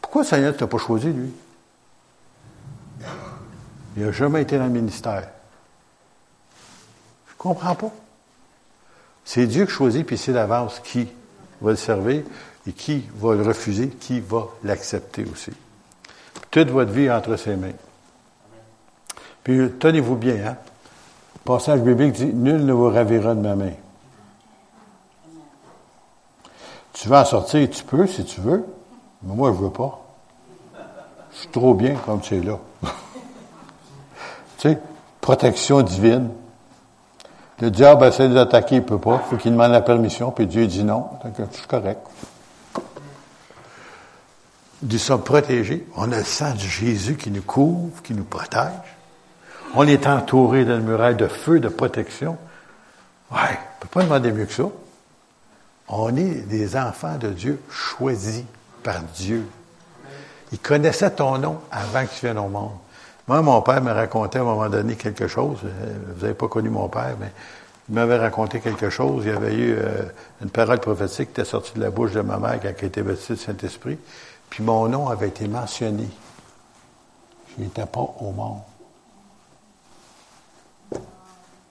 pourquoi 0.00 0.24
Seigneur 0.24 0.52
ne 0.52 0.58
t'a 0.58 0.66
pas 0.66 0.78
choisi, 0.78 1.12
lui? 1.12 1.32
Il 3.96 4.04
n'a 4.04 4.12
jamais 4.12 4.42
été 4.42 4.58
dans 4.58 4.64
le 4.64 4.70
ministère. 4.70 5.28
Je 7.26 7.32
ne 7.32 7.38
comprends 7.38 7.74
pas. 7.74 7.92
C'est 9.24 9.46
Dieu 9.46 9.66
qui 9.66 9.72
choisit, 9.72 10.06
puis 10.06 10.18
c'est 10.18 10.32
d'avance 10.32 10.80
qui 10.80 11.08
va 11.60 11.70
le 11.70 11.76
servir 11.76 12.22
et 12.66 12.72
qui 12.72 13.04
va 13.14 13.34
le 13.34 13.42
refuser, 13.42 13.88
qui 13.88 14.20
va 14.20 14.48
l'accepter 14.64 15.24
aussi. 15.30 15.52
Toute 16.50 16.70
votre 16.70 16.90
vie 16.90 17.10
entre 17.10 17.36
ses 17.36 17.56
mains. 17.56 17.72
Puis 19.44 19.70
tenez-vous 19.78 20.16
bien, 20.16 20.34
hein? 20.46 20.56
Le 21.34 21.40
passage 21.44 21.80
biblique 21.80 22.12
dit 22.12 22.26
Nul 22.26 22.64
ne 22.64 22.72
vous 22.72 22.90
ravira 22.90 23.34
de 23.34 23.40
ma 23.40 23.56
main. 23.56 23.72
Tu 26.92 27.08
veux 27.08 27.16
en 27.16 27.24
sortir, 27.24 27.68
tu 27.70 27.82
peux 27.84 28.06
si 28.06 28.24
tu 28.24 28.40
veux, 28.40 28.66
mais 29.22 29.34
moi 29.34 29.52
je 29.52 29.58
ne 29.58 29.64
veux 29.64 29.70
pas. 29.70 30.00
Je 31.32 31.38
suis 31.38 31.48
trop 31.48 31.74
bien 31.74 31.94
comme 32.04 32.20
tu 32.20 32.36
es 32.36 32.40
là. 32.40 32.58
tu 32.82 32.90
sais, 34.58 34.78
protection 35.20 35.80
divine. 35.82 36.30
Le 37.60 37.70
diable 37.70 38.04
essaie 38.04 38.28
de 38.28 38.34
l'attaquer, 38.34 38.76
il 38.76 38.82
ne 38.82 38.86
peut 38.86 38.98
pas. 38.98 39.22
Il 39.24 39.28
faut 39.30 39.36
qu'il 39.36 39.52
demande 39.52 39.72
la 39.72 39.82
permission, 39.82 40.30
puis 40.30 40.46
Dieu 40.46 40.66
dit 40.66 40.82
non. 40.82 41.08
Donc, 41.22 41.34
je 41.38 41.56
suis 41.56 41.66
correct. 41.66 42.00
Nous 44.82 44.98
sommes 44.98 45.22
protégés. 45.22 45.86
On 45.94 46.10
a 46.10 46.18
le 46.18 46.24
sang 46.24 46.54
de 46.54 46.58
Jésus 46.58 47.16
qui 47.16 47.30
nous 47.30 47.42
couvre, 47.42 48.02
qui 48.02 48.14
nous 48.14 48.24
protège. 48.24 48.99
On 49.74 49.86
est 49.86 50.06
entouré 50.06 50.64
d'une 50.64 50.80
muraille 50.80 51.16
de 51.16 51.28
feu, 51.28 51.60
de 51.60 51.68
protection. 51.68 52.36
Ouais, 53.30 53.38
on 53.38 53.42
ne 53.42 53.80
peut 53.80 53.88
pas 53.90 54.02
demander 54.02 54.32
mieux 54.32 54.46
que 54.46 54.52
ça. 54.52 54.64
On 55.88 56.16
est 56.16 56.46
des 56.46 56.76
enfants 56.76 57.16
de 57.18 57.28
Dieu 57.28 57.60
choisis 57.70 58.44
par 58.82 59.00
Dieu. 59.14 59.46
Il 60.52 60.58
connaissait 60.58 61.10
ton 61.10 61.38
nom 61.38 61.60
avant 61.70 62.04
que 62.04 62.10
tu 62.12 62.26
viennes 62.26 62.38
au 62.38 62.48
monde. 62.48 62.72
Moi, 63.28 63.42
mon 63.42 63.62
père 63.62 63.80
me 63.80 63.92
racontait 63.92 64.38
à 64.38 64.42
un 64.42 64.44
moment 64.44 64.68
donné 64.68 64.96
quelque 64.96 65.28
chose. 65.28 65.58
Euh, 65.64 65.94
vous 66.14 66.22
n'avez 66.22 66.34
pas 66.34 66.48
connu 66.48 66.68
mon 66.68 66.88
père, 66.88 67.14
mais 67.20 67.30
il 67.88 67.94
m'avait 67.94 68.18
raconté 68.18 68.58
quelque 68.58 68.90
chose. 68.90 69.22
Il 69.24 69.32
y 69.32 69.36
avait 69.36 69.54
eu 69.54 69.76
euh, 69.78 70.02
une 70.42 70.50
parole 70.50 70.80
prophétique 70.80 71.32
qui 71.32 71.40
était 71.40 71.44
sortie 71.44 71.74
de 71.74 71.80
la 71.80 71.90
bouche 71.90 72.12
de 72.12 72.22
ma 72.22 72.38
mère 72.38 72.58
quand 72.60 72.72
elle 72.76 72.86
était 72.86 73.02
baptisée 73.02 73.34
du 73.34 73.40
Saint-Esprit. 73.40 73.98
Puis 74.48 74.64
mon 74.64 74.88
nom 74.88 75.08
avait 75.08 75.28
été 75.28 75.46
mentionné. 75.46 76.08
Je 77.56 77.62
n'étais 77.62 77.86
pas 77.86 78.14
au 78.20 78.32
monde. 78.32 78.62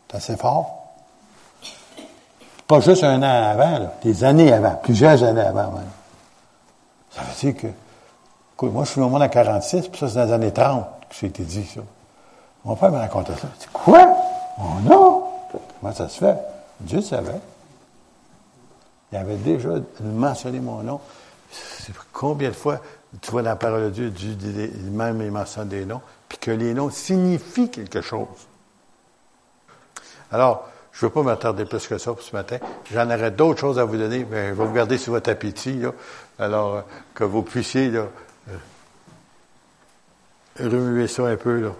C'est 0.09 0.17
assez 0.17 0.37
fort. 0.37 0.75
Pas 2.67 2.79
juste 2.81 3.03
un 3.03 3.21
an 3.23 3.49
avant, 3.51 3.79
là, 3.79 3.93
des 4.03 4.23
années 4.23 4.51
avant, 4.53 4.75
plusieurs 4.75 5.23
années 5.23 5.41
avant 5.41 5.71
même. 5.71 5.89
Ça 7.11 7.21
veut 7.21 7.51
dire 7.51 7.61
que 7.61 7.67
moi, 8.65 8.83
je 8.83 8.91
suis 8.91 9.01
au 9.01 9.09
monde 9.09 9.21
en 9.21 9.29
46, 9.29 9.87
puis 9.87 9.99
ça, 9.99 10.07
c'est 10.07 10.15
dans 10.15 10.25
les 10.25 10.33
années 10.33 10.51
30 10.51 10.85
que 11.09 11.25
a 11.25 11.29
été 11.29 11.43
dit, 11.43 11.65
ça. 11.65 11.81
Mon 12.65 12.75
père 12.75 12.91
me 12.91 12.97
racontait 12.97 13.33
ça. 13.33 13.47
Il 13.55 13.59
dit, 13.59 13.67
quoi? 13.71 14.15
Oh 14.59 14.79
non! 14.83 15.23
Comment 15.79 15.93
ça 15.93 16.09
se 16.09 16.19
fait? 16.19 16.37
Dieu 16.81 17.01
savait. 17.01 17.39
Il 19.11 19.17
avait 19.17 19.37
déjà 19.37 19.69
mentionné 20.01 20.59
mon 20.59 20.83
nom. 20.83 20.99
Combien 22.11 22.49
de 22.49 22.53
fois, 22.53 22.79
tu 23.21 23.31
vois 23.31 23.41
dans 23.41 23.49
la 23.49 23.55
parole 23.55 23.85
de 23.85 23.89
Dieu, 23.89 24.09
Dieu 24.11 24.35
dit, 24.35 24.69
même 24.91 25.21
il 25.21 25.31
mentionne 25.31 25.69
des 25.69 25.85
noms, 25.85 26.01
puis 26.27 26.37
que 26.37 26.51
les 26.51 26.73
noms 26.73 26.89
signifient 26.89 27.69
quelque 27.69 28.01
chose. 28.01 28.27
Alors, 30.31 30.69
je 30.91 31.05
ne 31.05 31.09
veux 31.09 31.13
pas 31.13 31.23
m'attarder 31.23 31.65
plus 31.65 31.87
que 31.87 31.97
ça 31.97 32.13
pour 32.13 32.21
ce 32.21 32.35
matin. 32.35 32.57
J'en 32.91 33.05
aurais 33.05 33.31
d'autres 33.31 33.59
choses 33.59 33.79
à 33.79 33.85
vous 33.85 33.97
donner, 33.97 34.25
mais 34.29 34.49
je 34.49 34.53
vais 34.53 34.65
vous 34.65 34.73
garder 34.73 34.97
sur 34.97 35.13
votre 35.13 35.29
appétit, 35.29 35.79
là. 35.79 35.93
Alors, 36.37 36.75
euh, 36.75 36.81
que 37.13 37.23
vous 37.23 37.43
puissiez, 37.43 37.89
là, 37.89 38.07
remuez 40.59 41.07
ça 41.07 41.27
un 41.27 41.37
peu. 41.37 41.71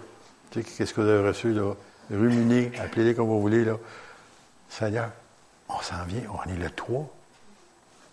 Tu 0.50 0.62
sais, 0.62 0.68
qu'est-ce 0.68 0.94
que 0.94 1.00
vous 1.00 1.08
avez 1.08 1.28
reçu, 1.28 1.52
là? 1.52 1.74
Ruminez, 2.10 2.72
appelez-les 2.82 3.14
comme 3.14 3.28
vous 3.28 3.40
voulez. 3.40 3.64
Seigneur, 4.68 5.10
on 5.68 5.80
s'en 5.80 6.04
vient, 6.06 6.22
on 6.32 6.50
est 6.50 6.56
le 6.56 6.70
3. 6.70 7.08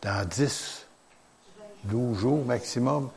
Dans 0.04 0.28
10, 0.28 0.86
12 1.86 2.20
jours 2.20 2.46
maximum, 2.46 3.10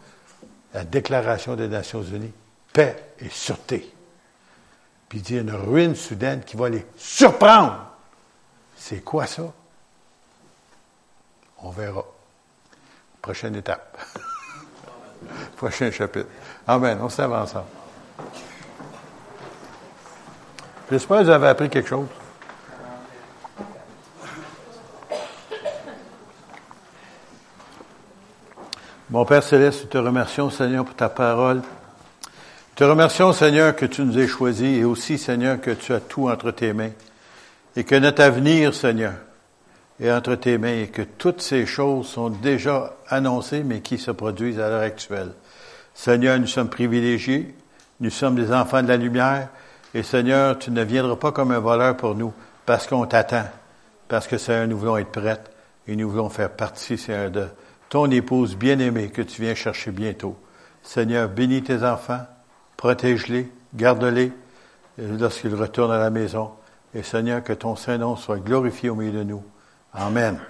la 0.72 0.84
déclaration 0.84 1.56
des 1.56 1.68
Nations 1.68 2.02
Unies. 2.02 2.32
Paix 2.72 2.96
et 3.18 3.28
sûreté. 3.28 3.92
Puis 5.10 5.18
il 5.18 5.22
dit 5.22 5.36
une 5.38 5.50
ruine 5.50 5.96
soudaine 5.96 6.44
qui 6.44 6.56
va 6.56 6.68
les 6.68 6.86
surprendre. 6.96 7.84
C'est 8.76 9.00
quoi 9.00 9.26
ça? 9.26 9.42
On 11.58 11.70
verra. 11.70 12.04
Prochaine 13.20 13.56
étape. 13.56 13.98
Prochain 15.56 15.90
chapitre. 15.90 16.28
Amen. 16.64 16.96
On 17.02 17.08
s'avance 17.08 17.50
ensemble. 17.50 17.66
J'espère 20.88 21.18
que 21.18 21.24
vous 21.24 21.30
avez 21.30 21.48
appris 21.48 21.68
quelque 21.68 21.88
chose. 21.88 22.06
Mon 29.10 29.24
Père 29.24 29.42
Céleste, 29.42 29.82
nous 29.82 29.88
te 29.88 29.98
remercions, 29.98 30.50
Seigneur, 30.50 30.84
pour 30.84 30.94
ta 30.94 31.08
parole. 31.08 31.62
Te 32.80 32.84
remercions, 32.84 33.34
Seigneur, 33.34 33.76
que 33.76 33.84
tu 33.84 34.00
nous 34.00 34.18
aies 34.18 34.26
choisis 34.26 34.78
et 34.78 34.84
aussi, 34.84 35.18
Seigneur, 35.18 35.60
que 35.60 35.70
tu 35.70 35.92
as 35.92 36.00
tout 36.00 36.30
entre 36.30 36.50
tes 36.50 36.72
mains 36.72 36.92
et 37.76 37.84
que 37.84 37.94
notre 37.94 38.22
avenir, 38.22 38.72
Seigneur, 38.72 39.12
est 40.00 40.10
entre 40.10 40.34
tes 40.34 40.56
mains 40.56 40.80
et 40.84 40.86
que 40.86 41.02
toutes 41.02 41.42
ces 41.42 41.66
choses 41.66 42.06
sont 42.06 42.30
déjà 42.30 42.96
annoncées 43.06 43.64
mais 43.64 43.80
qui 43.80 43.98
se 43.98 44.10
produisent 44.10 44.58
à 44.58 44.70
l'heure 44.70 44.80
actuelle. 44.80 45.32
Seigneur, 45.92 46.38
nous 46.38 46.46
sommes 46.46 46.70
privilégiés, 46.70 47.54
nous 48.00 48.08
sommes 48.08 48.36
des 48.36 48.50
enfants 48.50 48.82
de 48.82 48.88
la 48.88 48.96
lumière, 48.96 49.50
et 49.92 50.02
Seigneur, 50.02 50.58
tu 50.58 50.70
ne 50.70 50.82
viendras 50.82 51.16
pas 51.16 51.32
comme 51.32 51.50
un 51.50 51.60
voleur 51.60 51.98
pour 51.98 52.14
nous, 52.14 52.32
parce 52.64 52.86
qu'on 52.86 53.04
t'attend, 53.04 53.44
parce 54.08 54.26
que 54.26 54.38
Seigneur, 54.38 54.68
nous 54.68 54.78
voulons 54.78 54.96
être 54.96 55.12
prêts, 55.12 55.44
et 55.86 55.96
nous 55.96 56.08
voulons 56.08 56.30
faire 56.30 56.48
partie, 56.48 56.96
Seigneur, 56.96 57.30
de 57.30 57.46
ton 57.90 58.10
épouse 58.10 58.56
bien-aimée 58.56 59.10
que 59.10 59.20
tu 59.20 59.42
viens 59.42 59.54
chercher 59.54 59.90
bientôt. 59.90 60.34
Seigneur, 60.82 61.28
bénis 61.28 61.62
tes 61.62 61.84
enfants, 61.84 62.24
protège-les, 62.80 63.46
garde-les 63.74 64.32
euh, 65.00 65.18
lorsqu'ils 65.18 65.54
retournent 65.54 65.92
à 65.92 65.98
la 65.98 66.08
maison, 66.08 66.52
et 66.94 67.02
Seigneur, 67.02 67.44
que 67.44 67.52
ton 67.52 67.76
Saint-Nom 67.76 68.16
soit 68.16 68.38
glorifié 68.38 68.88
au 68.88 68.94
milieu 68.94 69.12
de 69.12 69.22
nous. 69.22 69.44
Amen. 69.92 70.40